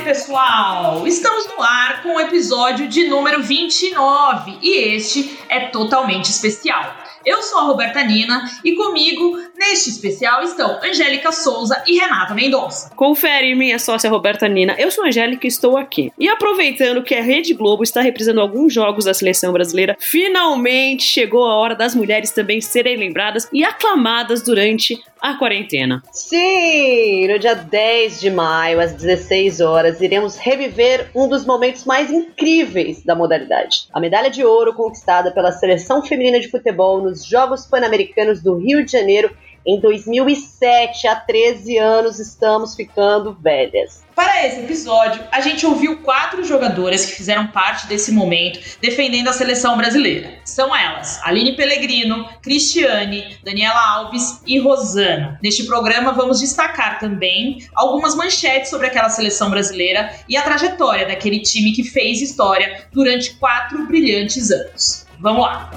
pessoal! 0.09 1.07
Estamos 1.07 1.47
no 1.47 1.61
ar 1.61 2.01
com 2.01 2.15
o 2.15 2.19
episódio 2.19 2.87
de 2.87 3.07
número 3.07 3.43
29 3.43 4.57
e 4.61 4.95
este 4.95 5.39
é 5.47 5.67
totalmente 5.67 6.31
especial. 6.31 6.95
Eu 7.25 7.41
sou 7.41 7.59
a 7.59 7.63
Roberta 7.63 8.03
Nina 8.03 8.49
e 8.63 8.75
comigo, 8.75 9.37
neste 9.69 9.89
especial, 9.89 10.41
estão 10.41 10.79
Angélica 10.83 11.31
Souza 11.31 11.83
e 11.85 11.99
Renata 11.99 12.33
Mendonça. 12.33 12.89
Confere, 12.95 13.53
minha 13.53 13.77
sócia 13.77 14.09
Roberta 14.09 14.47
Nina. 14.47 14.75
Eu 14.79 14.89
sou 14.89 15.03
a 15.03 15.07
Angélica 15.07 15.45
e 15.45 15.47
estou 15.47 15.77
aqui. 15.77 16.11
E 16.17 16.27
aproveitando 16.27 17.03
que 17.03 17.13
a 17.13 17.21
Rede 17.21 17.53
Globo 17.53 17.83
está 17.83 18.01
reprisando 18.01 18.41
alguns 18.41 18.73
jogos 18.73 19.05
da 19.05 19.13
seleção 19.13 19.53
brasileira, 19.53 19.95
finalmente 19.99 21.03
chegou 21.03 21.45
a 21.45 21.55
hora 21.55 21.75
das 21.75 21.93
mulheres 21.93 22.31
também 22.31 22.59
serem 22.61 22.97
lembradas 22.97 23.47
e 23.53 23.63
aclamadas 23.63 24.41
durante 24.41 24.99
a 25.21 25.35
quarentena. 25.35 26.01
Sim, 26.11 27.27
no 27.27 27.37
dia 27.37 27.53
10 27.53 28.21
de 28.21 28.31
maio, 28.31 28.79
às 28.79 28.93
16 28.93 29.59
horas, 29.59 30.01
iremos 30.01 30.37
reviver 30.37 31.11
um 31.13 31.27
dos 31.27 31.45
momentos 31.45 31.85
mais 31.85 32.09
incríveis 32.09 33.03
da 33.03 33.13
modalidade. 33.13 33.87
A 33.93 33.99
medalha 33.99 34.31
de 34.31 34.43
ouro 34.43 34.73
conquistada 34.73 35.31
pela 35.31 35.51
seleção 35.51 36.01
feminina 36.01 36.39
de 36.39 36.49
futebol 36.49 37.01
nos 37.01 37.23
Jogos 37.23 37.67
Pan-Americanos 37.67 38.41
do 38.41 38.57
Rio 38.57 38.83
de 38.83 38.93
Janeiro 38.93 39.29
em 39.65 39.79
2007. 39.79 41.07
Há 41.07 41.15
13 41.15 41.77
anos 41.77 42.19
estamos 42.19 42.75
ficando 42.75 43.33
velhas. 43.33 44.03
Para 44.19 44.45
esse 44.45 44.59
episódio, 44.59 45.23
a 45.31 45.39
gente 45.39 45.65
ouviu 45.65 46.01
quatro 46.01 46.43
jogadoras 46.43 47.05
que 47.05 47.13
fizeram 47.13 47.47
parte 47.47 47.87
desse 47.87 48.11
momento 48.11 48.59
defendendo 48.81 49.29
a 49.29 49.33
seleção 49.33 49.77
brasileira. 49.77 50.39
São 50.43 50.75
elas: 50.75 51.21
Aline 51.23 51.55
Pellegrino, 51.55 52.27
Cristiane, 52.41 53.37
Daniela 53.45 53.79
Alves 53.79 54.41
e 54.45 54.59
Rosana. 54.59 55.39
Neste 55.41 55.63
programa, 55.63 56.11
vamos 56.11 56.41
destacar 56.41 56.99
também 56.99 57.65
algumas 57.73 58.13
manchetes 58.13 58.69
sobre 58.69 58.87
aquela 58.87 59.07
seleção 59.07 59.49
brasileira 59.49 60.13
e 60.27 60.35
a 60.35 60.41
trajetória 60.41 61.07
daquele 61.07 61.39
time 61.39 61.71
que 61.71 61.85
fez 61.85 62.21
história 62.21 62.87
durante 62.91 63.35
quatro 63.35 63.87
brilhantes 63.87 64.51
anos. 64.51 65.05
Vamos 65.17 65.43
lá! 65.43 65.71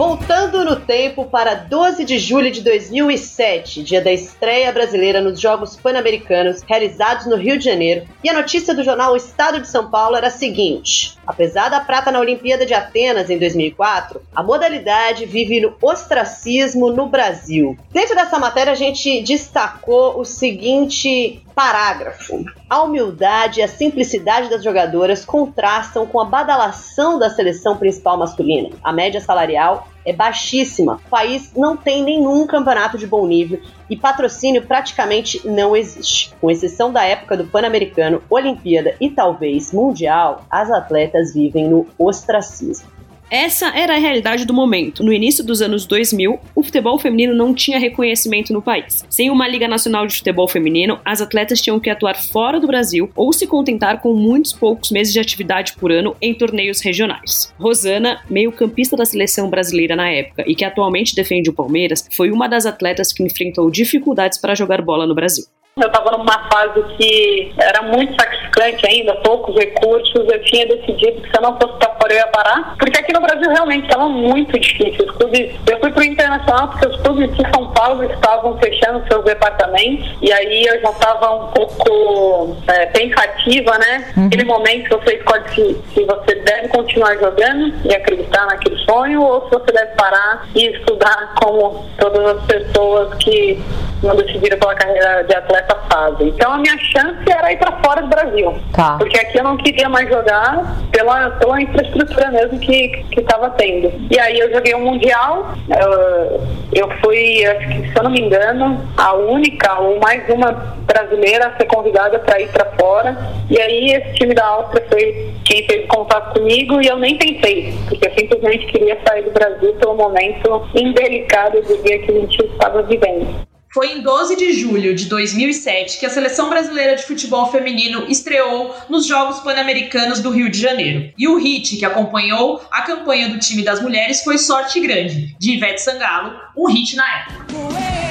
Voltando 0.00 0.64
no 0.64 0.76
tempo 0.76 1.26
para 1.26 1.52
12 1.52 2.06
de 2.06 2.18
julho 2.18 2.50
de 2.50 2.62
2007, 2.62 3.82
dia 3.82 4.00
da 4.00 4.10
estreia 4.10 4.72
brasileira 4.72 5.20
nos 5.20 5.38
Jogos 5.38 5.76
Pan-Americanos 5.76 6.62
realizados 6.66 7.26
no 7.26 7.36
Rio 7.36 7.58
de 7.58 7.66
Janeiro, 7.66 8.06
e 8.24 8.30
a 8.30 8.32
notícia 8.32 8.74
do 8.74 8.82
jornal 8.82 9.12
O 9.12 9.16
Estado 9.16 9.60
de 9.60 9.68
São 9.68 9.90
Paulo 9.90 10.16
era 10.16 10.28
a 10.28 10.30
seguinte: 10.30 11.18
apesar 11.26 11.68
da 11.68 11.80
prata 11.80 12.10
na 12.10 12.18
Olimpíada 12.18 12.64
de 12.64 12.72
Atenas 12.72 13.28
em 13.28 13.38
2004, 13.38 14.22
a 14.34 14.42
modalidade 14.42 15.26
vive 15.26 15.60
no 15.60 15.74
ostracismo 15.82 16.90
no 16.90 17.04
Brasil. 17.04 17.76
Dentro 17.92 18.14
dessa 18.14 18.38
matéria, 18.38 18.72
a 18.72 18.76
gente 18.76 19.20
destacou 19.20 20.18
o 20.18 20.24
seguinte 20.24 21.44
parágrafo. 21.54 22.42
A 22.70 22.82
humildade 22.82 23.60
e 23.60 23.62
a 23.62 23.68
simplicidade 23.68 24.48
das 24.48 24.64
jogadoras 24.64 25.26
contrastam 25.26 26.06
com 26.06 26.18
a 26.18 26.24
badalação 26.24 27.18
da 27.18 27.28
seleção 27.28 27.76
principal 27.76 28.16
masculina. 28.16 28.70
A 28.82 28.94
média 28.94 29.20
salarial 29.20 29.89
é 30.04 30.12
baixíssima. 30.12 31.00
O 31.06 31.10
país 31.10 31.52
não 31.54 31.76
tem 31.76 32.02
nenhum 32.02 32.46
campeonato 32.46 32.96
de 32.96 33.06
bom 33.06 33.26
nível 33.26 33.60
e 33.88 33.96
patrocínio 33.96 34.62
praticamente 34.62 35.46
não 35.46 35.76
existe. 35.76 36.34
Com 36.40 36.50
exceção 36.50 36.92
da 36.92 37.04
época 37.04 37.36
do 37.36 37.46
Pan-Americano, 37.46 38.22
Olimpíada 38.30 38.94
e 39.00 39.10
talvez 39.10 39.72
Mundial, 39.72 40.44
as 40.50 40.70
atletas 40.70 41.34
vivem 41.34 41.68
no 41.68 41.86
ostracismo. 41.98 42.99
Essa 43.30 43.68
era 43.68 43.94
a 43.94 43.98
realidade 43.98 44.44
do 44.44 44.52
momento. 44.52 45.04
No 45.04 45.12
início 45.12 45.44
dos 45.44 45.62
anos 45.62 45.86
2000, 45.86 46.40
o 46.52 46.62
futebol 46.64 46.98
feminino 46.98 47.32
não 47.32 47.54
tinha 47.54 47.78
reconhecimento 47.78 48.52
no 48.52 48.60
país. 48.60 49.04
Sem 49.08 49.30
uma 49.30 49.46
Liga 49.46 49.68
Nacional 49.68 50.04
de 50.04 50.16
Futebol 50.16 50.48
Feminino, 50.48 50.98
as 51.04 51.20
atletas 51.20 51.60
tinham 51.60 51.78
que 51.78 51.88
atuar 51.88 52.16
fora 52.16 52.58
do 52.58 52.66
Brasil 52.66 53.08
ou 53.14 53.32
se 53.32 53.46
contentar 53.46 54.00
com 54.00 54.12
muitos 54.14 54.52
poucos 54.52 54.90
meses 54.90 55.12
de 55.12 55.20
atividade 55.20 55.74
por 55.74 55.92
ano 55.92 56.16
em 56.20 56.34
torneios 56.34 56.80
regionais. 56.80 57.54
Rosana, 57.56 58.20
meio-campista 58.28 58.96
da 58.96 59.04
seleção 59.04 59.48
brasileira 59.48 59.94
na 59.94 60.10
época 60.10 60.42
e 60.44 60.56
que 60.56 60.64
atualmente 60.64 61.14
defende 61.14 61.50
o 61.50 61.54
Palmeiras, 61.54 62.08
foi 62.16 62.32
uma 62.32 62.48
das 62.48 62.66
atletas 62.66 63.12
que 63.12 63.22
enfrentou 63.22 63.70
dificuldades 63.70 64.40
para 64.40 64.56
jogar 64.56 64.82
bola 64.82 65.06
no 65.06 65.14
Brasil. 65.14 65.44
Eu 65.80 65.88
estava 65.88 66.10
numa 66.16 66.48
fase 66.50 66.82
que 66.96 67.52
era 67.58 67.82
muito 67.82 68.14
sacrificante 68.20 68.86
ainda, 68.86 69.14
poucos 69.16 69.54
recursos. 69.56 70.28
Eu 70.28 70.42
tinha 70.44 70.66
decidido 70.66 71.20
que 71.22 71.30
se 71.30 71.36
eu 71.36 71.42
não 71.42 71.58
fosse 71.58 71.78
para 71.78 71.94
fora 71.94 72.12
eu 72.12 72.16
ia 72.16 72.26
parar, 72.28 72.74
porque 72.78 72.98
aqui 72.98 73.12
no 73.12 73.20
Brasil 73.20 73.50
realmente 73.50 73.84
estava 73.84 74.08
muito 74.08 74.58
difícil. 74.58 75.04
Os 75.04 75.16
clubes, 75.16 75.54
eu 75.68 75.80
fui 75.80 75.90
para 75.90 76.00
o 76.00 76.04
internacional 76.04 76.68
porque 76.68 76.86
os 76.86 77.00
clubes 77.00 77.36
de 77.36 77.50
São 77.54 77.66
Paulo 77.72 78.04
estavam 78.04 78.58
fechando 78.58 79.04
seus 79.08 79.24
departamentos 79.24 80.16
e 80.22 80.32
aí 80.32 80.64
eu 80.64 80.80
já 80.80 80.90
estava 80.90 81.34
um 81.34 81.46
pouco 81.48 82.56
é, 82.68 82.86
pensativa, 82.86 83.78
né? 83.78 84.12
Uhum. 84.16 84.24
Naquele 84.24 84.44
momento 84.44 84.98
você 84.98 85.16
escolhe 85.16 85.48
se, 85.50 85.80
se 85.94 86.04
você 86.04 86.34
deve 86.34 86.68
continuar 86.68 87.16
jogando 87.16 87.74
e 87.84 87.94
acreditar 87.94 88.46
naquele 88.46 88.78
sonho 88.84 89.22
ou 89.22 89.44
se 89.44 89.50
você 89.50 89.72
deve 89.72 89.94
parar 89.94 90.48
e 90.54 90.66
estudar 90.68 91.34
como 91.40 91.86
todas 91.98 92.36
as 92.36 92.44
pessoas 92.44 93.14
que 93.16 93.62
não 94.02 94.16
decidiram 94.16 94.58
pela 94.58 94.74
carreira 94.74 95.22
de 95.24 95.34
atleta 95.34 95.69
essa 95.70 95.76
fase. 95.88 96.24
Então 96.24 96.52
a 96.52 96.58
minha 96.58 96.76
chance 96.78 97.30
era 97.30 97.52
ir 97.52 97.58
para 97.58 97.78
fora 97.84 98.02
do 98.02 98.08
Brasil. 98.08 98.54
Tá. 98.72 98.96
Porque 98.98 99.18
aqui 99.18 99.38
eu 99.38 99.44
não 99.44 99.56
queria 99.56 99.88
mais 99.88 100.08
jogar 100.08 100.76
pela, 100.90 101.30
pela 101.30 101.62
infraestrutura 101.62 102.30
mesmo 102.30 102.58
que 102.58 103.04
estava 103.16 103.50
tendo. 103.50 103.92
E 104.10 104.18
aí 104.18 104.38
eu 104.38 104.52
joguei 104.52 104.74
um 104.74 104.80
Mundial, 104.80 105.54
eu, 105.68 106.40
eu 106.72 106.90
fui, 107.02 107.46
acho 107.46 107.68
que 107.68 107.92
se 107.92 107.96
eu 107.96 108.02
não 108.02 108.10
me 108.10 108.20
engano, 108.20 108.80
a 108.96 109.14
única 109.14 109.78
ou 109.78 110.00
mais 110.00 110.28
uma 110.28 110.52
brasileira 110.86 111.48
a 111.48 111.56
ser 111.56 111.66
convidada 111.66 112.18
para 112.18 112.40
ir 112.40 112.48
para 112.48 112.64
fora. 112.72 113.16
E 113.48 113.60
aí 113.60 113.92
esse 113.92 114.14
time 114.14 114.34
da 114.34 114.44
Áustria 114.44 114.84
foi 114.90 115.32
quem 115.44 115.64
fez 115.66 115.86
contato 115.86 116.38
comigo 116.38 116.80
e 116.80 116.86
eu 116.86 116.96
nem 116.96 117.16
pensei, 117.16 117.74
porque 117.88 118.08
eu 118.08 118.14
simplesmente 118.14 118.66
queria 118.66 118.98
sair 119.06 119.22
do 119.22 119.30
Brasil 119.30 119.74
pelo 119.74 119.94
momento 119.94 120.68
indelicado 120.74 121.60
do 121.62 121.82
dia 121.82 121.98
que 122.00 122.10
a 122.10 122.14
gente 122.14 122.44
estava 122.44 122.82
vivendo. 122.82 123.49
Foi 123.72 123.92
em 123.92 124.02
12 124.02 124.34
de 124.34 124.52
julho 124.52 124.96
de 124.96 125.04
2007 125.04 126.00
que 126.00 126.06
a 126.06 126.10
seleção 126.10 126.50
brasileira 126.50 126.96
de 126.96 127.04
futebol 127.04 127.52
feminino 127.52 128.04
estreou 128.08 128.74
nos 128.88 129.06
Jogos 129.06 129.38
Pan-Americanos 129.38 130.18
do 130.18 130.30
Rio 130.30 130.50
de 130.50 130.58
Janeiro. 130.58 131.12
E 131.16 131.28
o 131.28 131.36
hit 131.36 131.76
que 131.76 131.84
acompanhou 131.84 132.60
a 132.68 132.82
campanha 132.82 133.28
do 133.28 133.38
time 133.38 133.62
das 133.62 133.80
mulheres 133.80 134.24
foi 134.24 134.38
Sorte 134.38 134.80
Grande, 134.80 135.36
de 135.38 135.52
Ivete 135.52 135.80
Sangalo, 135.80 136.36
um 136.56 136.66
hit 136.66 136.96
na 136.96 137.20
época. 137.20 138.09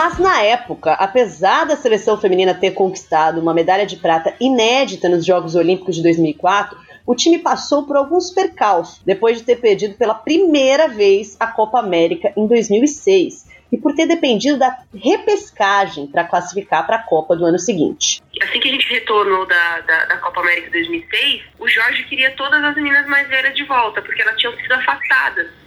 Mas 0.00 0.16
na 0.16 0.40
época, 0.42 0.92
apesar 0.92 1.64
da 1.64 1.74
seleção 1.74 2.20
feminina 2.20 2.54
ter 2.54 2.70
conquistado 2.70 3.40
uma 3.40 3.52
medalha 3.52 3.84
de 3.84 3.96
prata 3.96 4.32
inédita 4.38 5.08
nos 5.08 5.26
Jogos 5.26 5.56
Olímpicos 5.56 5.96
de 5.96 6.04
2004, 6.04 6.78
o 7.04 7.16
time 7.16 7.40
passou 7.40 7.84
por 7.84 7.96
alguns 7.96 8.30
percalços 8.30 9.02
depois 9.04 9.38
de 9.38 9.42
ter 9.42 9.56
perdido 9.56 9.96
pela 9.96 10.14
primeira 10.14 10.86
vez 10.86 11.36
a 11.40 11.48
Copa 11.48 11.80
América 11.80 12.32
em 12.36 12.46
2006 12.46 13.48
e 13.72 13.76
por 13.76 13.92
ter 13.92 14.06
dependido 14.06 14.56
da 14.56 14.78
repescagem 14.94 16.06
para 16.06 16.22
classificar 16.22 16.86
para 16.86 16.98
a 16.98 17.02
Copa 17.02 17.34
do 17.34 17.44
ano 17.44 17.58
seguinte. 17.58 18.22
Assim 18.40 18.60
que 18.60 18.68
a 18.68 18.72
gente 18.72 18.88
retornou 18.88 19.46
da, 19.46 19.80
da, 19.80 20.04
da, 20.04 20.16
Copa 20.18 20.42
América 20.42 20.70
2006, 20.70 21.42
o 21.58 21.68
Jorge 21.68 22.04
queria 22.04 22.30
todas 22.36 22.62
as 22.62 22.76
meninas 22.76 23.04
mais 23.08 23.26
velhas 23.26 23.52
de 23.52 23.64
volta, 23.64 24.00
porque 24.00 24.22
elas 24.22 24.36
tinham 24.36 24.56
sido 24.58 24.72
afastadas. 24.74 25.57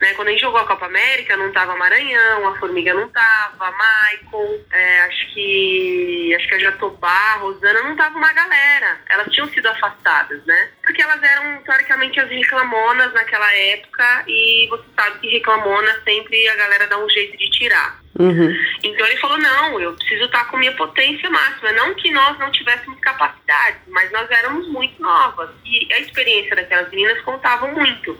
Né? 0.00 0.14
Quando 0.14 0.28
a 0.28 0.30
gente 0.30 0.40
jogou 0.40 0.58
a 0.58 0.66
Copa 0.66 0.86
América, 0.86 1.36
não 1.36 1.52
tava 1.52 1.76
Maranhão, 1.76 2.48
a 2.48 2.58
Formiga 2.58 2.94
não 2.94 3.08
tava, 3.08 3.70
Maicon, 3.70 4.58
é, 4.72 5.00
acho 5.02 5.34
que 5.34 6.34
acho 6.34 6.48
que 6.48 6.54
a 6.54 6.58
Jatobá, 6.58 7.08
a 7.08 7.36
Rosana, 7.36 7.82
não 7.82 7.94
tava 7.96 8.16
uma 8.16 8.32
galera. 8.32 8.98
Elas 9.10 9.30
tinham 9.30 9.48
sido 9.48 9.66
afastadas, 9.66 10.44
né? 10.46 10.70
Porque 10.82 11.02
elas 11.02 11.22
eram, 11.22 11.62
teoricamente, 11.62 12.18
as 12.18 12.30
reclamonas 12.30 13.12
naquela 13.12 13.52
época 13.54 14.24
e 14.26 14.66
você 14.70 14.84
sabe 14.96 15.18
que 15.18 15.28
reclamona 15.28 16.00
sempre 16.02 16.48
a 16.48 16.56
galera 16.56 16.86
dá 16.86 16.98
um 16.98 17.08
jeito 17.10 17.36
de 17.36 17.50
tirar. 17.50 18.00
Uhum. 18.18 18.54
Então 18.82 19.06
ele 19.06 19.16
falou: 19.18 19.38
não, 19.38 19.80
eu 19.80 19.92
preciso 19.94 20.24
estar 20.24 20.46
com 20.46 20.56
minha 20.56 20.72
potência 20.72 21.28
máxima. 21.30 21.72
Não 21.72 21.94
que 21.94 22.10
nós 22.10 22.38
não 22.38 22.50
tivéssemos 22.50 22.98
capacidade, 23.00 23.78
mas 23.88 24.10
nós 24.12 24.30
éramos 24.30 24.66
muito 24.68 25.00
novas. 25.00 25.50
E 25.64 25.92
a 25.92 26.00
experiência 26.00 26.56
daquelas 26.56 26.90
meninas 26.90 27.20
contava 27.22 27.68
muito. 27.68 28.18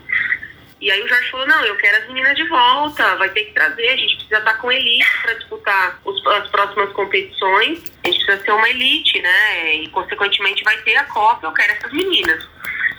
E 0.81 0.91
aí 0.91 1.03
o 1.03 1.09
Jorge 1.09 1.31
falou, 1.31 1.47
não, 1.47 1.63
eu 1.65 1.77
quero 1.77 1.99
as 1.99 2.09
meninas 2.09 2.35
de 2.35 2.49
volta, 2.49 3.17
vai 3.17 3.29
ter 3.29 3.45
que 3.45 3.53
trazer, 3.53 3.89
a 3.89 3.97
gente 3.97 4.17
precisa 4.17 4.39
estar 4.39 4.55
com 4.55 4.73
elite 4.73 5.19
para 5.21 5.35
disputar 5.35 6.01
os, 6.05 6.27
as 6.27 6.49
próximas 6.49 6.91
competições, 6.93 7.93
a 8.03 8.09
gente 8.09 8.25
precisa 8.25 8.43
ser 8.43 8.53
uma 8.53 8.69
elite, 8.69 9.21
né? 9.21 9.75
E 9.75 9.89
consequentemente 9.89 10.65
vai 10.65 10.79
ter 10.79 10.97
a 10.97 11.05
Copa, 11.05 11.47
eu 11.47 11.53
quero 11.53 11.73
essas 11.73 11.93
meninas. 11.93 12.49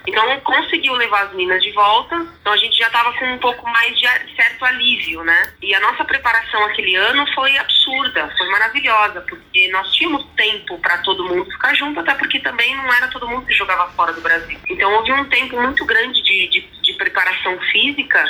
Então 0.08 0.40
conseguiu 0.42 0.94
levar 0.94 1.26
as 1.26 1.32
meninas 1.34 1.62
de 1.62 1.72
volta, 1.72 2.16
então 2.42 2.54
a 2.54 2.58
gente 2.58 2.78
já 2.78 2.88
estava 2.88 3.14
com 3.14 3.26
um 3.26 3.38
pouco 3.38 3.70
mais 3.70 3.98
de 3.98 4.08
certo 4.36 4.66
alívio, 4.66 5.24
né? 5.24 5.54
E 5.62 5.74
a 5.76 5.80
nossa 5.80 6.04
preparação 6.04 6.64
aquele 6.66 6.96
ano 6.96 7.26
foi 7.34 7.56
absurda, 7.58 8.34
foi 8.38 8.50
maravilhosa, 8.50 9.22
porque 9.22 9.68
nós 9.70 9.94
tínhamos 9.94 10.26
tempo 10.36 10.78
para 10.80 10.98
todo 11.00 11.26
mundo 11.26 11.52
ficar 11.52 11.74
junto, 11.76 12.00
até 12.00 12.16
porque 12.16 12.40
também 12.40 12.76
não 12.76 12.92
era 12.94 13.08
todo 13.10 13.28
mundo 13.28 13.46
que 13.46 13.54
jogava 13.54 13.92
fora 13.92 14.14
do 14.14 14.22
Brasil. 14.22 14.58
Então 14.70 14.92
houve 14.94 15.12
um 15.12 15.26
tempo 15.26 15.62
muito 15.62 15.86
grande 15.86 16.22
de, 16.24 16.48
de, 16.48 16.62
de 16.82 16.94
preparação 16.94 17.60
física 17.72 18.24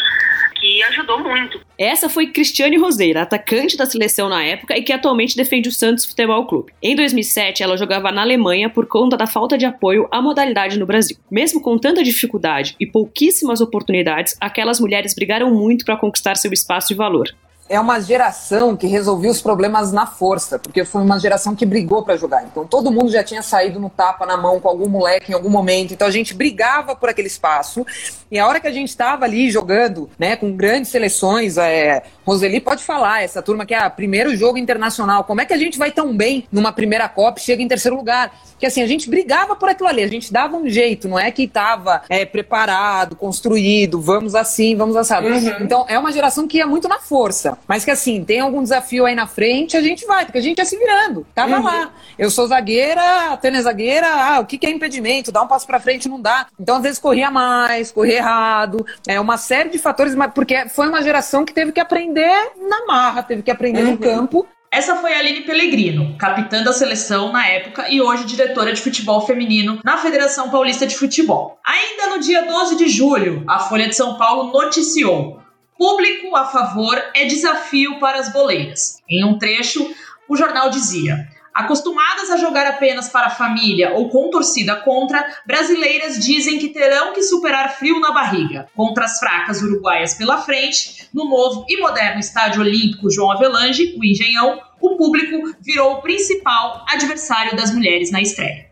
que 0.62 0.84
ajudou 0.84 1.20
muito. 1.20 1.60
Essa 1.84 2.08
foi 2.08 2.28
Cristiane 2.28 2.78
Roseira, 2.78 3.24
atacante 3.24 3.76
da 3.76 3.88
seleção 3.88 4.30
na 4.30 4.44
época 4.44 4.78
e 4.78 4.84
que 4.84 4.94
atualmente 4.94 5.36
defende 5.36 5.68
o 5.68 5.72
Santos 5.72 6.06
Futebol 6.06 6.46
Clube. 6.46 6.72
Em 6.80 6.96
2007, 6.96 7.64
ela 7.64 7.76
jogava 7.76 8.12
na 8.12 8.22
Alemanha 8.22 8.70
por 8.70 8.86
conta 8.86 9.18
da 9.18 9.26
falta 9.26 9.58
de 9.58 9.66
apoio 9.66 10.08
à 10.12 10.22
modalidade 10.22 10.78
no 10.78 10.86
Brasil. 10.86 11.18
Mesmo 11.32 11.60
com 11.60 11.80
tanta 11.80 12.04
dificuldade 12.04 12.76
e 12.80 12.86
pouquíssimas 12.86 13.62
oportunidades, 13.62 14.38
aquelas 14.40 14.80
mulheres 14.80 15.16
brigaram 15.16 15.52
muito 15.52 15.84
para 15.84 15.98
conquistar 15.98 16.36
seu 16.36 16.54
espaço 16.54 16.94
e 16.94 16.96
valor 16.96 17.34
é 17.72 17.80
uma 17.80 18.02
geração 18.02 18.76
que 18.76 18.86
resolvia 18.86 19.32
os 19.32 19.42
problemas 19.42 19.94
na 19.94 20.06
força, 20.06 20.60
porque 20.60 20.84
foi 20.84 21.02
uma 21.02 21.18
geração 21.18 21.56
que 21.56 21.66
brigou 21.66 22.04
para 22.04 22.18
jogar. 22.18 22.44
Então 22.44 22.68
todo 22.68 22.92
mundo 22.92 23.10
já 23.10 23.24
tinha 23.24 23.42
saído 23.42 23.80
no 23.80 23.90
tapa 23.90 24.26
na 24.26 24.36
mão 24.36 24.60
com 24.60 24.68
algum 24.68 24.90
moleque 24.90 25.32
em 25.32 25.34
algum 25.34 25.50
momento. 25.50 25.94
Então 25.94 26.06
a 26.06 26.12
gente 26.12 26.34
brigava 26.34 26.98
por 26.98 27.08
aquele 27.08 27.30
espaço. 27.30 27.86
E 28.30 28.38
a 28.38 28.46
hora 28.46 28.60
que 28.60 28.68
a 28.68 28.72
gente 28.72 28.90
estava 28.90 29.24
ali 29.24 29.50
jogando, 29.50 30.10
né, 30.20 30.36
com 30.36 30.52
grandes 30.52 30.92
seleções, 30.92 31.58
é, 31.58 32.04
Roseli 32.26 32.60
pode 32.60 32.84
falar, 32.84 33.24
essa 33.24 33.42
turma 33.42 33.66
que 33.66 33.74
é 33.74 33.86
o 33.86 33.92
primeiro 33.92 34.36
jogo 34.36 34.58
internacional, 34.58 35.24
como 35.24 35.40
é 35.40 35.46
que 35.46 35.54
a 35.54 35.58
gente 35.58 35.78
vai 35.78 35.92
tão 35.92 36.16
bem 36.16 36.46
numa 36.52 36.74
primeira 36.74 37.08
Copa 37.08 37.40
e 37.40 37.42
chega 37.42 37.62
em 37.62 37.68
terceiro 37.68 37.96
lugar? 37.96 38.34
Que 38.60 38.66
assim, 38.66 38.82
a 38.82 38.88
gente 38.88 39.10
brigava 39.10 39.56
por 39.56 39.70
aquilo 39.70 39.90
ali, 39.90 40.04
a 40.04 40.08
gente 40.08 40.32
dava 40.32 40.56
um 40.56 40.70
jeito, 40.70 41.08
não 41.08 41.20
é 41.20 41.32
que 41.32 41.44
estava 41.44 42.04
é, 42.10 42.26
preparado, 42.26 43.16
construído, 43.16 44.00
vamos 44.00 44.36
assim, 44.36 44.76
vamos 44.76 44.96
assado. 44.96 45.28
Uhum. 45.28 45.58
Então 45.62 45.86
é 45.88 45.98
uma 45.98 46.12
geração 46.12 46.48
que 46.48 46.58
ia 46.58 46.68
muito 46.68 46.88
na 46.88 47.00
força. 47.00 47.58
Mas 47.68 47.86
que 47.86 47.92
assim, 47.92 48.24
tem 48.24 48.40
algum 48.40 48.62
desafio 48.62 49.06
aí 49.06 49.16
na 49.16 49.28
frente, 49.28 49.78
a 49.78 49.82
gente 49.82 50.06
vai, 50.06 50.26
porque 50.26 50.38
a 50.38 50.42
gente 50.42 50.58
ia 50.58 50.66
se 50.66 50.78
virando. 50.78 51.26
Tava 51.34 51.58
uhum. 51.58 51.64
lá. 51.64 51.92
Eu 52.18 52.30
sou 52.30 52.48
zagueira, 52.48 53.32
a 53.32 53.38
Tânia 53.38 53.60
é 53.60 53.62
zagueira, 53.62 54.08
ah, 54.08 54.40
o 54.40 54.46
que, 54.46 54.58
que 54.58 54.66
é 54.66 54.70
impedimento? 54.70 55.32
Dá 55.32 55.42
um 55.42 55.48
passo 55.48 55.66
pra 55.66 55.80
frente, 55.80 56.10
não 56.10 56.22
dá. 56.22 56.48
Então, 56.60 56.78
às 56.78 56.84
vezes, 56.84 57.00
corria 57.00 57.32
mais, 57.32 57.92
corria 57.92 58.18
errado. 58.18 58.86
É 59.08 59.20
uma 59.20 59.38
série 59.38 59.70
de 59.70 59.80
fatores, 59.80 60.16
porque 60.34 60.68
foi 60.70 60.88
uma 60.88 61.02
geração 61.02 61.46
que 61.46 61.54
teve 61.54 61.72
que 61.72 61.80
aprender 61.80 62.52
na 62.58 62.86
marra, 62.86 63.24
teve 63.24 63.42
que 63.42 63.52
aprender 63.52 63.84
uhum. 63.84 63.92
no 63.92 63.98
campo. 63.98 64.48
Essa 64.74 64.96
foi 64.96 65.14
a 65.14 65.20
Aline 65.20 65.42
Pellegrino, 65.42 66.16
capitã 66.18 66.64
da 66.64 66.72
seleção 66.72 67.30
na 67.34 67.46
época 67.46 67.90
e 67.90 68.02
hoje 68.02 68.24
diretora 68.24 68.72
de 68.72 68.82
futebol 68.82 69.20
feminino 69.28 69.82
na 69.84 69.98
Federação 69.98 70.50
Paulista 70.50 70.88
de 70.88 70.96
Futebol. 70.96 71.60
Ainda 71.66 72.16
no 72.16 72.22
dia 72.22 72.44
12 72.44 72.78
de 72.78 72.88
julho, 72.88 73.44
a 73.50 73.60
Folha 73.60 73.90
de 73.90 73.96
São 73.98 74.18
Paulo 74.18 74.50
noticiou 74.54 75.41
Público 75.82 76.36
a 76.36 76.46
favor 76.46 76.96
é 77.16 77.26
desafio 77.26 78.00
para 78.00 78.20
as 78.20 78.32
boleiras. 78.32 79.00
Em 79.10 79.26
um 79.26 79.40
trecho, 79.40 79.92
o 80.30 80.38
jornal 80.38 80.70
dizia: 80.70 81.28
Acostumadas 81.52 82.30
a 82.30 82.38
jogar 82.38 82.68
apenas 82.68 83.10
para 83.10 83.26
a 83.26 83.32
família 83.32 83.92
ou 83.96 84.08
com 84.08 84.30
torcida 84.30 84.76
contra, 84.76 85.26
brasileiras 85.44 86.24
dizem 86.24 86.60
que 86.60 86.68
terão 86.68 87.14
que 87.14 87.24
superar 87.24 87.80
frio 87.80 88.00
na 88.00 88.12
barriga. 88.12 88.68
Contra 88.76 89.06
as 89.06 89.18
fracas 89.18 89.64
uruguaias 89.64 90.14
pela 90.14 90.38
frente, 90.38 91.10
no 91.12 91.28
novo 91.28 91.66
e 91.68 91.80
moderno 91.80 92.20
estádio 92.20 92.62
olímpico 92.62 93.10
João 93.10 93.32
Avelange, 93.32 93.96
o 93.98 94.06
Engenhão, 94.06 94.62
o 94.80 94.96
público 94.98 95.56
virou 95.62 95.94
o 95.94 96.02
principal 96.04 96.86
adversário 96.90 97.58
das 97.58 97.74
mulheres 97.74 98.12
na 98.12 98.22
estreia. 98.22 98.70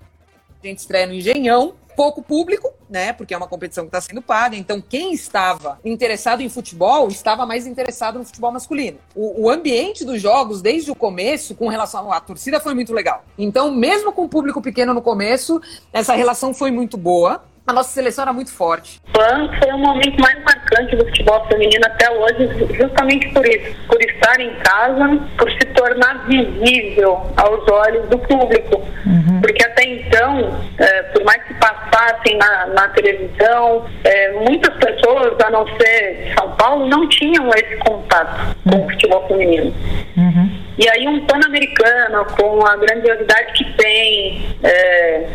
A 0.63 0.67
gente 0.67 0.77
estreia 0.77 1.07
no 1.07 1.15
Engenhão, 1.15 1.73
pouco 1.99 2.21
público, 2.21 2.73
né? 2.89 3.11
Porque 3.11 3.33
é 3.33 3.37
uma 3.37 3.45
competição 3.45 3.83
que 3.83 3.89
está 3.89 3.99
sendo 3.99 4.21
paga. 4.21 4.55
Então, 4.55 4.81
quem 4.81 5.11
estava 5.11 5.77
interessado 5.83 6.39
em 6.39 6.47
futebol 6.47 7.09
estava 7.09 7.45
mais 7.45 7.67
interessado 7.67 8.17
no 8.17 8.23
futebol 8.23 8.53
masculino. 8.53 8.99
O, 9.13 9.43
o, 9.43 9.49
ambiente 9.49 10.05
dos 10.05 10.21
jogos, 10.21 10.61
desde 10.61 10.89
o 10.89 10.95
começo, 10.95 11.53
com 11.55 11.67
relação 11.67 12.09
à 12.09 12.21
torcida, 12.21 12.57
foi 12.61 12.73
muito 12.73 12.93
legal. 12.93 13.25
Então, 13.37 13.69
mesmo 13.69 14.13
com 14.13 14.23
o 14.23 14.29
público 14.29 14.61
pequeno 14.61 14.93
no 14.93 15.01
começo, 15.01 15.61
essa 15.91 16.13
relação 16.15 16.53
foi 16.53 16.71
muito 16.71 16.95
boa 16.95 17.43
a 17.69 17.73
nossa 17.73 17.89
seleção 17.89 18.23
era 18.23 18.33
muito 18.33 18.51
forte. 18.51 18.99
Foi 19.13 19.71
o 19.71 19.77
momento 19.77 20.19
mais 20.19 20.43
marcante 20.43 20.95
do 20.95 21.05
futebol 21.05 21.45
feminino 21.47 21.85
até 21.85 22.09
hoje, 22.09 22.49
justamente 22.73 23.29
por 23.29 23.45
isso, 23.45 23.75
por 23.87 24.01
estar 24.01 24.39
em 24.39 24.55
casa, 24.55 25.19
por 25.37 25.51
se 25.51 25.65
tornar 25.75 26.25
visível 26.27 27.21
aos 27.37 27.67
olhos 27.69 28.09
do 28.09 28.17
público. 28.17 28.77
Uhum. 29.05 29.41
Porque 29.41 29.63
até 29.63 29.83
então, 29.83 30.59
é, 30.79 31.03
por 31.03 31.23
mais 31.23 31.43
que 31.43 31.53
passassem 31.55 32.37
na, 32.37 32.65
na 32.67 32.87
televisão, 32.89 33.85
é, 34.03 34.31
muitas 34.31 34.75
pessoas, 34.77 35.33
a 35.45 35.49
não 35.51 35.67
ser 35.77 36.23
de 36.23 36.33
São 36.39 36.51
Paulo, 36.55 36.87
não 36.87 37.07
tinham 37.07 37.49
esse 37.51 37.77
contato 37.77 38.57
uhum. 38.65 38.71
com 38.71 38.85
o 38.85 38.89
futebol 38.89 39.27
feminino. 39.27 39.73
Uhum. 40.17 40.59
E 40.79 40.89
aí 40.89 41.07
um 41.07 41.25
Pan-Americano, 41.25 42.25
com 42.37 42.65
a 42.65 42.77
grandiosidade 42.77 43.53
que 43.53 43.73
tem, 43.73 44.45
é, 44.63 45.27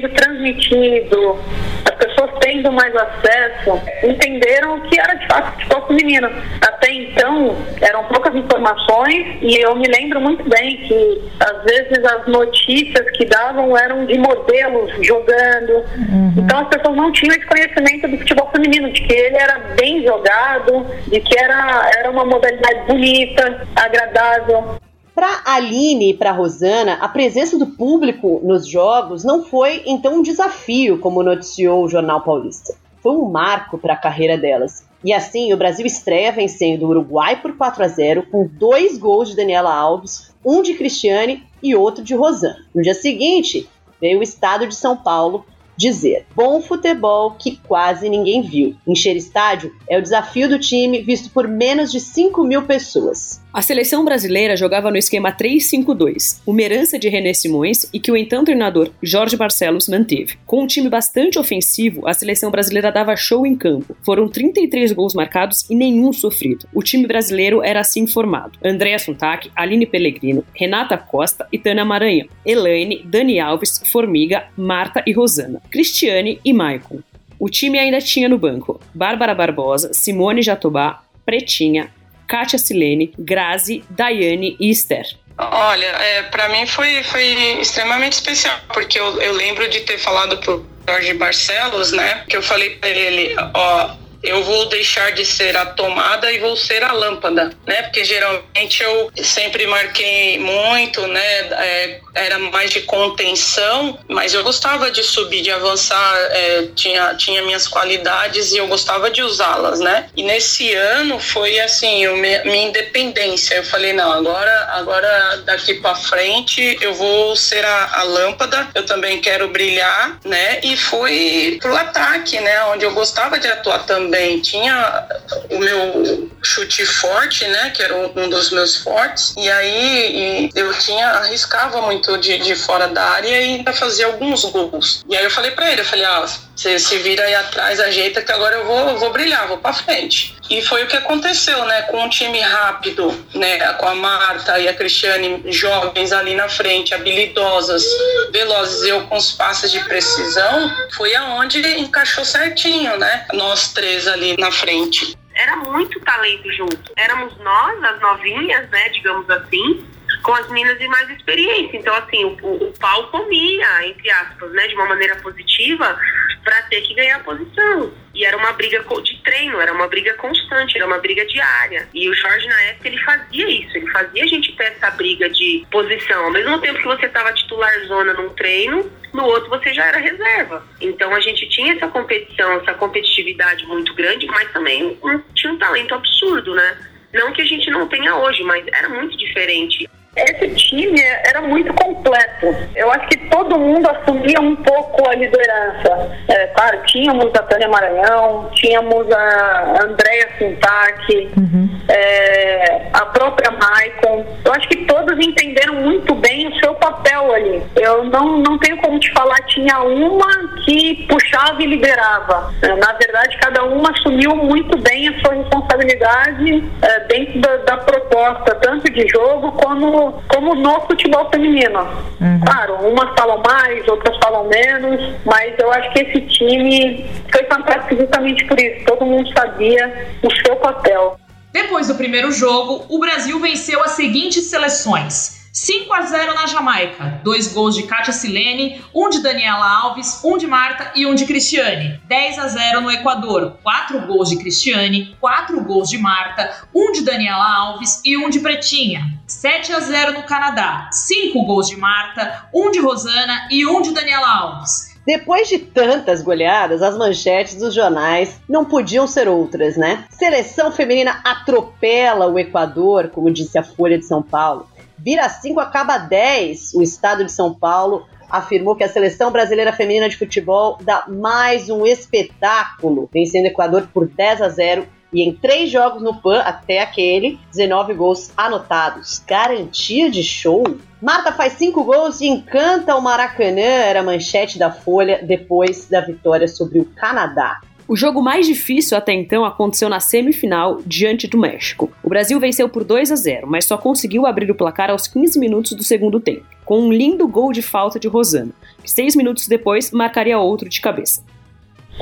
sendo 0.00 0.08
transmitido, 0.14 1.38
as 1.84 1.94
pessoas 1.96 2.30
tendo 2.40 2.72
mais 2.72 2.94
acesso, 2.94 3.80
entenderam 4.02 4.78
o 4.78 4.80
que 4.82 4.98
era 4.98 5.14
de 5.14 5.26
fato 5.26 5.52
futebol 5.52 5.86
feminino. 5.86 6.30
Até 6.66 6.92
então, 6.92 7.56
eram 7.80 8.04
poucas 8.04 8.34
informações 8.34 9.38
e 9.42 9.56
eu 9.60 9.74
me 9.76 9.86
lembro 9.88 10.20
muito 10.20 10.48
bem 10.48 10.76
que, 10.78 11.22
às 11.40 11.62
vezes, 11.64 12.04
as 12.04 12.26
notícias 12.26 13.10
que 13.16 13.26
davam 13.26 13.76
eram 13.76 14.06
de 14.06 14.18
modelos 14.18 14.92
jogando. 15.06 15.72
Uhum. 15.96 16.34
Então, 16.38 16.60
as 16.60 16.68
pessoas 16.68 16.96
não 16.96 17.12
tinham 17.12 17.34
esse 17.34 17.46
conhecimento 17.46 18.08
do 18.08 18.18
futebol 18.18 18.50
feminino, 18.54 18.90
de 18.92 19.02
que 19.02 19.14
ele 19.14 19.36
era 19.36 19.58
bem 19.76 20.04
jogado, 20.04 20.86
de 21.08 21.20
que 21.20 21.38
era, 21.38 21.90
era 21.98 22.10
uma 22.10 22.24
modalidade 22.24 22.86
bonita, 22.86 23.66
agradável. 23.76 24.80
Para 25.20 25.42
Aline 25.44 26.12
e 26.12 26.14
para 26.14 26.32
Rosana, 26.32 26.94
a 26.94 27.06
presença 27.06 27.58
do 27.58 27.66
público 27.66 28.40
nos 28.42 28.66
jogos 28.66 29.22
não 29.22 29.44
foi 29.44 29.82
então 29.84 30.14
um 30.14 30.22
desafio, 30.22 30.98
como 30.98 31.22
noticiou 31.22 31.84
o 31.84 31.88
Jornal 31.90 32.22
Paulista. 32.22 32.74
Foi 33.02 33.12
um 33.12 33.30
marco 33.30 33.76
para 33.76 33.92
a 33.92 33.98
carreira 33.98 34.38
delas. 34.38 34.82
E 35.04 35.12
assim, 35.12 35.52
o 35.52 35.58
Brasil 35.58 35.84
estreia 35.84 36.32
vencendo 36.32 36.84
o 36.84 36.88
Uruguai 36.88 37.38
por 37.38 37.54
4 37.54 37.84
a 37.84 37.88
0 37.88 38.28
com 38.30 38.48
dois 38.50 38.96
gols 38.96 39.28
de 39.28 39.36
Daniela 39.36 39.74
Alves, 39.74 40.32
um 40.42 40.62
de 40.62 40.72
Cristiane 40.72 41.44
e 41.62 41.76
outro 41.76 42.02
de 42.02 42.14
Rosana. 42.14 42.56
No 42.74 42.80
dia 42.80 42.94
seguinte, 42.94 43.68
veio 44.00 44.20
o 44.20 44.22
estado 44.22 44.66
de 44.66 44.74
São 44.74 44.96
Paulo 44.96 45.44
dizer: 45.80 46.26
bom 46.36 46.60
futebol 46.60 47.32
que 47.32 47.56
quase 47.56 48.08
ninguém 48.10 48.42
viu. 48.42 48.76
Encher 48.86 49.16
estádio 49.16 49.74
é 49.88 49.98
o 49.98 50.02
desafio 50.02 50.46
do 50.46 50.58
time 50.58 51.00
visto 51.00 51.30
por 51.30 51.48
menos 51.48 51.90
de 51.90 51.98
5 51.98 52.44
mil 52.44 52.62
pessoas. 52.62 53.40
A 53.52 53.60
seleção 53.62 54.04
brasileira 54.04 54.56
jogava 54.56 54.92
no 54.92 54.96
esquema 54.96 55.32
3-5-2, 55.32 56.40
uma 56.46 56.62
herança 56.62 56.96
de 56.96 57.08
René 57.08 57.34
Simões 57.34 57.84
e 57.92 57.98
que 57.98 58.12
o 58.12 58.16
então 58.16 58.44
treinador 58.44 58.90
Jorge 59.02 59.36
Barcelos 59.36 59.88
manteve. 59.88 60.38
Com 60.46 60.62
um 60.62 60.66
time 60.68 60.88
bastante 60.88 61.36
ofensivo, 61.36 62.06
a 62.06 62.14
seleção 62.14 62.48
brasileira 62.48 62.92
dava 62.92 63.16
show 63.16 63.44
em 63.44 63.56
campo. 63.56 63.96
Foram 64.04 64.28
33 64.28 64.92
gols 64.92 65.14
marcados 65.14 65.68
e 65.68 65.74
nenhum 65.74 66.12
sofrido. 66.12 66.68
O 66.72 66.80
time 66.80 67.08
brasileiro 67.08 67.60
era 67.60 67.80
assim 67.80 68.06
formado: 68.06 68.56
Andréa 68.64 69.00
Suntac, 69.00 69.50
Aline 69.56 69.84
Pellegrino, 69.84 70.44
Renata 70.54 70.96
Costa 70.96 71.48
e 71.50 71.58
Tânia 71.58 71.84
Maranhão, 71.84 72.28
Elaine, 72.46 73.02
Dani 73.04 73.40
Alves, 73.40 73.82
Formiga, 73.84 74.44
Marta 74.56 75.02
e 75.04 75.12
Rosana, 75.12 75.60
Cristiane 75.68 76.40
e 76.44 76.52
Maicon. 76.52 77.00
O 77.36 77.48
time 77.48 77.80
ainda 77.80 78.00
tinha 78.00 78.28
no 78.28 78.38
banco 78.38 78.80
Bárbara 78.94 79.34
Barbosa, 79.34 79.92
Simone 79.92 80.40
Jatobá, 80.40 81.02
Pretinha, 81.26 81.90
Kátia 82.30 82.60
Silene, 82.60 83.12
Grazi, 83.18 83.82
Daiane 83.90 84.56
e 84.60 84.70
Esther. 84.70 85.04
Olha, 85.36 85.86
é, 85.86 86.22
para 86.22 86.48
mim 86.48 86.64
foi, 86.64 87.02
foi 87.02 87.24
extremamente 87.60 88.12
especial, 88.12 88.56
porque 88.72 89.00
eu, 89.00 89.20
eu 89.20 89.32
lembro 89.32 89.68
de 89.68 89.80
ter 89.80 89.98
falado 89.98 90.38
pro 90.38 90.64
Jorge 90.88 91.14
Barcelos, 91.14 91.90
né? 91.90 92.22
Que 92.28 92.36
eu 92.36 92.42
falei 92.42 92.70
para 92.76 92.88
ele, 92.88 93.34
ó, 93.52 93.90
eu 94.22 94.42
vou 94.44 94.66
deixar 94.66 95.12
de 95.12 95.24
ser 95.24 95.56
a 95.56 95.66
tomada 95.66 96.30
e 96.30 96.38
vou 96.38 96.56
ser 96.56 96.82
a 96.82 96.92
lâmpada, 96.92 97.50
né? 97.66 97.82
Porque 97.82 98.04
geralmente 98.04 98.82
eu 98.82 99.10
sempre 99.22 99.66
marquei 99.66 100.38
muito, 100.38 101.06
né? 101.06 101.38
É, 101.52 102.00
era 102.14 102.38
mais 102.38 102.70
de 102.70 102.82
contenção, 102.82 103.98
mas 104.08 104.34
eu 104.34 104.42
gostava 104.42 104.90
de 104.90 105.02
subir, 105.02 105.42
de 105.42 105.50
avançar, 105.50 106.16
é, 106.30 106.68
tinha, 106.74 107.14
tinha 107.14 107.42
minhas 107.42 107.66
qualidades 107.66 108.52
e 108.52 108.58
eu 108.58 108.66
gostava 108.66 109.10
de 109.10 109.22
usá-las, 109.22 109.80
né? 109.80 110.08
E 110.16 110.22
nesse 110.22 110.74
ano 110.74 111.18
foi 111.18 111.58
assim, 111.60 112.04
eu, 112.04 112.16
minha 112.16 112.62
independência. 112.62 113.54
Eu 113.54 113.64
falei, 113.64 113.92
não, 113.92 114.12
agora, 114.12 114.68
agora 114.72 115.42
daqui 115.46 115.74
para 115.74 115.94
frente 115.94 116.76
eu 116.80 116.92
vou 116.94 117.34
ser 117.36 117.64
a, 117.64 118.00
a 118.00 118.02
lâmpada, 118.02 118.68
eu 118.74 118.84
também 118.84 119.20
quero 119.20 119.48
brilhar, 119.48 120.18
né? 120.24 120.60
E 120.62 120.76
fui 120.76 121.58
pro 121.60 121.74
ataque, 121.74 122.38
né? 122.40 122.64
Onde 122.64 122.84
eu 122.84 122.92
gostava 122.92 123.38
de 123.38 123.48
atuar 123.48 123.86
também 123.86 124.09
também 124.10 124.40
tinha 124.40 125.06
o 125.48 125.58
meu 125.58 126.28
chute 126.42 126.84
forte, 126.84 127.46
né, 127.46 127.70
que 127.70 127.80
era 127.80 127.96
um 127.96 128.28
dos 128.28 128.50
meus 128.50 128.76
fortes, 128.78 129.34
e 129.36 129.48
aí 129.48 130.50
eu 130.54 130.74
tinha 130.74 131.06
arriscava 131.10 131.80
muito 131.82 132.18
de, 132.18 132.38
de 132.38 132.56
fora 132.56 132.88
da 132.88 133.02
área 133.02 133.28
e 133.28 133.34
ainda 133.34 133.72
fazia 133.72 134.06
alguns 134.06 134.44
gols. 134.46 135.04
E 135.08 135.16
aí 135.16 135.22
eu 135.22 135.30
falei 135.30 135.52
para 135.52 135.70
ele, 135.70 135.80
eu 135.80 135.84
falei, 135.84 136.04
ah, 136.04 136.26
você 136.60 136.78
se 136.78 136.98
vira 136.98 137.24
aí 137.24 137.34
atrás, 137.34 137.80
ajeita 137.80 138.20
que 138.20 138.30
agora 138.30 138.56
eu 138.56 138.66
vou, 138.66 138.98
vou 138.98 139.10
brilhar, 139.10 139.48
vou 139.48 139.56
para 139.56 139.72
frente. 139.72 140.36
E 140.50 140.60
foi 140.60 140.84
o 140.84 140.86
que 140.86 140.96
aconteceu, 140.96 141.64
né? 141.64 141.82
Com 141.82 142.04
um 142.04 142.08
time 142.10 142.38
rápido, 142.38 143.18
né? 143.34 143.72
Com 143.74 143.88
a 143.88 143.94
Marta 143.94 144.58
e 144.58 144.68
a 144.68 144.74
Cristiane 144.74 145.42
jovens 145.46 146.12
ali 146.12 146.34
na 146.34 146.50
frente, 146.50 146.92
habilidosas, 146.92 147.82
velozes, 148.30 148.82
eu 148.82 149.06
com 149.06 149.16
os 149.16 149.32
passes 149.32 149.72
de 149.72 149.80
precisão, 149.84 150.70
foi 150.94 151.14
aonde 151.14 151.66
encaixou 151.80 152.26
certinho, 152.26 152.94
né? 152.98 153.26
Nós 153.32 153.72
três 153.72 154.06
ali 154.06 154.36
na 154.36 154.52
frente. 154.52 155.16
Era 155.34 155.56
muito 155.56 155.98
talento 156.00 156.52
junto. 156.52 156.92
Éramos 156.94 157.38
nós, 157.38 157.82
as 157.84 158.00
novinhas, 158.02 158.68
né? 158.68 158.90
Digamos 158.90 159.30
assim, 159.30 159.82
com 160.22 160.34
as 160.34 160.48
meninas 160.48 160.78
de 160.78 160.88
mais 160.88 161.08
experiência. 161.10 161.76
Então, 161.76 161.94
assim, 161.94 162.24
o, 162.24 162.68
o 162.68 162.72
pau 162.78 163.08
comia, 163.08 163.86
entre 163.86 164.10
aspas, 164.10 164.52
né, 164.52 164.66
de 164.68 164.74
uma 164.74 164.86
maneira 164.86 165.16
positiva, 165.16 165.98
para 166.44 166.62
ter 166.62 166.80
que 166.82 166.94
ganhar 166.94 167.22
posição. 167.22 167.92
E 168.14 168.24
era 168.24 168.36
uma 168.36 168.52
briga 168.52 168.84
de 169.02 169.22
treino, 169.22 169.60
era 169.60 169.72
uma 169.72 169.86
briga 169.86 170.14
constante, 170.14 170.76
era 170.76 170.86
uma 170.86 170.98
briga 170.98 171.24
diária. 171.26 171.88
E 171.94 172.08
o 172.08 172.14
Jorge, 172.14 172.46
na 172.46 172.60
época, 172.62 172.88
ele 172.88 172.98
fazia 172.98 173.48
isso, 173.48 173.76
ele 173.76 173.90
fazia 173.90 174.24
a 174.24 174.26
gente 174.26 174.56
ter 174.56 174.64
essa 174.64 174.90
briga 174.90 175.28
de 175.30 175.64
posição. 175.70 176.24
Ao 176.24 176.30
mesmo 176.30 176.60
tempo 176.60 176.78
que 176.78 176.86
você 176.86 177.06
estava 177.06 177.32
titular 177.32 177.72
zona 177.86 178.12
num 178.14 178.30
treino, 178.30 178.90
no 179.12 179.24
outro 179.24 179.48
você 179.48 179.72
já 179.72 179.86
era 179.86 179.98
reserva. 179.98 180.66
Então 180.80 181.14
a 181.14 181.20
gente 181.20 181.48
tinha 181.48 181.74
essa 181.74 181.88
competição, 181.88 182.52
essa 182.54 182.74
competitividade 182.74 183.64
muito 183.66 183.94
grande, 183.94 184.26
mas 184.26 184.50
também 184.52 184.98
tinha 185.34 185.52
um 185.52 185.58
talento 185.58 185.94
absurdo, 185.94 186.54
né? 186.54 186.78
Não 187.12 187.32
que 187.32 187.42
a 187.42 187.46
gente 187.46 187.70
não 187.70 187.88
tenha 187.88 188.14
hoje, 188.16 188.42
mas 188.44 188.64
era 188.68 188.88
muito 188.88 189.16
diferente. 189.16 189.88
Esse 190.16 190.48
time 190.56 191.00
era 191.00 191.40
muito 191.42 191.72
completo. 191.74 192.46
Eu 192.74 192.90
acho 192.90 193.06
que 193.08 193.16
todo 193.28 193.56
mundo 193.56 193.88
assumia 193.88 194.40
um 194.40 194.56
pouco 194.56 195.08
a 195.08 195.14
liderança. 195.14 196.18
É, 196.28 196.46
claro, 196.48 196.82
tínhamos 196.86 197.32
a 197.32 197.42
Tânia 197.44 197.68
Maranhão, 197.68 198.50
tínhamos 198.54 199.10
a 199.12 199.84
Andréia 199.84 200.28
Sintac, 200.36 201.32
uhum. 201.36 201.80
é, 201.88 202.88
a 202.92 203.06
própria 203.06 203.52
Maicon. 203.52 204.26
Eu 204.44 204.52
acho 204.52 204.68
que 204.68 204.84
todos 204.84 205.16
entenderam 205.24 205.74
muito 205.74 206.12
bem 206.16 206.48
o 206.48 206.58
seu 206.58 206.74
papel 206.74 207.32
ali. 207.32 207.62
Eu 207.76 208.04
não, 208.04 208.38
não 208.38 208.58
tenho 208.58 208.78
como 208.78 208.98
te 208.98 209.12
falar, 209.12 209.40
tinha 209.46 209.78
uma 209.80 210.26
que 210.64 211.06
puxava 211.08 211.62
e 211.62 211.66
liderava. 211.66 212.52
É, 212.62 212.74
na 212.74 212.92
verdade, 212.94 213.38
cada 213.38 213.62
uma 213.62 213.90
assumiu 213.92 214.34
muito 214.34 214.76
bem 214.78 215.08
a 215.08 215.20
sua 215.20 215.34
responsabilidade 215.34 216.64
é, 216.82 217.00
dentro 217.04 217.40
da, 217.40 217.56
da 217.58 217.76
proposta, 217.76 218.56
tanto 218.56 218.90
de 218.90 219.06
jogo 219.06 219.52
como 219.52 219.99
como, 220.28 220.54
no 220.54 220.80
futebol 220.82 221.28
feminino. 221.30 221.80
Uhum. 222.20 222.40
Claro, 222.44 222.74
umas 222.88 223.12
falam 223.18 223.42
mais, 223.46 223.86
outras 223.88 224.16
falam 224.22 224.44
menos, 224.48 225.14
mas 225.24 225.54
eu 225.58 225.70
acho 225.72 225.92
que 225.92 226.00
esse 226.00 226.20
time 226.22 227.06
foi 227.32 227.44
fantástico 227.44 227.96
justamente 227.96 228.44
por 228.46 228.58
isso. 228.60 228.84
Todo 228.86 229.04
mundo 229.04 229.28
sabia 229.32 230.16
o 230.22 230.30
seu 230.30 230.56
papel. 230.56 231.18
Depois 231.52 231.88
do 231.88 231.94
primeiro 231.96 232.30
jogo, 232.30 232.84
o 232.88 232.98
Brasil 233.00 233.38
venceu 233.40 233.82
as 233.82 233.92
seguintes 233.92 234.44
seleções. 234.46 235.39
5 235.52 235.92
a 235.92 236.02
0 236.02 236.34
na 236.34 236.46
Jamaica. 236.46 237.20
Dois 237.24 237.52
gols 237.52 237.74
de 237.74 237.82
Kátia 237.82 238.12
Silene, 238.12 238.80
um 238.94 239.08
de 239.10 239.20
Daniela 239.20 239.68
Alves, 239.68 240.20
um 240.24 240.38
de 240.38 240.46
Marta 240.46 240.92
e 240.94 241.04
um 241.06 241.14
de 241.14 241.26
Cristiane. 241.26 242.00
10 242.06 242.38
a 242.38 242.48
0 242.48 242.80
no 242.82 242.90
Equador. 242.90 243.58
Quatro 243.62 244.00
gols 244.06 244.28
de 244.28 244.36
Cristiane, 244.36 245.16
quatro 245.20 245.60
gols 245.64 245.88
de 245.88 245.98
Marta, 245.98 246.66
um 246.72 246.92
de 246.92 247.02
Daniela 247.02 247.44
Alves 247.44 248.00
e 248.04 248.16
um 248.16 248.30
de 248.30 248.38
Pretinha. 248.38 249.02
7 249.26 249.72
a 249.72 249.80
0 249.80 250.12
no 250.12 250.22
Canadá. 250.22 250.88
Cinco 250.92 251.44
gols 251.44 251.68
de 251.68 251.76
Marta, 251.76 252.48
um 252.54 252.70
de 252.70 252.78
Rosana 252.78 253.48
e 253.50 253.66
um 253.66 253.82
de 253.82 253.92
Daniela 253.92 254.28
Alves. 254.28 254.90
Depois 255.04 255.48
de 255.48 255.58
tantas 255.58 256.22
goleadas, 256.22 256.82
as 256.82 256.96
manchetes 256.96 257.56
dos 257.56 257.74
jornais 257.74 258.38
não 258.48 258.64
podiam 258.64 259.08
ser 259.08 259.26
outras, 259.26 259.76
né? 259.76 260.04
Seleção 260.10 260.70
feminina 260.70 261.20
atropela 261.24 262.28
o 262.28 262.38
Equador, 262.38 263.08
como 263.08 263.32
disse 263.32 263.58
a 263.58 263.64
Folha 263.64 263.98
de 263.98 264.04
São 264.04 264.22
Paulo. 264.22 264.68
Vira 265.02 265.28
5, 265.28 265.58
acaba 265.60 265.98
10. 265.98 266.74
O 266.74 266.82
estado 266.82 267.24
de 267.24 267.32
São 267.32 267.54
Paulo 267.54 268.06
afirmou 268.28 268.76
que 268.76 268.84
a 268.84 268.88
seleção 268.88 269.32
brasileira 269.32 269.72
feminina 269.72 270.08
de 270.08 270.16
futebol 270.16 270.78
dá 270.82 271.04
mais 271.08 271.68
um 271.68 271.86
espetáculo, 271.86 273.08
vencendo 273.12 273.44
o 273.44 273.48
Equador 273.48 273.88
por 273.92 274.06
10 274.06 274.42
a 274.42 274.48
0 274.48 274.86
e 275.12 275.22
em 275.22 275.34
três 275.34 275.70
jogos 275.70 276.02
no 276.02 276.20
PAN 276.20 276.40
até 276.40 276.80
aquele, 276.80 277.40
19 277.50 277.94
gols 277.94 278.30
anotados. 278.36 279.20
Garantia 279.26 280.10
de 280.10 280.22
show? 280.22 280.62
Marta 281.02 281.32
faz 281.32 281.54
cinco 281.54 281.82
gols 281.82 282.20
e 282.20 282.26
encanta 282.26 282.94
o 282.94 283.00
Maracanã, 283.00 283.60
era 283.60 284.00
a 284.00 284.04
manchete 284.04 284.58
da 284.58 284.70
Folha 284.70 285.20
depois 285.22 285.88
da 285.88 286.00
vitória 286.00 286.46
sobre 286.46 286.78
o 286.78 286.84
Canadá. 286.84 287.60
O 287.90 287.96
jogo 287.96 288.22
mais 288.22 288.46
difícil 288.46 288.96
até 288.96 289.12
então 289.12 289.44
aconteceu 289.44 289.88
na 289.88 289.98
semifinal 289.98 290.78
diante 290.86 291.26
do 291.26 291.36
México. 291.36 291.92
O 292.04 292.08
Brasil 292.08 292.38
venceu 292.38 292.68
por 292.68 292.84
2 292.84 293.10
a 293.10 293.16
0, 293.16 293.48
mas 293.48 293.64
só 293.64 293.76
conseguiu 293.76 294.26
abrir 294.26 294.48
o 294.48 294.54
placar 294.54 294.90
aos 294.90 295.08
15 295.08 295.36
minutos 295.40 295.72
do 295.72 295.82
segundo 295.82 296.20
tempo, 296.20 296.46
com 296.64 296.82
um 296.82 296.92
lindo 296.92 297.26
gol 297.26 297.50
de 297.50 297.62
falta 297.62 297.98
de 297.98 298.06
Rosana, 298.06 298.52
que 298.80 298.88
seis 298.88 299.16
minutos 299.16 299.48
depois 299.48 299.90
marcaria 299.90 300.38
outro 300.38 300.68
de 300.68 300.80
cabeça. 300.80 301.24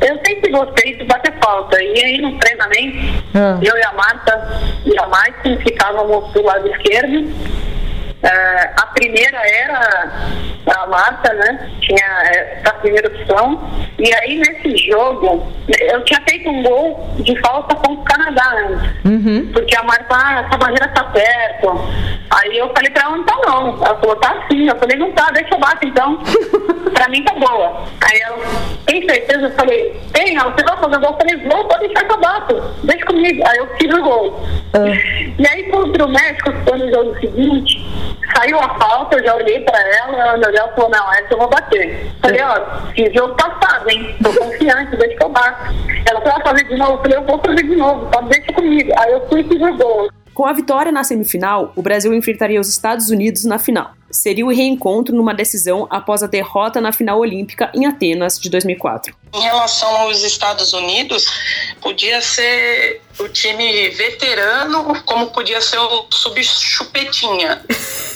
Eu 0.02 0.20
sempre 0.26 0.50
gostei 0.50 0.94
de 0.94 1.04
bater 1.04 1.32
falta. 1.42 1.82
E 1.82 2.04
aí 2.04 2.20
no 2.20 2.38
treinamento, 2.38 2.98
ah. 3.34 3.58
eu 3.62 3.74
e 3.74 3.82
a 3.82 3.92
Marta 3.94 4.60
e 4.84 4.98
a 4.98 5.06
Maicon 5.06 5.56
ficávamos 5.62 6.34
do 6.34 6.42
lado 6.42 6.68
esquerdo 6.68 7.32
Uh, 8.22 8.80
a 8.82 8.86
primeira 8.86 9.38
era 9.38 10.10
a 10.74 10.86
Marta, 10.86 11.32
né? 11.34 11.70
Tinha 11.80 12.22
essa 12.24 12.72
primeira 12.74 13.08
opção. 13.08 13.60
E 13.98 14.12
aí 14.14 14.38
nesse 14.38 14.76
jogo, 14.88 15.46
eu 15.68 16.04
tinha 16.04 16.20
feito 16.28 16.48
um 16.48 16.62
gol 16.62 17.14
de 17.20 17.38
falta 17.40 17.76
com 17.76 17.92
o 17.92 18.04
Canadá 18.04 18.56
antes. 18.66 19.04
Uhum. 19.04 19.52
Porque 19.52 19.76
a 19.76 19.82
Marta, 19.84 20.06
ah, 20.10 20.44
essa 20.44 20.58
barreira 20.58 20.88
tá 20.88 21.04
perto. 21.04 21.80
Aí 22.30 22.58
eu 22.58 22.68
falei 22.74 22.90
pra 22.90 23.04
ela, 23.04 23.16
não 23.16 23.24
tá 23.24 23.36
não. 23.46 23.84
Ela 23.84 23.98
falou, 23.98 24.16
tá 24.16 24.46
sim. 24.50 24.68
Eu 24.68 24.76
falei, 24.76 24.98
não 24.98 25.12
tá, 25.12 25.30
deixa 25.30 25.54
eu 25.54 25.58
bater 25.58 25.88
então. 25.88 26.18
pra 26.92 27.08
mim 27.08 27.22
tá 27.22 27.34
boa. 27.34 27.84
Aí 28.00 28.20
ela, 28.20 28.38
tem 28.84 29.08
certeza? 29.08 29.46
Eu 29.46 29.52
falei, 29.52 30.00
tem, 30.12 30.36
ela, 30.36 30.50
você 30.50 30.64
vai 30.64 30.76
fazer 30.76 30.98
gol? 30.98 31.10
Eu 31.10 31.16
falei, 31.16 31.48
vou, 31.48 31.64
pode 31.64 31.86
deixar 31.86 32.04
que 32.04 32.12
eu 32.12 32.20
bato. 32.20 32.62
Deixa 32.82 33.06
comigo. 33.06 33.42
Aí 33.46 33.58
eu 33.58 33.68
fiz 33.76 33.94
o 33.94 34.02
gol. 34.02 34.24
Uhum. 34.74 35.34
E 35.38 35.48
aí 35.48 35.62
contra 35.70 36.04
o 36.04 36.08
México, 36.08 36.50
no 36.50 36.90
jogo 36.90 37.20
seguinte, 37.20 37.78
Saiu 38.36 38.58
a 38.58 38.78
falta, 38.78 39.16
eu 39.16 39.24
já 39.24 39.34
olhei 39.34 39.60
pra 39.60 39.80
ela, 39.80 40.16
ela 40.16 40.36
me 40.36 40.46
olhou 40.46 40.68
e 40.68 40.74
falou, 40.74 40.90
não, 40.90 41.12
essa 41.12 41.32
eu 41.32 41.38
vou 41.38 41.48
bater. 41.48 42.12
Falei, 42.20 42.40
ó, 42.42 42.92
que 42.92 43.12
jogo 43.12 43.34
passado, 43.34 43.88
hein? 43.90 44.16
Tô 44.22 44.32
confiante, 44.32 44.96
deixa 44.96 45.16
que 45.16 45.24
eu 45.24 45.28
bato. 45.28 45.74
Ela 46.08 46.20
falou, 46.20 46.40
fazer 46.42 46.64
de 46.64 46.76
novo. 46.76 46.92
Eu 46.92 46.98
falei, 46.98 47.18
eu 47.18 47.22
vou 47.24 47.38
fazer 47.38 47.62
de 47.62 47.76
novo, 47.76 48.06
pode 48.06 48.28
deixar 48.28 48.52
comigo. 48.52 48.92
Aí 48.98 49.12
eu 49.12 49.28
fui 49.28 49.40
e 49.40 49.44
fiz 49.44 49.60
o 49.60 49.76
gol. 49.76 50.10
Com 50.34 50.46
a 50.46 50.52
vitória 50.52 50.92
na 50.92 51.02
semifinal, 51.02 51.72
o 51.74 51.82
Brasil 51.82 52.14
enfrentaria 52.14 52.60
os 52.60 52.68
Estados 52.68 53.10
Unidos 53.10 53.44
na 53.44 53.58
final. 53.58 53.90
Seria 54.10 54.44
o 54.44 54.50
reencontro 54.50 55.14
numa 55.14 55.34
decisão 55.34 55.86
após 55.90 56.22
a 56.22 56.26
derrota 56.26 56.80
na 56.80 56.92
final 56.92 57.18
olímpica 57.18 57.70
em 57.74 57.86
Atenas 57.86 58.38
de 58.38 58.48
2004. 58.48 59.14
Em 59.34 59.40
relação 59.40 59.88
aos 59.96 60.22
Estados 60.22 60.72
Unidos, 60.72 61.26
podia 61.80 62.20
ser 62.20 63.02
o 63.18 63.28
time 63.28 63.90
veterano, 63.90 65.02
como 65.04 65.28
podia 65.28 65.60
ser 65.60 65.78
o 65.78 66.06
subchupetinha. 66.10 67.62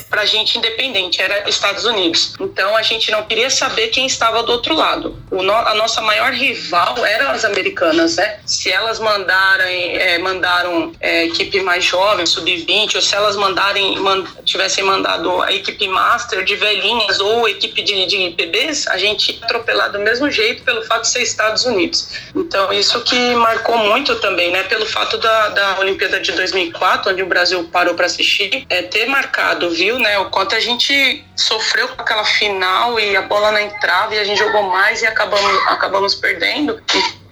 Pra 0.09 0.27
gente 0.27 0.59
independente, 0.59 1.23
era 1.23 1.49
Estados 1.49 1.87
Unidos. 1.87 2.35
Então 2.39 2.77
a 2.77 2.83
gente 2.83 3.11
não 3.11 3.25
queria 3.25 3.49
saber 3.49 3.89
quem 3.89 4.07
estava 4.07 4.43
do 4.43 4.53
outro 4.53 4.75
lado. 4.75 5.17
No, 5.31 5.53
a 5.53 5.75
nossa 5.75 6.03
maior 6.03 6.33
rival 6.33 7.05
eram 7.05 7.31
as 7.31 7.47
americanas, 7.47 8.17
né? 8.17 8.39
Se 8.45 8.71
elas 8.71 8.99
mandarem, 8.99 9.97
é, 9.97 10.19
mandaram 10.19 10.93
é, 11.01 11.25
equipe 11.25 11.63
mais 11.63 11.85
jovem, 11.85 12.27
sub-20, 12.27 12.97
ou 12.97 13.01
se 13.01 13.15
elas 13.15 13.37
mandarem, 13.37 13.99
man, 14.01 14.25
tivessem 14.45 14.85
mandado 14.85 15.41
a 15.41 15.51
equipe 15.51 15.82
master 15.89 16.45
de 16.45 16.57
velhinhas 16.57 17.21
ou 17.21 17.49
equipe 17.49 17.83
de, 17.83 18.07
de 18.07 18.31
PBs, 18.31 18.87
a 18.89 18.97
gente 18.97 19.33
ia 19.33 19.45
atropelar 19.45 19.91
do 19.91 19.99
mesmo 19.99 20.31
jeito 20.31 20.63
pelo 20.63 20.83
fato 20.85 21.03
de 21.03 21.09
ser 21.09 21.23
Estados 21.23 21.65
Unidos. 21.65 22.09
Então 22.35 22.73
isso 22.73 23.01
que 23.03 23.35
marcou 23.35 23.77
muito 23.79 24.17
também, 24.17 24.51
né? 24.51 24.63
Pelo 24.65 24.87
fato 24.87 25.19
da, 25.19 25.49
da 25.49 25.79
Olimpíada 25.81 26.21
de 26.21 26.33
2004, 26.33 27.13
onde 27.13 27.23
o 27.23 27.27
Brasil 27.27 27.65
parou 27.73 27.95
para 27.95 28.07
assistir, 28.07 28.67
é, 28.69 28.83
ter 28.83 29.07
marcado, 29.07 29.71
viu, 29.71 29.99
né? 29.99 30.19
O 30.19 30.31
quanto 30.31 30.55
a 30.55 30.61
gente 30.61 31.25
sofreu 31.37 31.89
com 31.89 32.03
aquela 32.03 32.25
final 32.25 32.99
e 32.99 33.17
a 33.17 33.23
bola 33.23 33.53
não 33.53 33.61
entrava 33.61 34.15
e 34.15 34.19
a 34.19 34.25
gente 34.25 34.39
jogou 34.39 34.63
mais 34.65 35.03
e 35.03 35.07
acabamos, 35.07 35.67
acabamos 35.69 36.15
perdendo. 36.15 36.81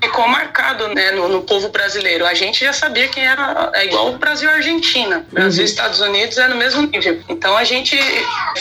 Ficou 0.02 0.26
marcado 0.26 0.88
né, 0.88 1.10
no, 1.12 1.28
no, 1.28 1.42
povo 1.42 1.68
brasileiro. 1.68 2.26
A 2.26 2.34
gente 2.34 2.64
já 2.64 2.72
sabia 2.72 3.08
quem 3.08 3.26
era, 3.26 3.70
é 3.74 3.84
igual 3.84 4.10
o 4.10 4.18
Brasil 4.18 4.48
e 4.48 4.52
Argentina. 4.52 5.26
Brasil 5.30 5.60
e 5.60 5.64
uhum. 5.64 5.70
Estados 5.70 6.00
Unidos 6.00 6.38
é 6.38 6.48
no 6.48 6.56
mesmo 6.56 6.82
nível. 6.86 7.22
Então 7.28 7.56
a 7.56 7.64
gente 7.64 7.98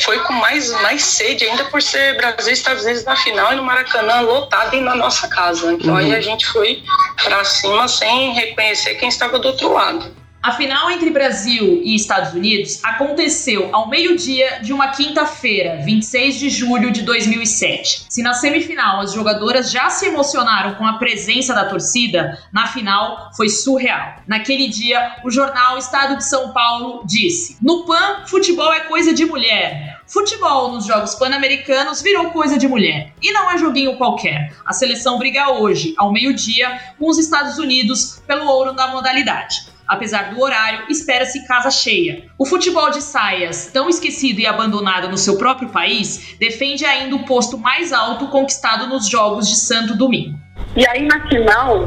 foi 0.03 0.19
com 0.19 0.33
mais, 0.33 0.69
mais 0.81 1.01
sede 1.01 1.45
ainda 1.45 1.65
por 1.65 1.81
ser 1.81 2.17
Brasil 2.17 2.51
e 2.51 2.53
Estados 2.53 2.83
Unidos 2.83 3.03
na 3.03 3.15
final 3.15 3.53
e 3.53 3.55
no 3.55 3.63
Maracanã 3.63 4.21
lotado 4.21 4.75
e 4.75 4.81
na 4.81 4.95
nossa 4.95 5.27
casa. 5.27 5.73
Então 5.73 5.91
uhum. 5.91 5.97
aí 5.97 6.13
a 6.13 6.21
gente 6.21 6.45
foi 6.47 6.83
para 7.23 7.43
cima 7.43 7.87
sem 7.87 8.33
reconhecer 8.33 8.95
quem 8.95 9.09
estava 9.09 9.39
do 9.39 9.47
outro 9.47 9.71
lado. 9.73 10.18
A 10.41 10.53
final 10.53 10.89
entre 10.89 11.09
Brasil 11.09 11.81
e 11.83 11.93
Estados 11.93 12.33
Unidos 12.33 12.79
aconteceu 12.81 13.69
ao 13.73 13.89
meio-dia 13.89 14.61
de 14.61 14.71
uma 14.71 14.87
quinta-feira, 14.87 15.81
26 15.83 16.39
de 16.39 16.49
julho 16.49 16.91
de 16.91 17.01
2007. 17.01 18.05
Se 18.09 18.23
na 18.23 18.33
semifinal 18.33 19.01
as 19.01 19.11
jogadoras 19.11 19.69
já 19.69 19.89
se 19.89 20.05
emocionaram 20.05 20.75
com 20.75 20.85
a 20.85 20.93
presença 20.93 21.53
da 21.53 21.65
torcida, 21.65 22.41
na 22.53 22.67
final 22.67 23.29
foi 23.35 23.49
surreal. 23.49 24.15
Naquele 24.25 24.69
dia, 24.69 25.17
o 25.25 25.29
jornal 25.29 25.77
Estado 25.77 26.15
de 26.15 26.23
São 26.23 26.53
Paulo 26.53 27.03
disse: 27.05 27.57
No 27.61 27.85
PAN, 27.85 28.25
futebol 28.25 28.71
é 28.71 28.79
coisa 28.81 29.13
de 29.13 29.25
mulher. 29.25 29.99
Futebol 30.07 30.71
nos 30.71 30.85
Jogos 30.85 31.15
Pan-Americanos 31.15 32.01
virou 32.01 32.31
coisa 32.31 32.57
de 32.57 32.65
mulher. 32.65 33.13
E 33.21 33.33
não 33.33 33.51
é 33.51 33.57
joguinho 33.57 33.97
qualquer. 33.97 34.53
A 34.65 34.71
seleção 34.71 35.19
briga 35.19 35.51
hoje, 35.51 35.93
ao 35.97 36.13
meio-dia, 36.13 36.79
com 36.97 37.09
os 37.09 37.17
Estados 37.17 37.57
Unidos 37.57 38.23
pelo 38.25 38.45
ouro 38.47 38.71
da 38.71 38.87
modalidade. 38.87 39.67
Apesar 39.89 40.31
do 40.31 40.39
horário, 40.39 40.85
espera-se 40.87 41.47
casa 41.47 41.71
cheia. 41.71 42.25
O 42.37 42.45
futebol 42.45 42.91
de 42.91 43.01
saias, 43.01 43.71
tão 43.73 43.89
esquecido 43.89 44.39
e 44.39 44.45
abandonado 44.45 45.09
no 45.09 45.17
seu 45.17 45.35
próprio 45.35 45.69
país, 45.69 46.35
defende 46.39 46.85
ainda 46.85 47.15
o 47.15 47.25
posto 47.25 47.57
mais 47.57 47.91
alto 47.91 48.27
conquistado 48.27 48.85
nos 48.85 49.09
Jogos 49.09 49.49
de 49.49 49.55
Santo 49.55 49.97
Domingo. 49.97 50.37
E 50.75 50.87
aí 50.87 51.07
na 51.07 51.27
final, 51.27 51.85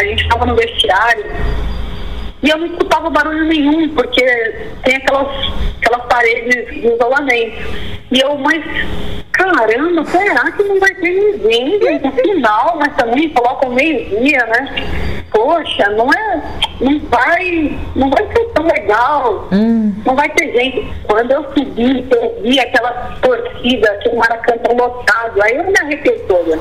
a 0.00 0.04
gente 0.04 0.24
estava 0.24 0.44
no 0.46 0.56
vestiário 0.56 1.24
e 2.42 2.50
eu 2.50 2.58
não 2.58 2.66
escutava 2.66 3.10
barulho 3.10 3.44
nenhum, 3.46 3.88
porque 3.94 4.24
tem 4.84 4.96
aquelas, 4.96 5.28
aquelas 5.80 6.06
paredes 6.06 6.66
de 6.72 6.86
isolamento. 6.86 7.56
E 8.10 8.20
eu, 8.20 8.36
mas 8.38 8.64
caramba, 9.32 10.04
será 10.04 10.50
que 10.52 10.62
não 10.64 10.78
vai 10.80 10.94
ter 10.94 11.10
ninguém 11.10 12.00
no 12.00 12.12
final, 12.12 12.76
mas 12.78 12.96
também 12.96 13.28
colocam 13.30 13.70
meio-dia, 13.70 14.46
né? 14.46 15.18
poxa, 15.30 15.88
não 15.90 16.10
é, 16.12 16.42
não 16.80 16.98
vai, 17.08 17.78
não 17.94 18.10
vai 18.10 18.26
ser 18.26 18.44
tão 18.52 18.66
legal, 18.66 19.48
hum. 19.52 19.94
não 20.04 20.14
vai 20.14 20.28
ter 20.30 20.52
gente. 20.52 20.92
Quando 21.06 21.30
eu 21.30 21.44
subi 21.52 22.06
e 22.10 22.42
vi 22.42 22.60
aquela 22.60 23.16
torcida, 23.20 23.90
aquele 23.92 24.16
Maracanã 24.16 24.74
lotado, 24.76 25.42
aí 25.42 25.56
eu 25.56 25.64
me 25.64 25.78
arrepiei 25.78 26.18
toda. 26.20 26.58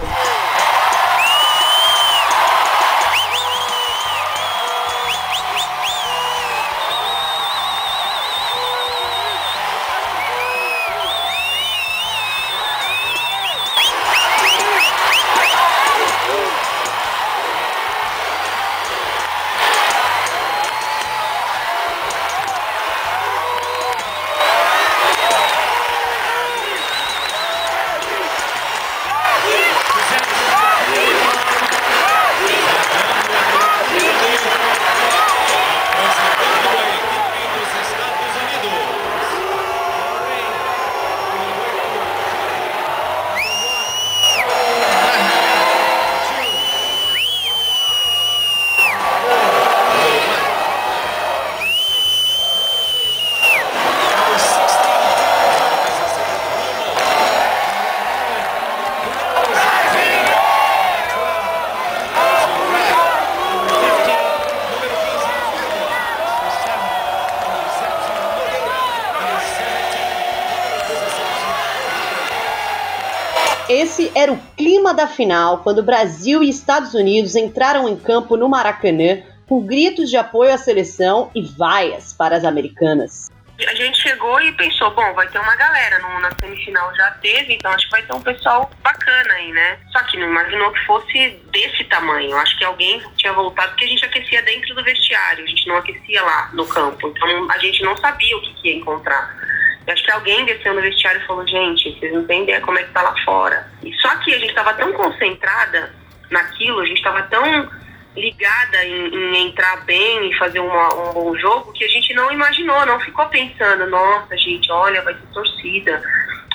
Final 75.18 75.58
quando 75.64 75.84
Brasil 75.84 76.44
e 76.44 76.50
Estados 76.50 76.94
Unidos 76.94 77.36
entraram 77.36 77.90
em 77.90 77.98
campo 77.98 78.38
no 78.38 78.48
Maracanã 78.48 79.24
com 79.48 79.66
gritos 79.66 80.10
de 80.10 80.18
apoio 80.18 80.54
à 80.54 80.58
seleção 80.58 81.32
e 81.34 81.42
vaias 81.42 82.14
para 82.14 82.38
as 82.38 82.46
americanas. 82.46 83.30
A 83.66 83.74
gente 83.74 84.00
chegou 84.00 84.40
e 84.40 84.52
pensou, 84.52 84.92
bom, 84.92 85.14
vai 85.14 85.28
ter 85.30 85.40
uma 85.40 85.56
galera, 85.56 85.98
no, 85.98 86.20
na 86.20 86.30
semifinal 86.40 86.94
já 86.94 87.10
teve, 87.14 87.56
então 87.56 87.72
acho 87.72 87.86
que 87.86 87.92
vai 87.92 88.04
ter 88.04 88.14
um 88.14 88.22
pessoal 88.22 88.70
bacana 88.84 89.34
aí, 89.34 89.52
né? 89.52 89.80
Só 89.92 90.04
que 90.04 90.16
não 90.18 90.28
imaginou 90.28 90.72
que 90.72 90.86
fosse 90.86 91.30
desse 91.52 91.84
tamanho. 91.86 92.38
Acho 92.38 92.56
que 92.56 92.64
alguém 92.64 93.02
tinha 93.16 93.34
voltado, 93.34 93.70
porque 93.70 93.86
a 93.86 93.88
gente 93.88 94.06
aquecia 94.06 94.44
dentro 94.44 94.76
do 94.76 94.84
vestiário, 94.84 95.44
a 95.44 95.48
gente 95.48 95.68
não 95.68 95.78
aquecia 95.78 96.22
lá 96.22 96.52
no 96.54 96.68
campo. 96.68 97.08
Então 97.08 97.50
a 97.50 97.58
gente 97.58 97.82
não 97.82 97.98
sabia 97.98 98.38
o 98.38 98.42
que, 98.42 98.54
que 98.54 98.68
ia 98.68 98.76
encontrar. 98.76 99.47
Acho 99.88 100.04
que 100.04 100.12
alguém 100.12 100.46
desceu 100.46 100.74
no 100.74 100.82
vestiário 100.82 101.22
e 101.22 101.26
falou, 101.26 101.48
gente, 101.48 101.98
vocês 101.98 102.14
não 102.14 102.26
têm 102.26 102.44
ideia 102.44 102.60
como 102.60 102.78
é 102.78 102.84
que 102.84 102.92
tá 102.92 103.02
lá 103.02 103.16
fora. 103.24 103.66
E 103.82 103.94
só 103.96 104.16
que 104.18 104.34
a 104.34 104.38
gente 104.38 104.50
estava 104.50 104.74
tão 104.74 104.92
concentrada 104.92 105.94
naquilo, 106.30 106.82
a 106.82 106.86
gente 106.86 106.98
estava 106.98 107.24
tão 107.24 107.70
ligada 108.14 108.84
em, 108.84 109.08
em, 109.08 109.48
entrar 109.48 109.86
bem 109.86 110.30
e 110.30 110.38
fazer 110.38 110.60
uma, 110.60 110.94
um 110.94 111.14
bom 111.14 111.38
jogo 111.38 111.72
que 111.72 111.86
a 111.86 111.88
gente 111.88 112.14
não 112.14 112.32
imaginou, 112.32 112.86
não 112.86 113.00
ficou 113.00 113.28
pensando, 113.28 113.88
nossa, 113.90 114.36
gente, 114.38 114.70
olha, 114.72 115.02
vai 115.04 115.14
ser 115.14 115.28
torcida, 115.34 116.04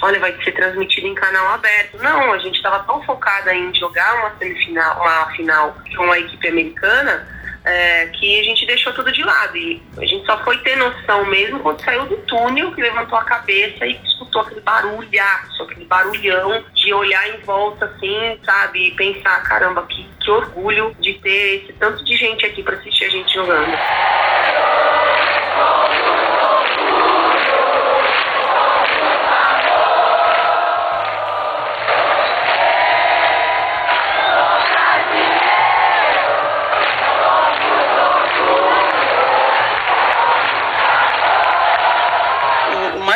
olha, 0.02 0.18
vai 0.18 0.36
ser 0.42 0.52
transmitido 0.52 1.06
em 1.06 1.14
canal 1.14 1.54
aberto. 1.54 2.02
Não, 2.02 2.32
a 2.32 2.38
gente 2.38 2.56
estava 2.56 2.80
tão 2.80 3.02
focada 3.04 3.54
em 3.54 3.74
jogar 3.74 4.14
uma 4.16 4.36
semifinal, 4.38 5.00
uma 5.00 5.30
final 5.30 5.76
com 5.96 6.12
a 6.12 6.18
equipe 6.18 6.48
americana 6.48 7.31
é, 7.64 8.06
que 8.06 8.40
a 8.40 8.42
gente 8.42 8.66
deixou 8.66 8.92
tudo 8.92 9.12
de 9.12 9.22
lado. 9.22 9.56
E 9.56 9.82
a 9.96 10.04
gente 10.04 10.26
só 10.26 10.38
foi 10.44 10.58
ter 10.58 10.76
noção 10.76 11.24
mesmo 11.26 11.60
quando 11.60 11.82
saiu 11.82 12.06
do 12.06 12.16
túnel, 12.18 12.72
que 12.72 12.82
levantou 12.82 13.18
a 13.18 13.24
cabeça 13.24 13.86
e 13.86 13.98
escutou 14.04 14.42
aquele 14.42 14.60
barulhaço, 14.60 15.62
aquele 15.62 15.84
barulhão 15.84 16.64
de 16.74 16.92
olhar 16.92 17.28
em 17.30 17.40
volta 17.40 17.86
assim, 17.86 18.38
sabe? 18.44 18.88
E 18.88 18.90
pensar, 18.92 19.42
caramba, 19.44 19.86
que, 19.86 20.08
que 20.20 20.30
orgulho 20.30 20.94
de 21.00 21.14
ter 21.14 21.62
esse 21.62 21.72
tanto 21.74 22.04
de 22.04 22.16
gente 22.16 22.44
aqui 22.44 22.62
para 22.62 22.76
assistir 22.76 23.04
a 23.04 23.10
gente 23.10 23.32
jogando. 23.32 23.76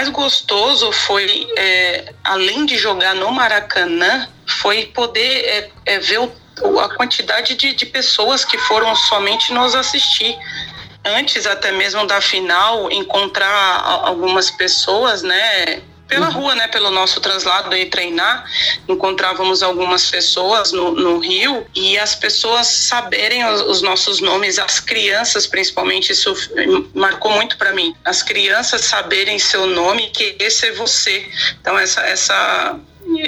Gostoso 0.08 0.90
foi, 0.92 1.48
é, 1.56 2.12
além 2.24 2.66
de 2.66 2.76
jogar 2.76 3.14
no 3.14 3.30
Maracanã, 3.30 4.28
foi 4.46 4.86
poder 4.86 5.44
é, 5.44 5.70
é, 5.86 5.98
ver 5.98 6.18
o, 6.18 6.80
a 6.80 6.94
quantidade 6.94 7.54
de, 7.54 7.74
de 7.74 7.86
pessoas 7.86 8.44
que 8.44 8.58
foram 8.58 8.94
somente 8.94 9.52
nos 9.52 9.74
assistir. 9.74 10.36
Antes 11.04 11.46
até 11.46 11.70
mesmo 11.70 12.06
da 12.06 12.20
final 12.20 12.90
encontrar 12.90 13.80
algumas 14.04 14.50
pessoas, 14.50 15.22
né, 15.22 15.82
pela 16.08 16.28
rua, 16.28 16.54
né, 16.54 16.68
pelo 16.68 16.90
nosso 16.90 17.20
translado 17.20 17.74
e 17.76 17.86
treinar, 17.86 18.44
encontrávamos 18.88 19.62
algumas 19.62 20.08
pessoas 20.10 20.72
no, 20.72 20.92
no 20.92 21.18
Rio 21.18 21.66
e 21.74 21.98
as 21.98 22.14
pessoas 22.14 22.66
saberem 22.66 23.44
os, 23.44 23.60
os, 23.62 23.82
nossos 23.82 24.20
nomes, 24.20 24.58
as 24.58 24.78
crianças 24.80 25.46
principalmente, 25.46 26.12
isso 26.12 26.34
marcou 26.94 27.30
muito 27.32 27.56
para 27.56 27.72
mim. 27.72 27.94
As 28.04 28.22
crianças 28.22 28.82
saberem 28.82 29.38
seu 29.38 29.66
nome, 29.66 30.10
que 30.10 30.36
esse 30.38 30.66
é 30.66 30.72
você. 30.72 31.28
Então 31.60 31.78
essa 31.78 32.00
essa 32.02 32.78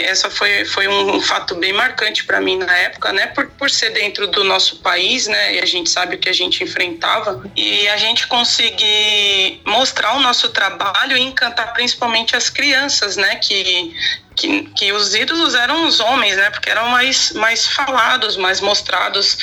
essa 0.01 0.29
foi, 0.29 0.65
foi 0.65 0.89
um 0.89 1.21
fato 1.21 1.55
bem 1.55 1.73
marcante 1.73 2.25
para 2.25 2.41
mim 2.41 2.59
na 2.59 2.77
época, 2.79 3.13
né? 3.13 3.29
Por, 3.29 3.47
por 3.51 3.71
ser 3.71 3.91
dentro 3.91 4.27
do 4.27 4.43
nosso 4.45 4.77
país, 4.77 5.27
né? 5.27 5.55
E 5.55 5.61
a 5.61 5.67
gente 5.67 5.89
sabe 5.89 6.17
o 6.17 6.19
que 6.19 6.29
a 6.29 6.33
gente 6.33 6.65
enfrentava. 6.65 7.45
E 7.57 7.89
a 7.89 7.97
gente 7.97 8.27
conseguir 8.27 9.61
mostrar 9.65 10.17
o 10.17 10.21
nosso 10.21 10.49
trabalho 10.49 11.17
e 11.17 11.21
encantar 11.21 11.73
principalmente 11.73 12.37
as 12.37 12.51
crianças, 12.51 13.17
né? 13.17 13.37
Que, 13.37 13.95
que, 14.35 14.63
que, 14.77 14.93
os 14.93 15.15
ídolos 15.15 15.55
eram 15.55 15.87
os 15.87 16.01
homens, 16.01 16.37
né? 16.37 16.51
Porque 16.51 16.71
eram 16.71 16.89
mais, 16.89 17.33
mais 17.33 17.67
falados, 17.67 18.37
mais 18.37 18.61
mostrados 18.61 19.39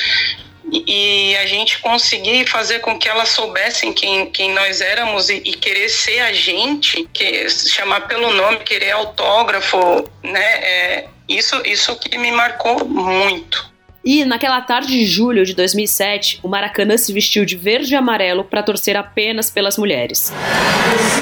e 0.72 1.36
a 1.38 1.46
gente 1.46 1.80
conseguir 1.80 2.48
fazer 2.48 2.80
com 2.80 2.98
que 2.98 3.08
elas 3.08 3.30
soubessem 3.30 3.94
quem, 3.94 4.30
quem 4.32 4.54
nós 4.54 4.82
éramos 4.82 5.30
e, 5.30 5.36
e, 5.46 5.54
querer 5.54 5.90
ser 5.90 6.20
a 6.22 6.34
gente, 6.34 7.08
que 7.14 7.48
chamar 7.50 8.08
pelo 8.08 8.32
nome, 8.34 8.58
querer 8.60 8.92
autógrafo, 8.92 10.10
né? 10.24 10.40
É, 10.40 11.08
isso, 11.28 11.56
isso 11.66 11.96
que 11.98 12.18
me 12.18 12.32
marcou 12.32 12.88
muito. 12.88 13.74
E 14.04 14.24
naquela 14.24 14.62
tarde 14.62 14.88
de 14.88 15.06
julho 15.06 15.44
de 15.44 15.56
2007, 15.56 16.40
o 16.44 16.48
Maracanã 16.48 16.96
se 16.96 17.12
vestiu 17.12 17.44
de 17.44 17.56
verde 17.56 17.94
e 17.94 17.96
amarelo 17.96 18.44
para 18.44 18.62
torcer 18.62 18.96
apenas 18.96 19.50
pelas 19.50 19.80
mulheres. 19.80 20.32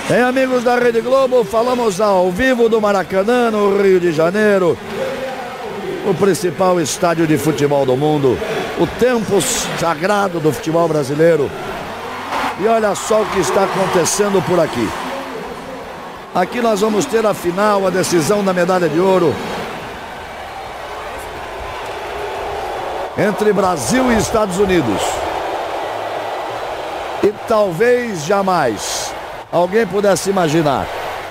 Bem, 0.10 0.20
amigos 0.20 0.66
da 0.66 0.78
Rede 0.78 1.00
Globo, 1.00 1.46
falamos 1.46 2.02
ao 2.02 2.30
vivo 2.30 2.68
do 2.68 2.82
Maracanã, 2.82 3.50
no 3.50 3.82
Rio 3.82 4.02
de 4.02 4.12
Janeiro, 4.12 4.78
o 6.06 6.14
principal 6.14 6.80
estádio 6.82 7.26
de 7.26 7.38
futebol 7.38 7.86
do 7.86 7.96
mundo 7.96 8.38
o 8.80 8.88
tempo 8.88 9.42
sagrado 9.80 10.40
do 10.40 10.52
futebol 10.52 10.88
brasileiro. 10.88 11.50
E 12.60 12.68
olha 12.68 12.96
só 12.96 13.22
o 13.22 13.26
que 13.28 13.40
está 13.40 13.64
acontecendo 13.64 14.42
por 14.48 14.60
aqui. 14.60 14.88
Aqui 16.34 16.62
nós 16.62 16.82
vamos 16.82 17.06
ter 17.06 17.26
a 17.26 17.34
final, 17.34 17.86
a 17.86 17.90
decisão 17.90 18.44
da 18.44 18.54
medalha 18.54 18.90
de 18.90 19.00
ouro. 19.00 19.34
Entre 23.18 23.54
Brasil 23.54 24.12
e 24.12 24.18
Estados 24.18 24.58
Unidos. 24.58 25.02
E 27.22 27.32
talvez 27.48 28.26
jamais 28.26 29.14
alguém 29.52 29.86
pudesse 29.86 30.30
imaginar 30.30 30.88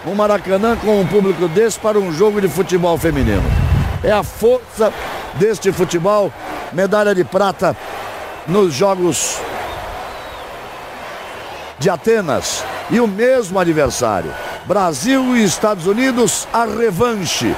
um 0.06 0.14
Maracanã 0.14 0.76
com 0.76 1.00
um 1.00 1.06
público 1.06 1.48
desse 1.48 1.78
para 1.78 1.98
um 1.98 2.12
jogo 2.12 2.40
de 2.40 2.48
futebol 2.48 2.96
feminino. 2.96 3.42
É 4.02 4.10
a 4.10 4.22
força 4.22 4.92
deste 5.34 5.72
futebol 5.72 6.32
medalha 6.72 7.14
de 7.14 7.24
prata 7.24 7.76
nos 8.46 8.74
Jogos 8.74 9.38
de 11.78 11.90
Atenas. 11.90 12.64
E 12.90 13.00
o 13.00 13.06
mesmo 13.06 13.58
adversário. 13.58 14.32
Brasil 14.66 15.36
e 15.36 15.44
Estados 15.44 15.86
Unidos, 15.86 16.46
a 16.52 16.64
revanche. 16.64 17.54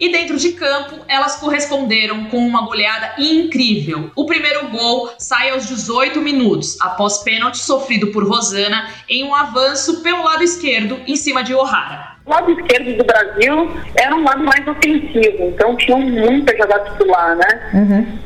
E 0.00 0.12
dentro 0.12 0.36
de 0.36 0.52
campo, 0.52 1.04
elas 1.08 1.36
corresponderam 1.36 2.26
com 2.26 2.38
uma 2.38 2.64
goleada 2.64 3.14
incrível. 3.18 4.12
O 4.14 4.26
primeiro 4.26 4.68
gol 4.68 5.10
sai 5.18 5.50
aos 5.50 5.66
18 5.66 6.20
minutos, 6.20 6.80
após 6.80 7.18
pênalti 7.18 7.58
sofrido 7.58 8.12
por 8.12 8.26
Rosana 8.26 8.88
em 9.08 9.24
um 9.24 9.34
avanço 9.34 10.00
pelo 10.00 10.22
lado 10.22 10.44
esquerdo 10.44 11.00
em 11.06 11.16
cima 11.16 11.42
de 11.42 11.52
O'Hara. 11.52 12.07
O 12.28 12.30
lado 12.30 12.50
esquerdo 12.50 12.94
do 12.98 13.04
Brasil 13.04 13.70
era 13.96 14.14
um 14.14 14.22
lado 14.22 14.44
mais 14.44 14.68
ofensivo, 14.68 15.44
então 15.44 15.74
tinham 15.76 15.98
muita 15.98 16.54
jogada 16.58 16.90
titular, 16.90 17.34
né? 17.34 17.70
Uhum. 17.72 18.18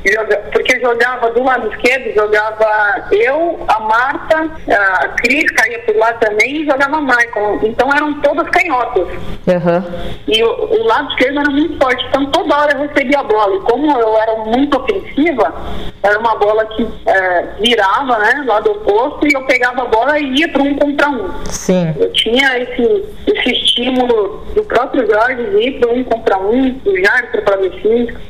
Porque 0.51 0.81
jogava 0.81 1.31
do 1.31 1.45
lado 1.45 1.69
esquerdo, 1.73 2.13
jogava 2.13 3.07
eu, 3.13 3.65
a 3.69 3.79
Marta, 3.79 4.51
a 4.73 5.09
Cris 5.19 5.49
caía 5.53 5.79
por 5.87 5.95
lá 5.95 6.13
também 6.15 6.63
e 6.63 6.67
jogava 6.67 6.97
a 6.97 7.01
Michael. 7.01 7.61
Então 7.63 7.95
eram 7.95 8.21
todas 8.21 8.49
canhotas. 8.51 9.07
Uhum. 9.07 10.13
E 10.27 10.43
o, 10.43 10.49
o, 10.49 10.85
lado 10.85 11.09
esquerdo 11.11 11.39
era 11.39 11.51
muito 11.51 11.79
forte, 11.79 12.05
então 12.09 12.27
toda 12.27 12.59
hora 12.59 12.73
eu 12.73 12.89
recebia 12.89 13.21
a 13.21 13.23
bola. 13.23 13.55
E 13.55 13.61
como 13.61 14.01
eu 14.01 14.19
era 14.19 14.35
muito 14.47 14.81
ofensiva, 14.81 15.55
era 16.03 16.19
uma 16.19 16.35
bola 16.35 16.65
que 16.67 16.89
é, 17.07 17.47
virava, 17.61 18.19
né, 18.19 18.45
lado 18.49 18.73
oposto, 18.73 19.29
e 19.29 19.33
eu 19.33 19.47
pegava 19.47 19.83
a 19.83 19.87
bola 19.87 20.19
e 20.19 20.41
ia 20.41 20.49
para 20.49 20.63
um 20.63 20.75
contra 20.75 21.09
um. 21.09 21.31
Sim. 21.45 21.95
Eu 21.97 22.13
tinha 22.13 22.59
esse, 22.59 23.05
esse 23.29 23.53
estímulo 23.53 23.92
estímulo 23.93 24.45
do 24.55 24.63
próprio 24.65 25.07
Jorge 25.07 25.43
ir 25.61 25.79
para 25.79 25.93
um 25.93 26.05
contra 26.05 26.39
um, 26.39 26.71
do 26.71 26.97
Jair 26.97 27.31
para 27.31 27.43
Fábio 27.43 27.73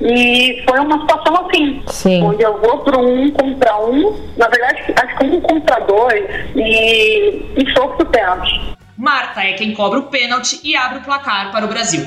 E 0.01 0.63
foi 0.69 0.81
uma 0.81 1.01
situação 1.01 1.47
assim, 1.47 1.83
Sim. 1.87 2.23
onde 2.23 2.43
eu 2.43 2.59
vou 2.59 2.79
para 2.79 2.99
um 2.99 3.31
contra 3.31 3.77
um, 3.79 4.17
na 4.37 4.49
verdade, 4.49 4.95
acho 5.03 5.17
que 5.17 5.25
um 5.25 5.41
contra 5.41 5.81
dois, 5.81 6.25
e, 6.57 7.53
e 7.57 7.73
sofro 7.73 8.03
o 8.03 8.07
pênalti. 8.07 8.61
Marta 8.97 9.41
é 9.43 9.53
quem 9.55 9.75
cobra 9.75 9.99
o 9.99 10.05
pênalti 10.05 10.61
e 10.63 10.77
abre 10.77 10.99
o 10.99 11.03
placar 11.03 11.51
para 11.51 11.65
o 11.65 11.69
Brasil. 11.69 12.07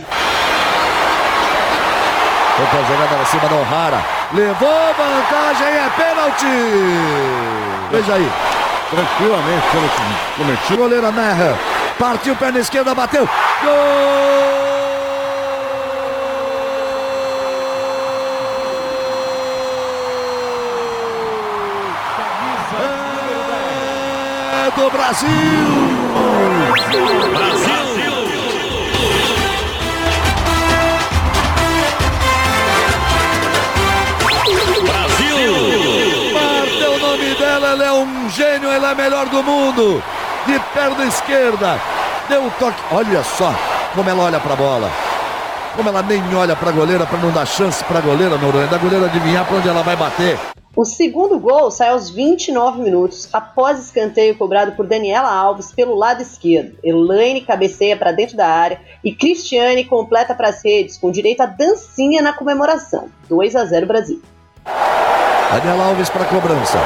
Outra 2.58 2.84
jogada 2.84 3.22
em 3.22 3.26
cima 3.26 3.50
da 3.50 3.56
O'Hara. 3.56 4.02
Levou 4.34 4.94
vantagem, 4.98 5.68
é 5.68 5.90
pênalti! 5.98 6.46
Veja 7.92 8.14
aí. 8.14 8.32
Tranquilamente, 8.90 9.66
cometi 10.38 10.74
o 10.74 10.78
goleiro 10.78 11.12
Merra. 11.12 11.58
Partiu, 11.98 12.36
perna 12.36 12.60
esquerda, 12.60 12.94
bateu. 12.94 13.26
Gol! 13.26 13.72
É 24.66 24.72
do 24.76 24.90
Brasil! 24.92 25.30
Brasil! 27.32 27.86
Brasil! 34.84 36.34
Marta 36.34 36.84
é 36.84 36.90
o 36.90 37.00
nome 37.00 37.36
dela, 37.36 37.68
ela 37.70 37.84
é 37.86 37.94
um 37.94 38.30
gênio, 38.30 38.70
ela 38.70 38.90
é 38.90 38.92
a 38.92 38.96
melhor 38.96 39.28
do 39.28 39.42
mundo 39.42 40.04
de 40.46 40.60
perna 40.74 41.06
esquerda. 41.06 41.80
Deu 42.30 42.44
um 42.44 42.50
toque. 42.52 42.82
Olha 42.92 43.24
só 43.24 43.54
como 43.94 44.10
ela 44.10 44.24
olha 44.24 44.40
para 44.40 44.54
a 44.54 44.56
bola. 44.56 44.90
Como 45.76 45.90
ela 45.90 46.02
nem 46.02 46.22
olha 46.36 46.56
para 46.56 46.70
a 46.70 46.74
goleira 46.74 47.06
para 47.06 47.18
não 47.18 47.32
dar 47.32 47.46
chance 47.46 47.84
para 47.84 48.00
a 48.00 48.02
goleira, 48.02 48.38
Noronha. 48.38 48.68
Da 48.68 48.78
goleira 48.78 49.06
adivinhar 49.06 49.46
para 49.46 49.58
onde 49.58 49.68
ela 49.68 49.84
vai 49.84 49.96
bater. 49.96 50.38
O 50.76 50.84
segundo 50.84 51.40
gol 51.40 51.72
sai 51.72 51.90
aos 51.90 52.10
29 52.10 52.82
minutos, 52.82 53.30
após 53.32 53.80
escanteio 53.80 54.38
cobrado 54.38 54.74
por 54.74 54.86
Daniela 54.86 55.32
Alves 55.32 55.72
pelo 55.72 55.96
lado 55.96 56.22
esquerdo. 56.22 56.78
Elaine 56.84 57.40
cabeceia 57.40 57.96
para 57.96 58.12
dentro 58.12 58.36
da 58.36 58.46
área 58.46 58.82
e 59.02 59.16
Cristiane 59.16 59.86
completa 59.86 60.36
para 60.36 60.50
as 60.50 60.62
redes, 60.64 60.98
com 60.98 61.10
direito 61.10 61.40
a 61.40 61.46
dancinha 61.46 62.22
na 62.22 62.34
comemoração. 62.34 63.08
2 63.30 63.56
a 63.56 63.64
0 63.64 63.86
Brasil. 63.86 64.22
Daniela 65.50 65.86
Alves 65.86 66.10
para 66.10 66.26
cobrança. 66.26 66.78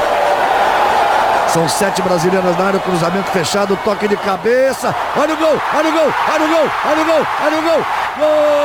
São 1.54 1.68
sete 1.68 2.02
brasileiras 2.04 2.56
na 2.58 2.66
área, 2.66 2.80
cruzamento 2.80 3.32
fechado, 3.32 3.78
toque 3.84 4.08
de 4.08 4.16
cabeça. 4.18 4.96
Olha 5.18 5.34
o 5.34 5.38
gol, 5.38 5.60
olha 5.76 5.90
o 5.90 5.92
gol, 5.92 6.14
olha 6.34 6.46
o 6.46 6.48
gol, 6.48 6.72
olha 6.86 7.02
o 7.02 7.06
gol, 7.06 7.28
olha 7.44 7.58
o 7.58 7.62
gol. 7.64 7.86
Gol! 8.20 8.60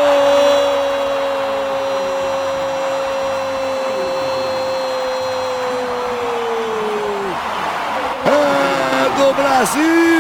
É 8.26 9.08
do 9.16 9.32
Brasil! 9.34 10.13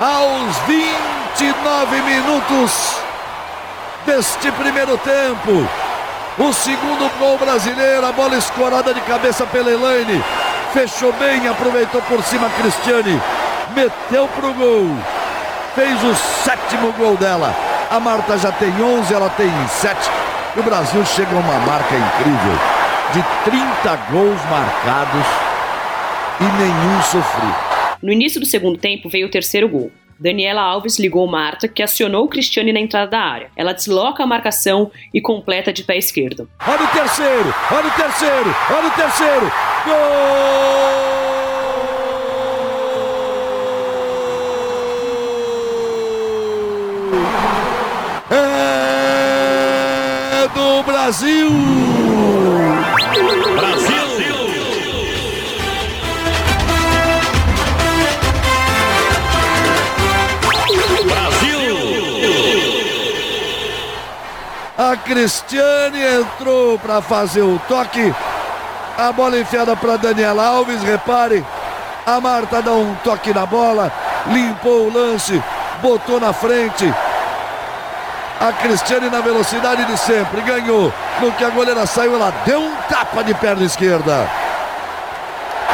Aos 0.00 0.56
29 0.66 2.00
minutos 2.00 2.96
deste 4.06 4.50
primeiro 4.52 4.96
tempo. 4.96 5.68
O 6.38 6.52
segundo 6.54 7.10
gol 7.18 7.36
brasileiro, 7.36 8.06
a 8.06 8.12
bola 8.12 8.34
escorada 8.36 8.94
de 8.94 9.00
cabeça 9.02 9.44
pela 9.44 9.70
Elaine. 9.70 10.24
Fechou 10.72 11.12
bem, 11.12 11.46
aproveitou 11.46 12.00
por 12.02 12.22
cima 12.22 12.46
a 12.46 12.50
Cristiane. 12.50 13.20
Meteu 13.76 14.26
pro 14.28 14.54
gol. 14.54 14.96
Fez 15.74 16.02
o 16.02 16.14
sétimo 16.44 16.92
gol 16.92 17.16
dela. 17.18 17.54
A 17.90 18.00
Marta 18.00 18.38
já 18.38 18.50
tem 18.52 18.72
11, 18.82 19.12
ela 19.12 19.28
tem 19.36 19.52
7. 19.68 20.10
E 20.56 20.60
o 20.60 20.62
Brasil 20.62 21.04
chega 21.04 21.36
a 21.36 21.40
uma 21.40 21.58
marca 21.66 21.94
incrível 21.94 22.58
de 23.12 23.22
30 23.44 23.96
gols 24.10 24.40
marcados 24.48 25.26
e 26.40 26.44
nenhum 26.44 27.02
sofrido. 27.02 27.69
No 28.02 28.12
início 28.12 28.40
do 28.40 28.46
segundo 28.46 28.78
tempo 28.78 29.08
veio 29.08 29.26
o 29.26 29.30
terceiro 29.30 29.68
gol. 29.68 29.92
Daniela 30.18 30.60
Alves 30.60 30.98
ligou 30.98 31.26
Marta, 31.26 31.66
que 31.66 31.82
acionou 31.82 32.28
Cristiane 32.28 32.72
na 32.72 32.80
entrada 32.80 33.10
da 33.10 33.20
área. 33.20 33.50
Ela 33.56 33.72
desloca 33.72 34.22
a 34.22 34.26
marcação 34.26 34.90
e 35.14 35.20
completa 35.20 35.72
de 35.72 35.82
pé 35.82 35.96
esquerdo. 35.96 36.48
Olha 36.66 36.84
o 36.84 36.88
terceiro! 36.88 37.54
Olha 37.72 37.88
o 37.88 37.90
terceiro! 37.90 38.56
Olha 38.70 38.86
o 38.86 38.90
terceiro! 38.90 39.52
Gol! 39.86 39.94
É 50.32 50.48
do 50.54 50.82
Brasil! 50.82 51.50
Brasil! 51.50 51.89
A 64.80 64.96
Cristiane 64.96 66.02
entrou 66.02 66.78
para 66.78 67.02
fazer 67.02 67.42
o 67.42 67.60
toque. 67.68 68.14
A 68.96 69.12
bola 69.12 69.38
enfiada 69.38 69.76
para 69.76 69.98
Daniela 69.98 70.42
Alves. 70.42 70.82
Repare, 70.82 71.44
a 72.06 72.18
Marta 72.18 72.62
dá 72.62 72.72
um 72.72 72.94
toque 73.04 73.34
na 73.34 73.44
bola, 73.44 73.92
limpou 74.28 74.86
o 74.86 74.90
lance, 74.90 75.44
botou 75.82 76.18
na 76.18 76.32
frente. 76.32 76.90
A 78.40 78.54
Cristiane 78.54 79.10
na 79.10 79.20
velocidade 79.20 79.84
de 79.84 79.98
sempre, 79.98 80.40
ganhou. 80.40 80.90
No 81.20 81.30
que 81.32 81.44
a 81.44 81.50
goleira 81.50 81.84
saiu, 81.84 82.14
ela 82.14 82.32
deu 82.46 82.60
um 82.62 82.74
tapa 82.88 83.22
de 83.22 83.34
perna 83.34 83.66
esquerda. 83.66 84.26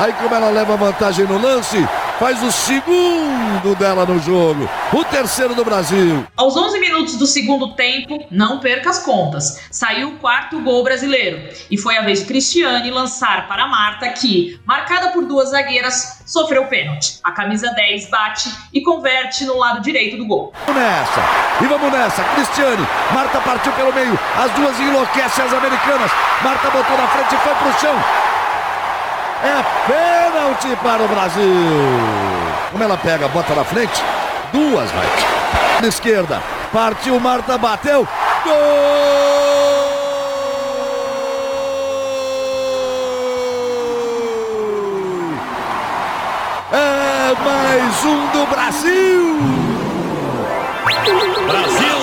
Aí 0.00 0.12
como 0.14 0.34
ela 0.34 0.50
leva 0.50 0.76
vantagem 0.76 1.26
no 1.26 1.40
lance, 1.40 1.88
faz 2.18 2.42
o 2.42 2.50
segundo 2.50 3.74
dela 3.78 4.06
no 4.06 4.18
jogo, 4.18 4.68
o 4.92 5.04
terceiro 5.04 5.54
do 5.54 5.64
Brasil. 5.64 6.26
Aos 6.36 6.56
11 6.56 6.80
minutos 6.80 7.16
do 7.16 7.26
segundo 7.26 7.74
tempo, 7.74 8.26
não 8.30 8.58
perca 8.58 8.90
as 8.90 9.00
contas, 9.04 9.66
saiu 9.70 10.08
o 10.08 10.18
quarto 10.18 10.58
gol 10.60 10.82
brasileiro 10.82 11.48
e 11.70 11.76
foi 11.76 11.96
a 11.96 12.02
vez 12.02 12.20
de 12.20 12.26
Cristiane 12.26 12.90
lançar 12.90 13.46
para 13.46 13.66
Marta 13.66 14.08
que, 14.10 14.58
marcada 14.64 15.10
por 15.10 15.26
duas 15.26 15.50
zagueiras, 15.50 16.22
sofreu 16.24 16.66
pênalti. 16.66 17.18
A 17.22 17.32
camisa 17.32 17.70
10 17.72 18.08
bate 18.08 18.50
e 18.72 18.80
converte 18.80 19.44
no 19.44 19.58
lado 19.58 19.82
direito 19.82 20.16
do 20.16 20.26
gol. 20.26 20.52
Vamos 20.66 20.82
nessa, 20.82 21.20
e 21.62 21.66
vamos 21.66 21.92
nessa, 21.92 22.24
Cristiane, 22.34 22.86
Marta 23.12 23.40
partiu 23.40 23.72
pelo 23.72 23.92
meio, 23.92 24.18
as 24.36 24.50
duas 24.52 24.78
enlouquecem 24.80 25.44
as 25.44 25.52
americanas, 25.52 26.10
Marta 26.42 26.70
botou 26.70 26.96
na 26.96 27.08
frente 27.08 27.34
e 27.34 27.38
foi 27.38 27.54
pro 27.54 27.80
chão. 27.80 28.25
É 29.42 29.62
pênalti 29.86 30.76
para 30.82 31.02
o 31.02 31.08
Brasil. 31.08 31.44
Como 32.70 32.82
ela 32.82 32.96
pega, 32.96 33.28
bota 33.28 33.54
na 33.54 33.64
frente. 33.64 34.02
Duas, 34.52 34.90
vai. 34.90 35.06
Na 35.80 35.88
esquerda. 35.88 36.42
Partiu, 36.72 37.20
Marta 37.20 37.56
bateu. 37.58 38.06
Gol! 38.44 38.52
É 46.72 47.34
mais 47.44 48.04
um 48.04 48.26
do 48.28 48.46
Brasil. 48.46 49.36
Brasil! 51.46 51.95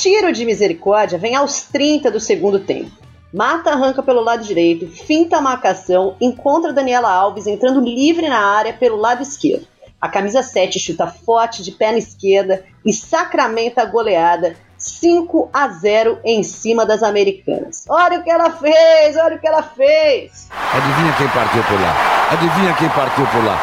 Tiro 0.00 0.32
de 0.32 0.44
misericórdia 0.44 1.18
vem 1.18 1.34
aos 1.34 1.62
30 1.62 2.10
do 2.10 2.20
segundo 2.20 2.60
tempo. 2.60 2.90
Mata 3.32 3.70
arranca 3.70 4.02
pelo 4.02 4.22
lado 4.22 4.44
direito, 4.44 4.86
finta 4.86 5.38
a 5.38 5.40
marcação, 5.40 6.16
encontra 6.20 6.72
Daniela 6.72 7.10
Alves 7.10 7.46
entrando 7.46 7.80
livre 7.80 8.28
na 8.28 8.38
área 8.38 8.72
pelo 8.72 8.96
lado 8.96 9.22
esquerdo. 9.22 9.66
A 10.00 10.08
camisa 10.08 10.42
7 10.42 10.78
chuta 10.78 11.06
forte 11.06 11.62
de 11.62 11.72
perna 11.72 11.98
esquerda 11.98 12.64
e 12.84 12.92
sacramenta 12.92 13.82
a 13.82 13.86
goleada 13.86 14.54
5 14.78 15.50
a 15.52 15.68
0 15.68 16.20
em 16.24 16.42
cima 16.42 16.84
das 16.84 17.02
americanas. 17.02 17.84
Olha 17.88 18.20
o 18.20 18.22
que 18.22 18.30
ela 18.30 18.50
fez, 18.50 19.16
olha 19.16 19.36
o 19.36 19.40
que 19.40 19.48
ela 19.48 19.62
fez. 19.62 20.48
Adivinha 20.72 21.12
quem 21.16 21.28
partiu 21.28 21.62
por 21.64 21.80
lá? 21.80 21.94
Adivinha 22.30 22.74
quem 22.74 22.88
partiu 22.90 23.26
por 23.26 23.44
lá? 23.44 23.58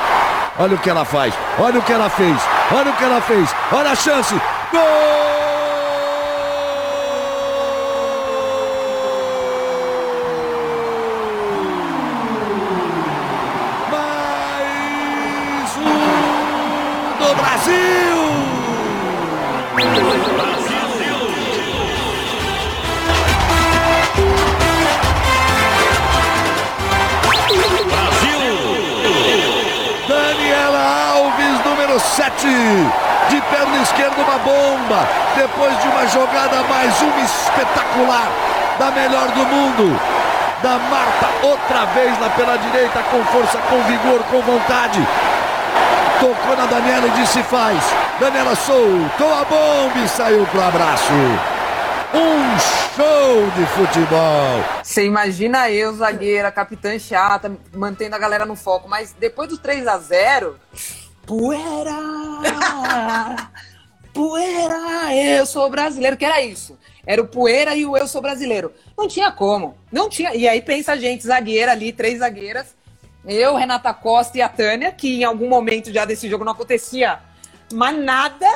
Olha 0.60 0.76
o 0.76 0.80
que 0.80 0.90
ela 0.90 1.06
faz, 1.06 1.34
olha 1.60 1.80
o 1.80 1.84
que 1.84 1.94
ela 1.94 2.10
fez, 2.10 2.38
olha 2.72 2.92
o 2.92 2.96
que 2.96 3.04
ela 3.04 3.22
fez, 3.22 3.56
olha 3.72 3.92
a 3.92 3.96
chance. 3.96 4.36
Gol! 4.72 5.33
27. 32.14 32.48
De 33.30 33.42
perna 33.42 33.82
esquerda, 33.82 34.22
uma 34.22 34.38
bomba. 34.38 35.08
Depois 35.36 35.76
de 35.82 35.88
uma 35.88 36.06
jogada, 36.08 36.62
mais 36.64 37.02
uma 37.02 37.22
espetacular. 37.22 38.28
Da 38.78 38.92
melhor 38.92 39.28
do 39.30 39.46
mundo. 39.46 40.00
Da 40.62 40.78
Marta, 40.78 41.48
outra 41.48 41.86
vez 41.86 42.20
lá 42.20 42.30
pela 42.30 42.56
direita, 42.58 43.02
com 43.04 43.24
força, 43.26 43.58
com 43.58 43.82
vigor, 43.84 44.24
com 44.30 44.42
vontade. 44.42 45.00
Tocou 46.20 46.56
na 46.56 46.68
Daniela 46.68 47.08
e 47.08 47.12
disse: 47.12 47.42
faz. 47.44 47.84
Daniela 48.20 48.56
soltou 48.56 49.34
a 49.34 49.44
bomba 49.46 50.00
e 50.06 50.08
saiu 50.08 50.46
pro 50.48 50.62
abraço. 50.62 51.12
Um 52.14 52.60
show 52.96 53.50
de 53.56 53.66
futebol. 53.66 54.64
Você 54.84 55.04
imagina 55.06 55.72
eu, 55.72 55.94
zagueira, 55.94 56.52
capitã 56.52 56.98
chata, 57.00 57.52
mantendo 57.74 58.16
a 58.16 58.20
galera 58.20 58.46
no 58.46 58.56
foco, 58.56 58.88
mas 58.88 59.16
depois 59.20 59.50
do 59.50 59.58
3 59.58 59.88
a 59.88 59.98
0 59.98 60.56
poeira! 61.26 62.00
poeira! 64.14 65.16
Eu 65.16 65.46
sou 65.46 65.70
brasileiro, 65.70 66.18
que 66.18 66.26
era 66.26 66.42
isso. 66.42 66.78
Era 67.06 67.22
o 67.22 67.28
poeira 67.28 67.76
e 67.76 67.86
o 67.86 67.98
eu 67.98 68.08
sou 68.08 68.22
brasileiro. 68.22 68.72
Não 68.98 69.08
tinha 69.08 69.32
como. 69.32 69.78
Não 69.92 70.10
tinha. 70.10 70.34
E 70.36 70.48
aí 70.48 70.62
pensa 70.62 70.94
a 70.94 70.98
gente, 70.98 71.26
zagueira 71.26 71.72
ali, 71.72 71.92
três 71.92 72.20
zagueiras. 72.20 72.76
Eu, 73.26 73.56
Renata 73.56 73.94
Costa 73.94 74.38
e 74.38 74.42
a 74.42 74.50
Tânia, 74.50 74.92
que 74.92 75.22
em 75.22 75.24
algum 75.24 75.48
momento 75.48 75.92
já 75.92 76.06
desse 76.06 76.30
jogo 76.30 76.44
não 76.44 76.52
acontecia 76.52 77.20
mas 77.74 77.98
nada. 77.98 78.48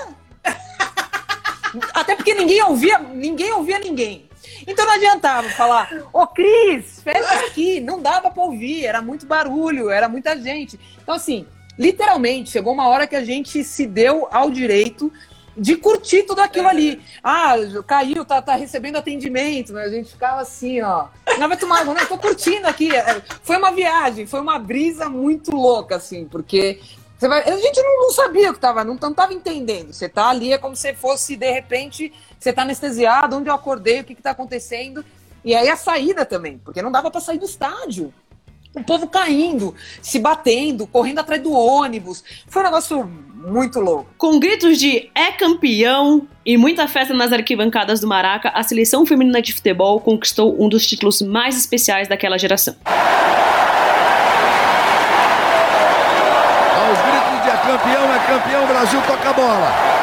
Até 1.94 2.16
porque 2.16 2.34
ninguém 2.34 2.62
ouvia, 2.64 3.00
ninguém 3.00 3.52
ouvia 3.52 3.80
ninguém. 3.80 4.30
Então 4.66 4.86
não 4.86 4.94
adiantava 4.94 5.50
falar, 5.50 5.90
ô 6.14 6.26
Cris, 6.28 7.02
fecha 7.02 7.46
aqui. 7.46 7.80
Não 7.80 8.02
dava 8.02 8.30
para 8.30 8.44
ouvir, 8.44 8.86
era 8.86 9.02
muito 9.02 9.26
barulho, 9.26 9.90
era 9.90 10.08
muita 10.08 10.38
gente. 10.38 10.80
Então, 11.02 11.16
assim, 11.16 11.46
literalmente, 11.78 12.52
chegou 12.52 12.74
uma 12.74 12.88
hora 12.88 13.08
que 13.08 13.16
a 13.16 13.24
gente 13.24 13.64
se 13.64 13.86
deu 13.86 14.28
ao 14.32 14.50
direito 14.50 15.12
de 15.58 15.76
curtir 15.76 16.24
tudo 16.24 16.40
aquilo 16.40 16.68
ali. 16.68 17.02
Ah, 17.24 17.56
caiu, 17.86 18.24
tá, 18.24 18.42
tá 18.42 18.56
recebendo 18.56 18.98
atendimento, 18.98 19.74
né? 19.74 19.84
A 19.84 19.90
gente 19.90 20.12
ficava 20.12 20.42
assim, 20.42 20.82
ó. 20.82 21.08
Não 21.40 21.48
vai 21.48 21.58
tomar, 21.58 21.84
não, 21.84 21.98
eu 21.98 22.08
tô 22.08 22.18
curtindo 22.18 22.68
aqui. 22.68 22.96
É, 22.96 23.22
Foi 23.42 23.58
uma 23.58 23.72
viagem, 23.72 24.28
foi 24.28 24.40
uma 24.40 24.60
brisa 24.60 25.10
muito 25.10 25.52
louca, 25.52 25.96
assim, 25.96 26.26
porque 26.26 26.80
vai, 27.20 27.42
a 27.42 27.58
gente 27.58 27.82
não, 27.82 28.04
não 28.04 28.12
sabia 28.12 28.52
o 28.52 28.54
que 28.54 28.60
tava, 28.60 28.84
não, 28.84 28.98
não 29.02 29.14
tava 29.14 29.34
entendendo. 29.34 29.92
Você 29.92 30.08
tá 30.08 30.30
ali, 30.30 30.54
é 30.54 30.58
como 30.60 30.76
se 30.76 30.94
fosse, 30.94 31.36
de 31.36 31.52
repente, 31.52 32.14
você 32.40 32.54
tá 32.54 32.62
anestesiado, 32.62 33.36
onde 33.36 33.50
eu 33.50 33.56
acordei, 33.56 34.02
o 34.02 34.04
que 34.04 34.14
que 34.14 34.22
tá 34.22 34.32
acontecendo. 34.32 35.04
E 35.44 35.56
aí 35.56 35.70
a 35.70 35.76
saída 35.76 36.26
também, 36.26 36.60
porque 36.60 36.82
não 36.82 36.92
dava 36.92 37.10
para 37.10 37.22
sair 37.22 37.40
do 37.40 37.46
estádio. 37.46 38.14
O 38.76 38.84
povo 38.84 39.08
caindo, 39.08 39.74
se 40.02 40.20
batendo, 40.20 40.86
correndo 40.86 41.20
atrás 41.20 41.42
do 41.42 41.52
ônibus. 41.52 42.24
Foi 42.48 42.62
um 42.62 42.66
negócio 42.66 43.04
muito 43.36 43.80
louco. 43.80 44.10
Com 44.18 44.40
gritos 44.40 44.78
de 44.78 45.10
é 45.16 45.32
campeão 45.32 46.28
e 46.46 46.58
muita 46.58 46.88
festa 46.88 47.14
nas 47.14 47.32
arquibancadas 47.32 48.00
do 48.00 48.08
Maraca, 48.08 48.50
a 48.50 48.64
seleção 48.64 49.06
feminina 49.06 49.42
de 49.42 49.54
futebol 49.54 50.00
conquistou 50.00 50.56
um 50.62 50.70
dos 50.70 50.86
títulos 50.86 51.22
mais 51.22 51.58
especiais 51.58 52.08
daquela 52.08 52.38
geração. 52.38 52.76
Aos 56.88 56.98
gritos 57.00 57.44
de 57.44 57.50
é 57.50 57.58
campeão, 57.58 58.14
é 58.14 58.20
campeão, 58.28 58.68
Brasil 58.68 59.02
toca 59.02 59.30
a 59.30 59.34
bola. 59.34 59.98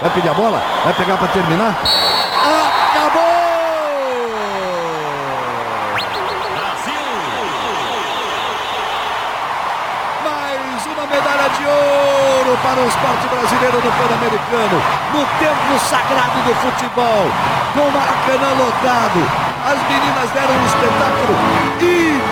Vai 0.00 0.10
pedir 0.14 0.28
a 0.30 0.34
bola? 0.34 0.62
Vai 0.82 0.94
pegar 0.94 1.18
para 1.18 1.28
terminar? 1.28 1.78
Acabou! 2.40 3.40
Mais 10.24 10.86
uma 10.86 11.06
medalha 11.06 11.48
de 11.50 11.66
ouro 12.50 12.58
para 12.62 12.80
o 12.80 12.86
esporte 12.86 13.28
brasileiro 13.28 13.76
no 13.76 13.92
Pan-Americano. 13.92 14.82
No 15.14 15.24
templo 15.38 15.78
sagrado 15.78 16.42
do 16.42 16.54
futebol. 16.56 17.30
Com 17.74 17.80
o 17.80 17.92
Maracanã 17.92 18.50
lotado. 18.58 19.20
As 19.64 19.78
meninas 19.88 20.30
deram 20.32 20.54
um 20.54 20.66
espetáculo 20.66 21.36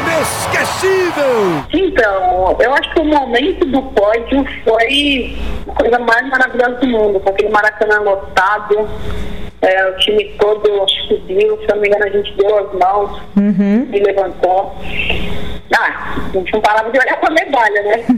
inesquecível. 0.08 1.62
Então, 1.72 2.56
eu 2.58 2.74
acho 2.74 2.90
que 2.94 3.00
o 3.00 3.04
momento 3.04 3.66
do 3.66 3.82
pódio 3.82 4.44
foi 4.64 5.36
a 5.68 5.74
coisa 5.74 5.98
mais 5.98 6.28
maravilhosa 6.28 6.74
do 6.76 6.86
mundo, 6.86 7.20
com 7.20 7.30
aquele 7.30 7.50
Maracanã 7.50 8.00
lotado, 8.00 8.88
é, 9.60 9.90
o 9.90 9.96
time 9.98 10.32
todo 10.38 10.86
subiu, 11.08 11.58
se 11.58 11.64
eu 11.64 11.74
não 11.74 11.82
me 11.82 11.88
engano 11.88 12.04
a 12.04 12.10
gente 12.10 12.32
deu 12.36 12.58
as 12.58 12.72
mãos 12.74 13.20
e 13.92 13.98
levantou. 13.98 14.76
Ah, 15.76 16.16
a 16.28 16.30
gente 16.32 16.52
não 16.52 16.60
parava 16.60 16.90
de 16.90 16.98
olhar 16.98 17.18
pra 17.20 17.30
medalha, 17.30 17.82
né? 17.82 18.04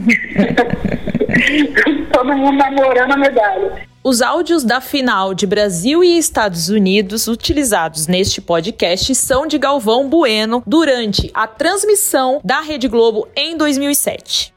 Todo 2.11 2.33
mundo 2.33 2.57
namorando 2.57 3.11
a 3.11 3.17
medalha. 3.17 3.91
Os 4.03 4.21
áudios 4.21 4.63
da 4.63 4.81
final 4.81 5.33
de 5.33 5.45
Brasil 5.45 6.03
e 6.03 6.17
Estados 6.17 6.69
Unidos 6.69 7.27
utilizados 7.27 8.07
neste 8.07 8.41
podcast 8.41 9.13
são 9.13 9.45
de 9.45 9.59
Galvão 9.59 10.09
Bueno 10.09 10.63
durante 10.65 11.29
a 11.35 11.45
transmissão 11.45 12.41
da 12.43 12.61
Rede 12.61 12.87
Globo 12.87 13.27
em 13.35 13.55
2007. 13.55 14.50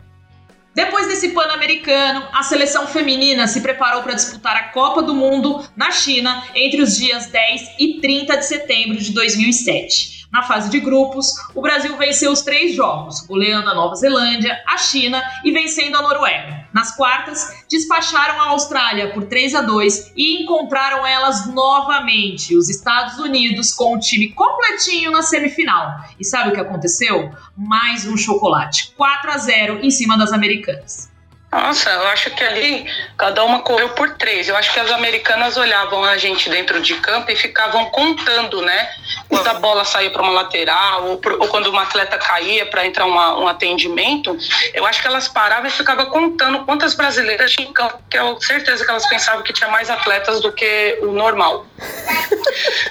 Depois 0.74 1.06
desse 1.06 1.28
Pan-Americano, 1.28 2.26
a 2.32 2.42
seleção 2.42 2.84
feminina 2.88 3.46
se 3.46 3.60
preparou 3.60 4.02
para 4.02 4.14
disputar 4.14 4.56
a 4.56 4.68
Copa 4.70 5.02
do 5.02 5.14
Mundo 5.14 5.64
na 5.76 5.92
China 5.92 6.42
entre 6.52 6.82
os 6.82 6.96
dias 6.96 7.26
10 7.26 7.76
e 7.78 8.00
30 8.00 8.36
de 8.36 8.44
setembro 8.44 8.98
de 8.98 9.12
2007. 9.12 10.26
Na 10.32 10.42
fase 10.42 10.68
de 10.68 10.80
grupos, 10.80 11.32
o 11.54 11.62
Brasil 11.62 11.96
venceu 11.96 12.32
os 12.32 12.42
três 12.42 12.74
jogos, 12.74 13.20
goleando 13.20 13.70
a 13.70 13.74
Nova 13.74 13.94
Zelândia, 13.94 14.60
a 14.66 14.76
China 14.76 15.22
e 15.44 15.52
vencendo 15.52 15.96
a 15.96 16.02
Noruega. 16.02 16.63
Nas 16.74 16.96
quartas, 16.96 17.62
despacharam 17.70 18.40
a 18.40 18.48
Austrália 18.48 19.12
por 19.12 19.26
3 19.26 19.54
a 19.54 19.62
2 19.62 20.12
e 20.16 20.42
encontraram 20.42 21.06
elas 21.06 21.46
novamente, 21.46 22.56
os 22.56 22.68
Estados 22.68 23.16
Unidos, 23.20 23.72
com 23.72 23.94
o 23.94 24.00
time 24.00 24.32
completinho 24.32 25.12
na 25.12 25.22
semifinal. 25.22 26.04
E 26.18 26.24
sabe 26.24 26.50
o 26.50 26.52
que 26.52 26.58
aconteceu? 26.58 27.32
Mais 27.56 28.04
um 28.08 28.16
chocolate, 28.16 28.92
4 28.96 29.30
a 29.30 29.38
0 29.38 29.84
em 29.84 29.90
cima 29.92 30.18
das 30.18 30.32
americanas. 30.32 31.13
Nossa, 31.54 31.88
eu 31.88 32.08
acho 32.08 32.30
que 32.32 32.42
ali 32.42 32.84
cada 33.16 33.44
uma 33.44 33.60
correu 33.60 33.90
por 33.90 34.10
três. 34.16 34.48
Eu 34.48 34.56
acho 34.56 34.72
que 34.72 34.80
as 34.80 34.90
americanas 34.90 35.56
olhavam 35.56 36.02
a 36.02 36.18
gente 36.18 36.50
dentro 36.50 36.80
de 36.82 36.96
campo 36.96 37.30
e 37.30 37.36
ficavam 37.36 37.84
contando, 37.90 38.60
né? 38.60 38.90
Quando 39.28 39.46
a 39.46 39.54
bola 39.54 39.84
saía 39.84 40.10
para 40.10 40.20
uma 40.20 40.32
lateral 40.32 41.04
ou, 41.04 41.12
ou, 41.12 41.48
quando 41.48 41.68
uma 41.68 41.82
atleta 41.82 42.18
caía 42.18 42.66
para 42.66 42.84
entrar 42.84 43.06
uma, 43.06 43.38
um 43.38 43.46
atendimento, 43.46 44.36
eu 44.72 44.84
acho 44.84 45.00
que 45.00 45.06
elas 45.06 45.28
paravam 45.28 45.68
e 45.68 45.70
ficavam 45.70 46.06
contando 46.06 46.64
quantas 46.64 46.94
brasileiras 46.94 47.52
tinham 47.52 47.70
em 47.70 47.72
campo, 47.72 48.00
que 48.10 48.18
eu 48.18 48.40
certeza 48.40 48.84
que 48.84 48.90
elas 48.90 49.06
pensavam 49.06 49.44
que 49.44 49.52
tinha 49.52 49.70
mais 49.70 49.88
atletas 49.88 50.40
do 50.40 50.50
que 50.50 50.98
o 51.02 51.12
normal 51.12 51.66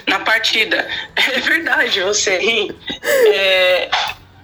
na 0.08 0.20
partida. 0.20 0.88
É 1.34 1.40
verdade, 1.40 1.98
eu 1.98 2.14
sei. 2.14 2.70
É, 3.26 3.90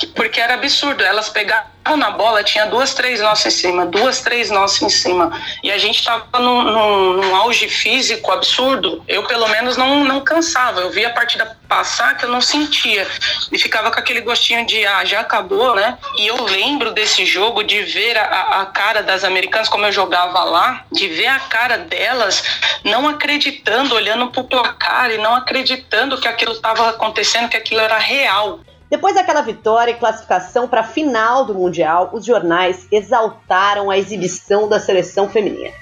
porque 0.09 0.41
era 0.41 0.55
absurdo. 0.55 1.03
Elas 1.03 1.29
pegavam 1.29 1.97
na 1.97 2.11
bola, 2.11 2.45
tinha 2.45 2.67
duas, 2.67 2.95
três 2.95 3.21
nossas 3.21 3.55
em 3.55 3.57
cima, 3.57 3.87
duas, 3.87 4.21
três 4.21 4.51
nossas 4.51 4.83
em 4.83 4.89
cima. 4.89 5.33
E 5.63 5.71
a 5.71 5.79
gente 5.79 5.99
estava 5.99 6.39
num, 6.39 6.63
num, 6.63 7.13
num, 7.15 7.37
auge 7.37 7.69
físico 7.69 8.31
absurdo. 8.31 9.03
Eu, 9.09 9.25
pelo 9.25 9.49
menos, 9.49 9.77
não, 9.77 10.05
não 10.05 10.21
cansava. 10.21 10.81
Eu 10.81 10.91
via 10.91 11.09
a 11.09 11.13
partida 11.13 11.59
passar 11.69 12.17
que 12.17 12.25
eu 12.25 12.31
não 12.31 12.41
sentia. 12.41 13.07
E 13.51 13.59
ficava 13.59 13.91
com 13.91 13.99
aquele 13.99 14.21
gostinho 14.21 14.67
de, 14.67 14.85
ah, 14.87 15.05
já 15.05 15.21
acabou, 15.21 15.75
né? 15.75 15.97
E 16.19 16.27
eu 16.27 16.43
lembro 16.45 16.93
desse 16.93 17.25
jogo 17.25 17.63
de 17.63 17.83
ver 17.83 18.19
a, 18.19 18.61
a 18.61 18.67
cara 18.67 19.03
das 19.03 19.25
americanas, 19.25 19.69
como 19.69 19.87
eu 19.87 19.93
jogava 19.93 20.45
lá, 20.45 20.85
de 20.93 21.09
ver 21.09 21.29
a 21.29 21.41
cara 21.41 21.79
delas 21.79 22.43
não 22.85 23.09
acreditando, 23.09 23.95
olhando 23.95 24.29
pro 24.29 24.45
placar 24.45 25.11
e 25.11 25.19
não 25.19 25.35
acreditando 25.35 26.21
que 26.21 26.29
aquilo 26.29 26.53
estava 26.53 26.91
acontecendo, 26.91 27.49
que 27.49 27.57
aquilo 27.57 27.81
era 27.81 27.99
real. 27.99 28.61
Depois 28.91 29.15
daquela 29.15 29.41
vitória 29.41 29.93
e 29.93 29.97
classificação 29.97 30.67
para 30.67 30.81
a 30.81 30.85
final 30.85 31.45
do 31.45 31.55
Mundial, 31.55 32.11
os 32.13 32.25
jornais 32.25 32.89
exaltaram 32.91 33.89
a 33.89 33.97
exibição 33.97 34.69
da 34.69 34.81
seleção 34.81 35.29
feminina. 35.29 35.73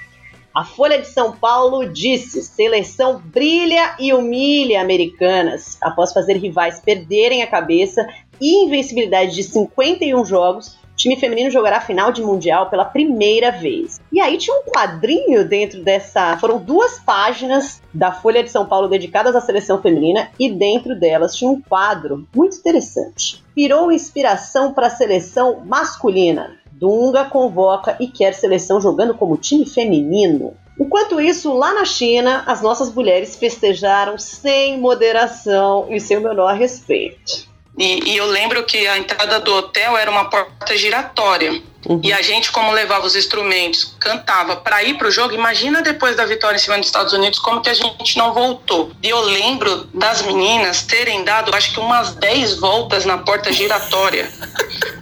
A 0.53 0.63
Folha 0.63 1.01
de 1.01 1.07
São 1.07 1.35
Paulo 1.35 1.91
disse: 1.91 2.43
seleção 2.43 3.19
brilha 3.19 3.95
e 3.99 4.13
humilha 4.13 4.79
americanas 4.79 5.75
após 5.81 6.13
fazer 6.13 6.37
rivais 6.37 6.79
perderem 6.79 7.41
a 7.41 7.47
cabeça 7.47 8.07
e 8.39 8.65
invencibilidade 8.65 9.33
de 9.33 9.41
51 9.41 10.23
jogos 10.23 10.77
time 10.99 11.15
feminino 11.15 11.49
jogará 11.49 11.77
a 11.77 11.81
final 11.81 12.11
de 12.11 12.21
Mundial 12.21 12.69
pela 12.69 12.83
primeira 12.83 13.51
vez. 13.51 14.01
E 14.11 14.19
aí 14.19 14.37
tinha 14.37 14.55
um 14.57 14.63
quadrinho 14.63 15.47
dentro 15.47 15.81
dessa. 15.81 16.37
Foram 16.37 16.59
duas 16.59 16.99
páginas 16.99 17.81
da 17.93 18.11
Folha 18.11 18.43
de 18.43 18.51
São 18.51 18.65
Paulo 18.65 18.89
dedicadas 18.89 19.33
à 19.33 19.39
seleção 19.39 19.81
feminina 19.81 20.29
e 20.37 20.51
dentro 20.51 20.99
delas 20.99 21.35
tinha 21.35 21.49
um 21.49 21.61
quadro 21.61 22.27
muito 22.35 22.57
interessante. 22.57 23.41
Virou 23.55 23.91
inspiração 23.93 24.73
para 24.73 24.87
a 24.87 24.91
seleção 24.91 25.63
masculina. 25.65 26.57
Dunga 26.69 27.25
convoca 27.25 27.95
e 27.99 28.07
quer 28.07 28.33
seleção 28.33 28.81
jogando 28.81 29.13
como 29.13 29.37
time 29.37 29.65
feminino. 29.65 30.53
Enquanto 30.77 31.19
isso, 31.19 31.53
lá 31.53 31.73
na 31.73 31.83
China, 31.83 32.43
as 32.45 32.61
nossas 32.61 32.93
mulheres 32.93 33.35
festejaram 33.35 34.17
sem 34.17 34.79
moderação 34.79 35.87
e 35.89 35.99
sem 35.99 36.17
o 36.17 36.21
menor 36.21 36.55
respeito. 36.55 37.48
E, 37.79 38.11
e, 38.11 38.17
eu 38.17 38.25
lembro 38.25 38.65
que 38.65 38.85
a 38.85 38.97
entrada 38.97 39.39
do 39.39 39.53
hotel 39.55 39.97
era 39.97 40.11
uma 40.11 40.25
porta 40.25 40.77
giratória. 40.77 41.63
Uhum. 41.87 42.01
E 42.03 42.11
a 42.11 42.21
gente, 42.21 42.51
como 42.51 42.73
levava 42.73 43.05
os 43.05 43.15
instrumentos, 43.15 43.95
cantava 43.97 44.57
para 44.57 44.83
ir 44.83 44.97
para 44.97 45.07
o 45.07 45.11
jogo. 45.11 45.33
Imagina 45.33 45.81
depois 45.81 46.13
da 46.17 46.25
vitória 46.25 46.57
em 46.57 46.59
cima 46.59 46.77
dos 46.77 46.87
Estados 46.87 47.13
Unidos, 47.13 47.39
como 47.39 47.61
que 47.61 47.69
a 47.69 47.73
gente 47.73 48.17
não 48.17 48.33
voltou. 48.33 48.91
E 49.01 49.07
eu 49.07 49.21
lembro 49.21 49.87
das 49.93 50.21
meninas 50.23 50.83
terem 50.83 51.23
dado, 51.23 51.55
acho 51.55 51.73
que 51.73 51.79
umas 51.79 52.13
10 52.15 52.55
voltas 52.55 53.05
na 53.05 53.17
porta 53.19 53.49
giratória. 53.53 54.29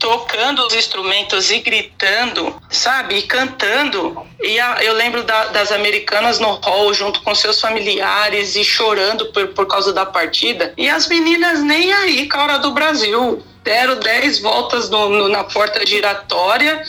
tocando 0.00 0.66
os 0.66 0.74
instrumentos 0.74 1.50
e 1.50 1.60
gritando, 1.60 2.60
sabe? 2.70 3.16
E 3.18 3.22
cantando. 3.22 4.26
E 4.42 4.58
a, 4.58 4.82
eu 4.82 4.94
lembro 4.94 5.22
da, 5.22 5.48
das 5.48 5.70
americanas 5.70 6.40
no 6.40 6.54
hall 6.54 6.92
junto 6.94 7.22
com 7.22 7.34
seus 7.34 7.60
familiares 7.60 8.56
e 8.56 8.64
chorando 8.64 9.26
por, 9.26 9.48
por 9.48 9.66
causa 9.66 9.92
da 9.92 10.06
partida. 10.06 10.72
E 10.76 10.88
as 10.88 11.06
meninas 11.06 11.62
nem 11.62 11.92
aí 11.92 12.28
com 12.28 12.38
a 12.38 12.42
hora 12.42 12.58
do 12.58 12.72
Brasil. 12.72 13.44
Deram 13.62 14.00
10 14.00 14.40
voltas 14.40 14.88
no, 14.88 15.10
no, 15.10 15.28
na 15.28 15.44
porta 15.44 15.84
giratória. 15.86 16.82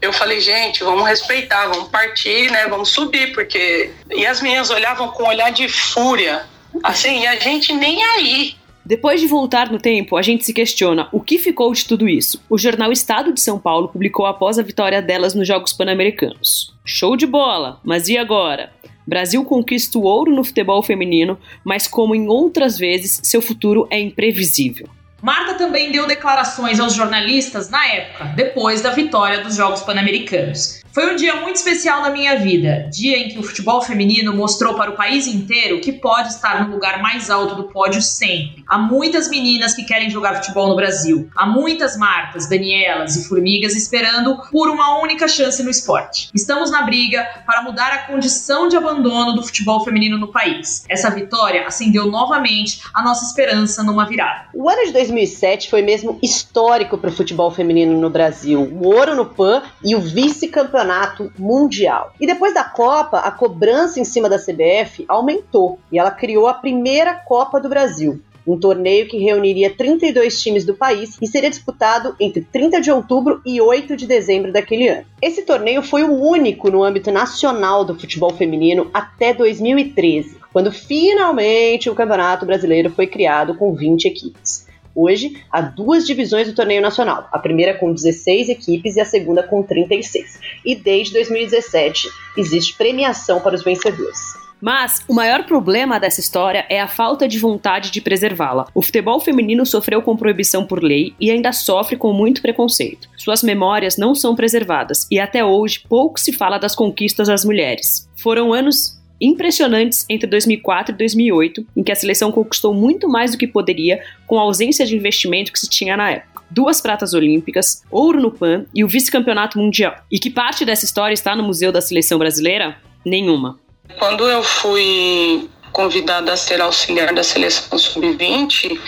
Eu 0.00 0.12
falei, 0.12 0.40
gente, 0.40 0.84
vamos 0.84 1.04
respeitar, 1.04 1.66
vamos 1.66 1.88
partir, 1.88 2.48
né? 2.48 2.68
Vamos 2.68 2.90
subir, 2.90 3.32
porque. 3.34 3.90
E 4.08 4.24
as 4.24 4.40
meninas 4.40 4.70
olhavam 4.70 5.08
com 5.08 5.24
um 5.24 5.28
olhar 5.28 5.50
de 5.50 5.68
fúria. 5.68 6.46
Assim, 6.84 7.22
e 7.22 7.26
a 7.26 7.34
gente 7.34 7.72
nem 7.72 8.04
aí. 8.04 8.56
Depois 8.84 9.20
de 9.20 9.28
voltar 9.28 9.70
no 9.70 9.78
tempo, 9.78 10.16
a 10.16 10.22
gente 10.22 10.44
se 10.44 10.52
questiona 10.52 11.08
o 11.12 11.20
que 11.20 11.38
ficou 11.38 11.72
de 11.72 11.84
tudo 11.84 12.08
isso. 12.08 12.42
O 12.50 12.58
jornal 12.58 12.90
Estado 12.90 13.32
de 13.32 13.40
São 13.40 13.58
Paulo 13.58 13.88
publicou 13.88 14.26
após 14.26 14.58
a 14.58 14.62
vitória 14.62 15.00
delas 15.00 15.34
nos 15.34 15.46
Jogos 15.46 15.72
Pan-Americanos. 15.72 16.74
Show 16.84 17.16
de 17.16 17.26
bola, 17.26 17.80
mas 17.84 18.08
e 18.08 18.18
agora? 18.18 18.72
Brasil 19.06 19.44
conquista 19.44 19.98
o 19.98 20.02
ouro 20.02 20.34
no 20.34 20.44
futebol 20.44 20.82
feminino, 20.82 21.38
mas 21.64 21.86
como 21.86 22.14
em 22.14 22.28
outras 22.28 22.76
vezes, 22.76 23.20
seu 23.22 23.40
futuro 23.40 23.86
é 23.88 24.00
imprevisível. 24.00 24.88
Marta 25.22 25.54
também 25.54 25.92
deu 25.92 26.04
declarações 26.04 26.80
aos 26.80 26.94
jornalistas 26.94 27.70
na 27.70 27.86
época, 27.86 28.24
depois 28.34 28.82
da 28.82 28.90
vitória 28.90 29.40
dos 29.40 29.54
Jogos 29.54 29.80
Pan-Americanos. 29.82 30.82
Foi 30.92 31.10
um 31.10 31.16
dia 31.16 31.36
muito 31.36 31.56
especial 31.56 32.02
na 32.02 32.10
minha 32.10 32.36
vida, 32.36 32.86
dia 32.92 33.16
em 33.16 33.30
que 33.30 33.38
o 33.38 33.42
futebol 33.42 33.80
feminino 33.80 34.34
mostrou 34.34 34.74
para 34.74 34.90
o 34.90 34.94
país 34.94 35.26
inteiro 35.26 35.80
que 35.80 35.90
pode 35.90 36.28
estar 36.28 36.66
no 36.66 36.74
lugar 36.74 37.00
mais 37.00 37.30
alto 37.30 37.54
do 37.54 37.64
pódio 37.64 38.02
sempre. 38.02 38.62
Há 38.68 38.76
muitas 38.76 39.30
meninas 39.30 39.72
que 39.72 39.84
querem 39.84 40.10
jogar 40.10 40.34
futebol 40.34 40.68
no 40.68 40.76
Brasil. 40.76 41.30
Há 41.34 41.46
muitas 41.46 41.96
Martas, 41.96 42.46
Danielas 42.46 43.16
e 43.16 43.26
Formigas 43.26 43.74
esperando 43.74 44.36
por 44.50 44.68
uma 44.68 45.00
única 45.00 45.26
chance 45.26 45.62
no 45.62 45.70
esporte. 45.70 46.28
Estamos 46.34 46.70
na 46.70 46.82
briga 46.82 47.26
para 47.46 47.62
mudar 47.62 47.90
a 47.92 48.06
condição 48.08 48.68
de 48.68 48.76
abandono 48.76 49.32
do 49.32 49.42
futebol 49.42 49.82
feminino 49.82 50.18
no 50.18 50.30
país. 50.30 50.84
Essa 50.90 51.08
vitória 51.08 51.66
acendeu 51.66 52.10
novamente 52.10 52.82
a 52.92 53.02
nossa 53.02 53.24
esperança 53.24 53.82
numa 53.82 54.04
virada. 54.04 54.48
O 54.52 54.68
ano 54.68 54.84
de 54.84 54.92
2007 55.12 55.70
foi 55.70 55.82
mesmo 55.82 56.18
histórico 56.22 56.96
para 56.96 57.10
o 57.10 57.12
futebol 57.12 57.50
feminino 57.50 58.00
no 58.00 58.08
Brasil. 58.08 58.62
O 58.62 58.88
ouro 58.88 59.14
no 59.14 59.26
PAN 59.26 59.62
e 59.84 59.94
o 59.94 60.00
vice-campeonato 60.00 60.62
campeonato 60.72 61.32
mundial. 61.38 62.12
E 62.20 62.26
depois 62.26 62.54
da 62.54 62.64
Copa, 62.64 63.18
a 63.18 63.30
cobrança 63.30 64.00
em 64.00 64.04
cima 64.04 64.28
da 64.28 64.38
CBF 64.38 65.04
aumentou 65.08 65.78
e 65.90 65.98
ela 65.98 66.10
criou 66.10 66.46
a 66.46 66.54
primeira 66.54 67.14
Copa 67.14 67.60
do 67.60 67.68
Brasil, 67.68 68.20
um 68.46 68.58
torneio 68.58 69.08
que 69.08 69.18
reuniria 69.18 69.70
32 69.70 70.40
times 70.40 70.64
do 70.64 70.74
país 70.74 71.18
e 71.20 71.26
seria 71.26 71.50
disputado 71.50 72.16
entre 72.18 72.42
30 72.42 72.80
de 72.80 72.90
outubro 72.90 73.40
e 73.44 73.60
8 73.60 73.96
de 73.96 74.06
dezembro 74.06 74.52
daquele 74.52 74.88
ano. 74.88 75.06
Esse 75.20 75.42
torneio 75.42 75.82
foi 75.82 76.04
o 76.04 76.12
único 76.12 76.70
no 76.70 76.82
âmbito 76.82 77.10
nacional 77.10 77.84
do 77.84 77.98
futebol 77.98 78.30
feminino 78.30 78.90
até 78.92 79.34
2013, 79.34 80.38
quando 80.52 80.72
finalmente 80.72 81.90
o 81.90 81.94
Campeonato 81.94 82.46
Brasileiro 82.46 82.90
foi 82.90 83.06
criado 83.06 83.56
com 83.56 83.74
20 83.74 84.06
equipes. 84.06 84.71
Hoje, 84.94 85.42
há 85.50 85.60
duas 85.60 86.06
divisões 86.06 86.46
do 86.46 86.54
torneio 86.54 86.82
nacional, 86.82 87.28
a 87.32 87.38
primeira 87.38 87.74
com 87.74 87.92
16 87.92 88.48
equipes 88.48 88.96
e 88.96 89.00
a 89.00 89.04
segunda 89.04 89.42
com 89.42 89.62
36. 89.62 90.38
E 90.64 90.74
desde 90.74 91.14
2017 91.14 92.08
existe 92.36 92.76
premiação 92.76 93.40
para 93.40 93.54
os 93.54 93.62
vencedores. 93.62 94.42
Mas 94.62 95.04
o 95.08 95.12
maior 95.12 95.44
problema 95.44 95.98
dessa 95.98 96.20
história 96.20 96.64
é 96.68 96.80
a 96.80 96.86
falta 96.86 97.26
de 97.26 97.36
vontade 97.36 97.90
de 97.90 98.00
preservá-la. 98.00 98.68
O 98.72 98.80
futebol 98.80 99.18
feminino 99.18 99.66
sofreu 99.66 100.00
com 100.00 100.16
proibição 100.16 100.64
por 100.64 100.80
lei 100.80 101.12
e 101.18 101.32
ainda 101.32 101.52
sofre 101.52 101.96
com 101.96 102.12
muito 102.12 102.40
preconceito. 102.40 103.08
Suas 103.16 103.42
memórias 103.42 103.96
não 103.96 104.14
são 104.14 104.36
preservadas 104.36 105.08
e 105.10 105.18
até 105.18 105.44
hoje 105.44 105.82
pouco 105.88 106.20
se 106.20 106.32
fala 106.32 106.58
das 106.58 106.76
conquistas 106.76 107.26
das 107.26 107.44
mulheres. 107.44 108.08
Foram 108.14 108.52
anos 108.52 109.01
impressionantes 109.22 110.04
entre 110.10 110.26
2004 110.26 110.94
e 110.94 110.98
2008, 110.98 111.66
em 111.76 111.82
que 111.82 111.92
a 111.92 111.94
seleção 111.96 112.32
conquistou 112.32 112.74
muito 112.74 113.08
mais 113.08 113.30
do 113.30 113.38
que 113.38 113.46
poderia 113.46 114.02
com 114.26 114.38
a 114.38 114.42
ausência 114.42 114.84
de 114.84 114.96
investimento 114.96 115.52
que 115.52 115.60
se 115.60 115.68
tinha 115.68 115.96
na 115.96 116.10
época. 116.10 116.42
Duas 116.50 116.80
pratas 116.80 117.14
olímpicas, 117.14 117.82
ouro 117.90 118.20
no 118.20 118.30
PAN 118.30 118.66
e 118.74 118.84
o 118.84 118.88
vice-campeonato 118.88 119.58
mundial. 119.58 119.96
E 120.10 120.18
que 120.18 120.28
parte 120.28 120.64
dessa 120.64 120.84
história 120.84 121.14
está 121.14 121.34
no 121.34 121.42
Museu 121.42 121.72
da 121.72 121.80
Seleção 121.80 122.18
Brasileira? 122.18 122.76
Nenhuma. 123.06 123.58
Quando 123.98 124.28
eu 124.28 124.42
fui 124.42 125.48
convidada 125.72 126.32
a 126.32 126.36
ser 126.36 126.60
auxiliar 126.60 127.14
da 127.14 127.22
seleção 127.22 127.78
sub-20, 127.78 128.78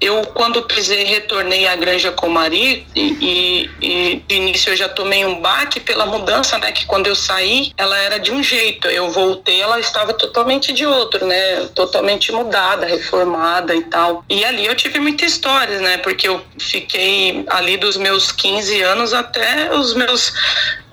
eu 0.00 0.22
quando 0.34 0.62
pisei 0.62 1.04
retornei 1.04 1.66
à 1.66 1.74
Granja 1.74 2.12
Comari 2.12 2.86
e, 2.94 3.00
e, 3.00 3.70
e, 3.80 4.22
de 4.26 4.34
início 4.34 4.72
eu 4.72 4.76
já 4.76 4.88
tomei 4.88 5.24
um 5.24 5.40
baque 5.40 5.80
pela 5.80 6.06
mudança, 6.06 6.58
né? 6.58 6.72
Que 6.72 6.86
quando 6.86 7.06
eu 7.06 7.14
saí 7.14 7.72
ela 7.76 7.96
era 7.98 8.18
de 8.18 8.30
um 8.30 8.42
jeito, 8.42 8.88
eu 8.88 9.10
voltei 9.10 9.60
ela 9.60 9.80
estava 9.80 10.12
totalmente 10.12 10.72
de 10.72 10.84
outro, 10.86 11.26
né? 11.26 11.66
Totalmente 11.74 12.30
mudada, 12.32 12.86
reformada 12.86 13.74
e 13.74 13.82
tal. 13.84 14.24
E 14.28 14.44
ali 14.44 14.66
eu 14.66 14.74
tive 14.74 14.98
muitas 14.98 15.32
histórias, 15.32 15.80
né? 15.80 15.98
Porque 15.98 16.28
eu 16.28 16.44
fiquei 16.58 17.44
ali 17.48 17.76
dos 17.76 17.96
meus 17.96 18.30
15 18.32 18.82
anos 18.82 19.14
até 19.14 19.74
os 19.74 19.94
meus 19.94 20.32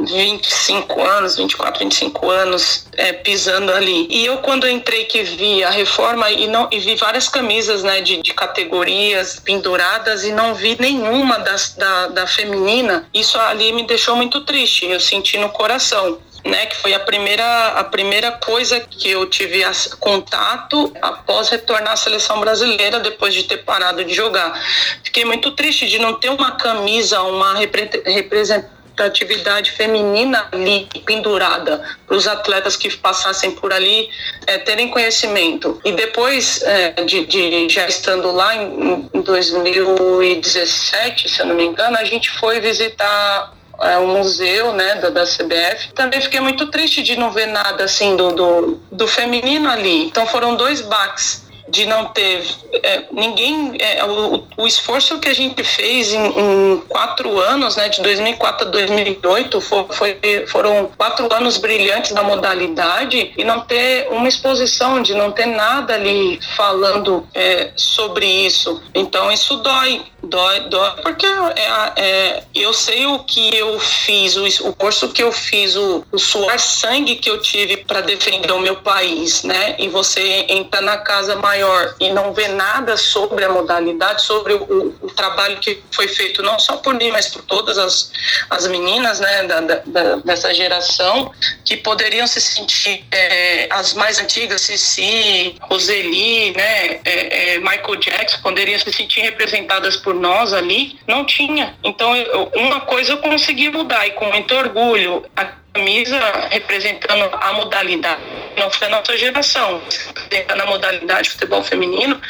25 0.06 1.02
anos, 1.02 1.38
24, 1.38 1.80
25 1.84 2.30
anos 2.30 2.86
é, 2.98 3.14
pisando 3.14 3.72
ali. 3.72 4.08
E 4.10 4.26
eu 4.26 4.38
quando 4.38 4.68
entrei 4.68 5.06
que 5.06 5.24
vi 5.24 5.64
a 5.64 5.70
reforma 5.70 6.30
e 6.32 6.48
não 6.48 6.68
e 6.72 6.80
vi 6.80 6.96
várias 6.96 7.28
camisas, 7.28 7.84
né, 7.84 8.02
de, 8.02 8.22
de 8.22 8.34
categorias 8.34 9.40
penduradas 9.40 10.24
e 10.24 10.32
não 10.32 10.54
vi 10.54 10.78
nenhuma 10.80 11.40
das, 11.40 11.76
da, 11.76 12.08
da 12.08 12.28
feminina, 12.28 13.08
isso 13.14 13.40
ali 13.40 13.72
me 13.72 13.86
deixou 13.86 14.16
muito 14.16 14.42
triste. 14.42 14.86
Eu 14.86 15.00
senti 15.00 15.38
no 15.38 15.50
coração. 15.50 16.20
Né, 16.46 16.66
que 16.66 16.76
foi 16.76 16.94
a 16.94 17.00
primeira, 17.00 17.68
a 17.68 17.86
primeira 17.86 18.34
coisa 18.34 18.78
que 18.78 19.10
eu 19.10 19.26
tive 19.30 19.64
contato 19.98 20.92
após 21.02 21.48
retornar 21.48 21.94
à 21.94 21.96
seleção 21.96 22.42
brasileira 22.42 23.00
depois 23.00 23.34
de 23.34 23.44
ter 23.44 23.60
parado 23.60 24.04
de 24.04 24.14
jogar. 24.14 24.62
Fiquei 25.06 25.24
muito 25.24 25.52
triste 25.52 25.88
de 25.88 26.00
não 26.00 26.16
ter 26.16 26.28
uma 26.28 26.52
camisa, 26.52 27.22
uma 27.22 27.54
representação 27.54 28.83
atividade 28.98 29.72
feminina 29.72 30.48
ali 30.52 30.88
pendurada 31.06 31.82
para 32.06 32.16
os 32.16 32.28
atletas 32.28 32.76
que 32.76 32.96
passassem 32.98 33.52
por 33.52 33.74
ali 33.74 34.10
é, 34.46 34.60
terem 34.60 34.90
conhecimento. 34.90 35.82
E 35.84 35.92
depois 35.92 36.62
é, 36.64 36.92
de, 37.04 37.26
de, 37.26 37.68
já 37.70 37.88
estando 37.88 38.32
lá 38.32 38.56
em, 38.56 39.10
em 39.14 39.22
2017, 39.22 41.30
se 41.30 41.42
eu 41.42 41.48
não 41.48 41.56
me 41.56 41.66
engano, 41.66 41.98
a 41.98 42.04
gente 42.04 42.30
foi 42.32 42.60
visitar 42.60 43.54
é, 43.82 43.98
o 43.98 44.08
museu 44.08 44.74
né, 44.74 44.96
da, 44.96 45.10
da 45.10 45.24
CBF. 45.24 45.94
Também 45.94 46.22
fiquei 46.22 46.40
muito 46.40 46.68
triste 46.68 47.02
de 47.02 47.16
não 47.16 47.32
ver 47.32 47.48
nada 47.48 47.86
assim 47.86 48.16
do, 48.16 48.32
do, 48.32 48.80
do 48.92 49.08
feminino 49.08 49.68
ali. 49.70 50.06
Então 50.06 50.28
foram 50.28 50.56
dois 50.56 50.82
baques 50.82 51.43
de 51.68 51.86
não 51.86 52.06
ter 52.06 52.46
é, 52.84 53.04
ninguém 53.12 53.74
é, 53.80 54.04
o, 54.04 54.44
o, 54.58 54.68
esforço 54.68 55.20
que 55.20 55.30
a 55.30 55.34
gente 55.34 55.64
fez 55.64 56.14
em, 56.14 56.26
em, 56.26 56.84
quatro 56.88 57.40
anos 57.40 57.76
né 57.76 57.90
de 57.90 58.02
2004 58.02 58.68
a 58.68 58.72
2008 58.72 59.62
foi, 59.62 59.86
foi, 59.90 60.48
foram 60.48 60.92
quatro 60.98 61.34
anos 61.34 61.58
brilhantes 61.58 62.12
da 62.12 62.24
modalidade 62.24 63.34
e 63.38 63.44
não 63.44 63.62
ter 63.62 64.08
uma 64.10 64.28
exposição 64.28 65.02
de 65.02 65.14
não 65.14 65.32
ter 65.32 65.46
nada 65.46 65.94
ali 65.94 66.40
falando 66.56 67.28
é, 67.34 67.72
sobre 67.76 68.26
isso. 68.26 68.82
Então 68.94 69.32
isso 69.32 69.58
dói 69.58 70.02
dói 70.24 70.62
dói 70.70 70.92
porque 71.02 71.26
é, 71.26 72.02
é 72.02 72.44
eu 72.56 72.74
sei 72.74 73.06
o 73.06 73.20
que 73.20 73.56
eu 73.56 73.80
fiz 73.80 74.36
o, 74.38 74.70
o 74.70 74.74
curso 74.74 75.10
que 75.10 75.22
eu 75.22 75.32
fiz 75.32 75.76
o, 75.76 76.06
o 76.12 76.18
suar 76.18 76.60
sangue 76.60 77.16
que 77.16 77.30
eu 77.30 77.42
tive 77.42 77.78
para 77.78 78.02
defender 78.02 78.52
o 78.52 78.60
meu 78.60 78.78
país 78.78 79.44
né? 79.44 79.76
E 79.80 79.88
você 79.88 80.46
entra 80.50 80.82
na 80.82 80.98
casa 80.98 81.36
mais 81.36 81.53
maior 81.54 81.96
e 82.00 82.10
não 82.12 82.34
vê 82.34 82.48
nada 82.48 82.98
sobre 82.98 83.46
a 83.46 83.50
modalidade, 83.50 84.24
sobre 84.24 84.54
o, 84.54 84.96
o 85.02 85.08
trabalho 85.12 85.60
que 85.60 85.84
foi 85.92 86.08
feito 86.08 86.42
não 86.42 86.58
só 86.58 86.78
por 86.78 86.96
mim, 86.96 87.12
mas 87.12 87.28
por 87.28 87.44
todas 87.44 87.78
as, 87.78 88.12
as 88.50 88.68
meninas 88.68 89.20
né, 89.20 89.44
da, 89.44 89.60
da, 89.62 90.16
dessa 90.18 90.54
geração, 90.54 91.32
que 91.64 91.78
poderiam 91.78 92.26
se 92.26 92.42
sentir 92.42 93.06
é, 93.12 93.68
as 93.70 93.94
mais 93.94 94.20
antigas, 94.20 94.62
Cici, 94.62 95.56
Roseli, 95.62 96.52
né, 96.52 97.00
é, 97.06 97.56
é, 97.56 97.60
Michael 97.60 97.96
Jackson, 97.98 98.42
poderiam 98.42 98.80
se 98.80 98.92
sentir 98.92 99.22
representadas 99.22 99.96
por 99.98 100.16
nós 100.16 100.54
ali, 100.54 101.00
não 101.08 101.26
tinha. 101.26 101.76
Então, 101.84 102.16
eu, 102.16 102.52
uma 102.56 102.82
coisa 102.82 103.14
eu 103.14 103.18
consegui 103.18 103.70
mudar 103.70 104.08
e 104.08 104.12
com 104.12 104.26
muito 104.26 104.54
orgulho. 104.56 105.26
A, 105.36 105.63
camisa 105.74 106.20
representando 106.52 107.30
a 107.34 107.54
modalidade, 107.54 108.22
não 108.58 108.70
foi 108.70 108.88
a 108.88 108.92
nossa 108.92 109.18
geração, 109.18 109.82
representando 110.16 110.62
a 110.62 110.66
modalidade 110.68 111.24
de 111.24 111.30
futebol 111.32 111.64
feminino, 111.64 112.22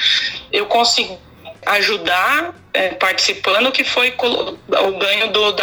eu 0.51 0.65
consegui 0.65 1.17
ajudar 1.65 2.53
é, 2.73 2.89
participando, 2.89 3.71
que 3.71 3.83
foi 3.83 4.13
o 4.17 4.97
ganho 4.97 5.31
do, 5.31 5.55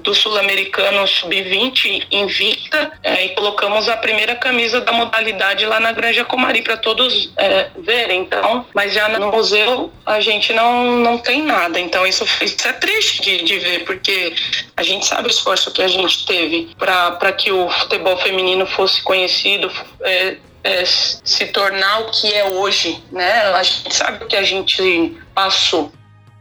do 0.00 0.14
Sul-Americano 0.14 1.06
Sub-20 1.06 2.06
invicta, 2.10 2.92
é, 3.02 3.26
e 3.26 3.28
colocamos 3.30 3.88
a 3.88 3.96
primeira 3.96 4.36
camisa 4.36 4.80
da 4.80 4.92
modalidade 4.92 5.66
lá 5.66 5.80
na 5.80 5.92
Granja 5.92 6.24
Comari 6.24 6.62
para 6.62 6.76
todos 6.76 7.32
é, 7.36 7.68
verem. 7.78 8.22
Então, 8.22 8.64
mas 8.72 8.92
já 8.92 9.08
no 9.08 9.32
museu 9.32 9.92
a 10.06 10.20
gente 10.20 10.52
não, 10.52 10.96
não 10.98 11.18
tem 11.18 11.42
nada. 11.42 11.80
Então, 11.80 12.06
isso, 12.06 12.24
isso 12.40 12.68
é 12.68 12.72
triste 12.74 13.22
de, 13.22 13.42
de 13.42 13.58
ver, 13.58 13.84
porque 13.84 14.32
a 14.76 14.82
gente 14.82 15.04
sabe 15.04 15.26
o 15.26 15.30
esforço 15.30 15.72
que 15.72 15.82
a 15.82 15.88
gente 15.88 16.24
teve 16.26 16.70
para 16.78 17.32
que 17.32 17.50
o 17.50 17.68
futebol 17.70 18.16
feminino 18.18 18.66
fosse 18.66 19.02
conhecido. 19.02 19.70
É, 20.02 20.36
é, 20.64 20.84
se 20.84 21.46
tornar 21.46 22.00
o 22.02 22.10
que 22.10 22.32
é 22.32 22.48
hoje, 22.48 23.02
né? 23.10 23.42
A 23.52 23.62
gente 23.62 23.94
sabe 23.94 24.24
o 24.24 24.28
que 24.28 24.36
a 24.36 24.42
gente 24.42 25.16
passou. 25.34 25.92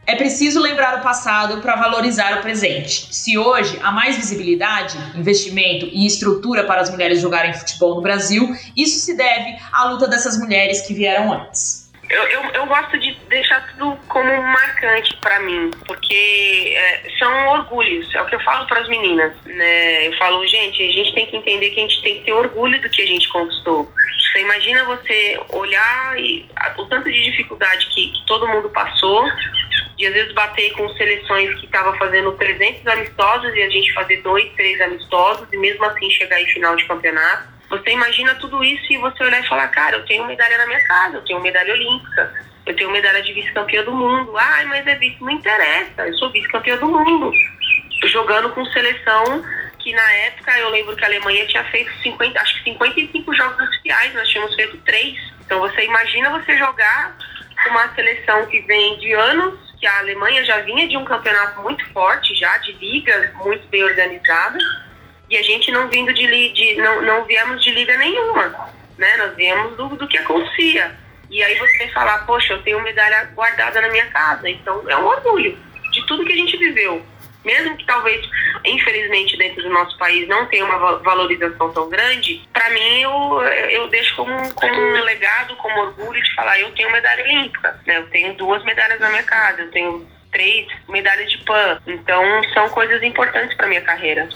É 0.05 0.15
preciso 0.15 0.59
lembrar 0.59 0.99
o 0.99 1.03
passado 1.03 1.61
para 1.61 1.75
valorizar 1.75 2.39
o 2.39 2.41
presente. 2.41 3.13
Se 3.13 3.37
hoje 3.37 3.79
há 3.83 3.91
mais 3.91 4.15
visibilidade, 4.15 4.97
investimento 5.15 5.85
e 5.85 6.05
estrutura 6.05 6.65
para 6.65 6.81
as 6.81 6.89
mulheres 6.89 7.21
jogarem 7.21 7.53
futebol 7.53 7.95
no 7.95 8.01
Brasil, 8.01 8.49
isso 8.75 8.99
se 8.99 9.15
deve 9.15 9.57
à 9.71 9.85
luta 9.85 10.07
dessas 10.07 10.37
mulheres 10.37 10.81
que 10.81 10.93
vieram 10.93 11.31
antes. 11.31 11.80
Eu, 12.11 12.23
eu, 12.27 12.43
eu, 12.55 12.65
gosto 12.65 12.99
de 12.99 13.13
deixar 13.29 13.65
tudo 13.69 13.97
como 14.09 14.43
marcante 14.43 15.15
para 15.21 15.39
mim, 15.39 15.71
porque 15.87 16.73
é, 16.75 17.09
são 17.17 17.47
orgulhos, 17.47 18.13
é 18.13 18.21
o 18.21 18.25
que 18.25 18.35
eu 18.35 18.39
falo 18.41 18.67
para 18.67 18.81
as 18.81 18.89
meninas. 18.89 19.33
Né? 19.45 20.07
Eu 20.07 20.17
falo, 20.17 20.45
gente, 20.45 20.83
a 20.83 20.91
gente 20.91 21.13
tem 21.13 21.25
que 21.25 21.37
entender 21.37 21.69
que 21.69 21.79
a 21.79 21.83
gente 21.83 22.01
tem 22.01 22.15
que 22.15 22.25
ter 22.25 22.33
orgulho 22.33 22.81
do 22.81 22.89
que 22.89 23.01
a 23.01 23.07
gente 23.07 23.29
conquistou. 23.29 23.89
Você 24.31 24.41
imagina 24.41 24.83
você 24.83 25.39
olhar 25.53 26.19
e, 26.19 26.49
o 26.77 26.85
tanto 26.87 27.09
de 27.09 27.23
dificuldade 27.23 27.87
que, 27.87 28.11
que 28.11 28.25
todo 28.25 28.47
mundo 28.47 28.69
passou, 28.69 29.25
de 29.95 30.05
às 30.05 30.13
vezes 30.13 30.33
bater 30.33 30.73
com 30.73 30.89
seleções 30.95 31.57
que 31.61 31.65
estavam 31.65 31.97
fazendo 31.97 32.33
300 32.33 32.87
amistosos 32.87 33.55
e 33.55 33.61
a 33.61 33.69
gente 33.69 33.93
fazer 33.93 34.17
dois, 34.17 34.51
três 34.53 34.81
amistosos 34.81 35.47
e 35.53 35.57
mesmo 35.57 35.85
assim 35.85 36.09
chegar 36.11 36.41
em 36.41 36.47
final 36.47 36.75
de 36.75 36.85
campeonato. 36.85 37.60
Você 37.71 37.91
imagina 37.91 38.35
tudo 38.35 38.61
isso 38.61 38.91
e 38.91 38.97
você 38.97 39.23
olhar 39.23 39.39
e 39.39 39.47
falar, 39.47 39.69
cara, 39.69 39.95
eu 39.95 40.05
tenho 40.05 40.25
medalha 40.27 40.57
na 40.57 40.67
minha 40.67 40.85
casa, 40.85 41.15
eu 41.15 41.21
tenho 41.21 41.39
medalha 41.39 41.73
olímpica, 41.73 42.33
eu 42.65 42.75
tenho 42.75 42.91
medalha 42.91 43.23
de 43.23 43.31
vice-campeã 43.31 43.81
do 43.85 43.93
mundo. 43.93 44.37
Ai, 44.37 44.65
mas 44.65 44.85
é 44.85 44.95
vice, 44.95 45.15
não 45.21 45.31
interessa, 45.31 46.05
eu 46.05 46.13
sou 46.15 46.29
vice-campeã 46.31 46.75
do 46.75 46.87
mundo. 46.87 47.31
Jogando 48.07 48.49
com 48.49 48.65
seleção 48.65 49.41
que 49.79 49.93
na 49.93 50.13
época 50.13 50.51
eu 50.59 50.69
lembro 50.69 50.97
que 50.97 51.03
a 51.05 51.07
Alemanha 51.07 51.47
tinha 51.47 51.63
feito 51.63 51.91
50, 52.03 52.41
acho 52.41 52.57
que 52.57 52.71
55 52.71 53.33
jogos 53.33 53.69
oficiais, 53.69 54.13
nós 54.13 54.27
tínhamos 54.27 54.53
feito 54.53 54.77
três. 54.79 55.17
Então 55.45 55.59
você 55.59 55.85
imagina 55.85 56.29
você 56.29 56.57
jogar 56.57 57.15
com 57.63 57.69
uma 57.69 57.87
seleção 57.95 58.47
que 58.47 58.59
vem 58.61 58.99
de 58.99 59.13
anos 59.13 59.71
que 59.79 59.87
a 59.87 59.99
Alemanha 59.99 60.43
já 60.43 60.59
vinha 60.59 60.87
de 60.89 60.97
um 60.97 61.05
campeonato 61.05 61.61
muito 61.61 61.83
forte, 61.93 62.35
já 62.35 62.57
de 62.57 62.73
ligas 62.73 63.33
muito 63.35 63.65
bem 63.69 63.83
organizadas, 63.83 64.61
e 65.31 65.37
a 65.37 65.41
gente 65.41 65.71
não 65.71 65.87
vindo 65.87 66.13
de, 66.13 66.49
de 66.49 66.75
não, 66.75 67.01
não 67.01 67.25
viemos 67.25 67.63
de 67.63 67.71
liga 67.71 67.97
nenhuma, 67.97 68.69
né? 68.97 69.17
Nós 69.17 69.35
viemos 69.35 69.75
do, 69.75 69.87
do 69.89 70.07
que 70.07 70.17
acontecia. 70.17 70.95
E 71.29 71.41
aí 71.41 71.57
você 71.57 71.87
falar, 71.87 72.25
poxa, 72.25 72.53
eu 72.53 72.61
tenho 72.61 72.83
medalha 72.83 73.31
guardada 73.33 73.81
na 73.81 73.89
minha 73.89 74.05
casa, 74.07 74.49
então 74.49 74.83
é 74.87 74.97
um 74.97 75.05
orgulho 75.05 75.57
de 75.91 76.05
tudo 76.05 76.25
que 76.25 76.33
a 76.33 76.35
gente 76.35 76.57
viveu 76.57 77.03
mesmo 77.43 77.75
que 77.75 77.85
talvez, 77.85 78.27
infelizmente, 78.65 79.37
dentro 79.37 79.63
do 79.63 79.69
nosso 79.69 79.97
país 79.97 80.27
não 80.27 80.45
tenha 80.47 80.65
uma 80.65 80.97
valorização 80.99 81.71
tão 81.71 81.89
grande, 81.89 82.41
para 82.53 82.69
mim 82.69 83.01
eu, 83.01 83.41
eu 83.69 83.87
deixo 83.87 84.15
como, 84.15 84.53
como 84.53 84.75
um 84.75 85.03
legado, 85.03 85.55
como 85.55 85.81
orgulho 85.81 86.21
de 86.21 86.35
falar, 86.35 86.59
eu 86.59 86.71
tenho 86.71 86.91
medalha 86.91 87.23
olímpica, 87.23 87.79
né? 87.85 87.97
eu 87.97 88.09
tenho 88.09 88.33
duas 88.35 88.63
medalhas 88.63 88.99
na 88.99 89.09
minha 89.09 89.23
casa, 89.23 89.61
eu 89.61 89.71
tenho 89.71 90.07
três 90.31 90.67
medalhas 90.87 91.29
de 91.29 91.39
PAN, 91.39 91.81
então 91.87 92.23
são 92.53 92.69
coisas 92.69 93.01
importantes 93.03 93.55
para 93.57 93.67
minha 93.67 93.81
carreira. 93.81 94.29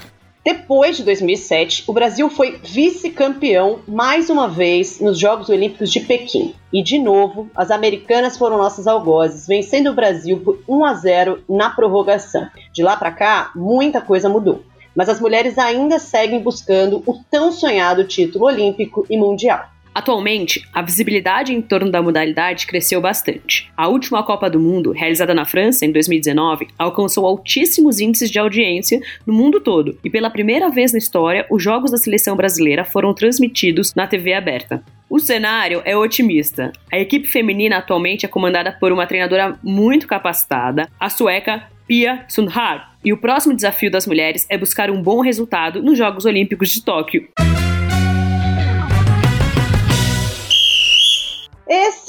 Depois 0.45 0.95
de 0.95 1.03
2007, 1.03 1.85
o 1.87 1.91
Brasil 1.91 2.29
foi 2.29 2.59
vice-campeão 2.63 3.79
mais 3.87 4.29
uma 4.29 4.47
vez 4.47 4.99
nos 4.99 5.17
Jogos 5.17 5.49
Olímpicos 5.49 5.91
de 5.91 5.99
Pequim. 6.01 6.53
E 6.71 6.83
de 6.83 6.99
novo, 6.99 7.49
as 7.55 7.71
americanas 7.71 8.37
foram 8.37 8.59
nossas 8.59 8.85
algozes, 8.85 9.47
vencendo 9.47 9.89
o 9.89 9.95
Brasil 9.95 10.39
por 10.41 10.59
1 10.69 10.85
a 10.85 10.93
0 10.93 11.43
na 11.49 11.71
prorrogação. 11.71 12.47
De 12.71 12.83
lá 12.83 12.95
para 12.95 13.11
cá, 13.11 13.51
muita 13.55 13.99
coisa 13.99 14.29
mudou. 14.29 14.61
mas 14.95 15.09
as 15.09 15.19
mulheres 15.19 15.57
ainda 15.57 15.99
seguem 15.99 16.39
buscando 16.39 17.01
o 17.05 17.19
tão 17.29 17.51
sonhado 17.51 18.05
título 18.05 18.45
olímpico 18.45 19.05
e 19.09 19.17
mundial. 19.17 19.65
Atualmente, 19.95 20.67
a 20.73 20.81
visibilidade 20.81 21.53
em 21.53 21.61
torno 21.61 21.89
da 21.89 22.01
modalidade 22.01 22.67
cresceu 22.67 22.99
bastante. 22.99 23.71
A 23.77 23.87
última 23.87 24.21
Copa 24.23 24.49
do 24.49 24.59
Mundo, 24.59 24.91
realizada 24.91 25.33
na 25.33 25.45
França 25.45 25.85
em 25.85 25.91
2019, 25.93 26.67
alcançou 26.77 27.25
altíssimos 27.25 28.01
índices 28.01 28.29
de 28.29 28.37
audiência 28.37 28.99
no 29.25 29.33
mundo 29.33 29.61
todo, 29.61 29.97
e 30.03 30.09
pela 30.09 30.29
primeira 30.29 30.69
vez 30.69 30.91
na 30.91 30.97
história, 30.97 31.45
os 31.49 31.63
jogos 31.63 31.91
da 31.91 31.97
seleção 31.97 32.35
brasileira 32.35 32.83
foram 32.83 33.13
transmitidos 33.13 33.95
na 33.95 34.05
TV 34.05 34.33
aberta. 34.33 34.83
O 35.09 35.17
cenário 35.17 35.81
é 35.85 35.95
otimista. 35.95 36.73
A 36.91 36.99
equipe 36.99 37.25
feminina 37.25 37.77
atualmente 37.77 38.25
é 38.25 38.29
comandada 38.29 38.73
por 38.73 38.91
uma 38.91 39.07
treinadora 39.07 39.57
muito 39.63 40.07
capacitada, 40.07 40.89
a 40.99 41.09
sueca 41.09 41.69
Pia 41.87 42.25
Sundhage, 42.27 42.83
e 43.01 43.13
o 43.13 43.17
próximo 43.17 43.55
desafio 43.55 43.89
das 43.89 44.05
mulheres 44.05 44.45
é 44.49 44.57
buscar 44.57 44.91
um 44.91 45.01
bom 45.01 45.21
resultado 45.21 45.81
nos 45.81 45.97
Jogos 45.97 46.25
Olímpicos 46.25 46.67
de 46.69 46.83
Tóquio. 46.83 47.29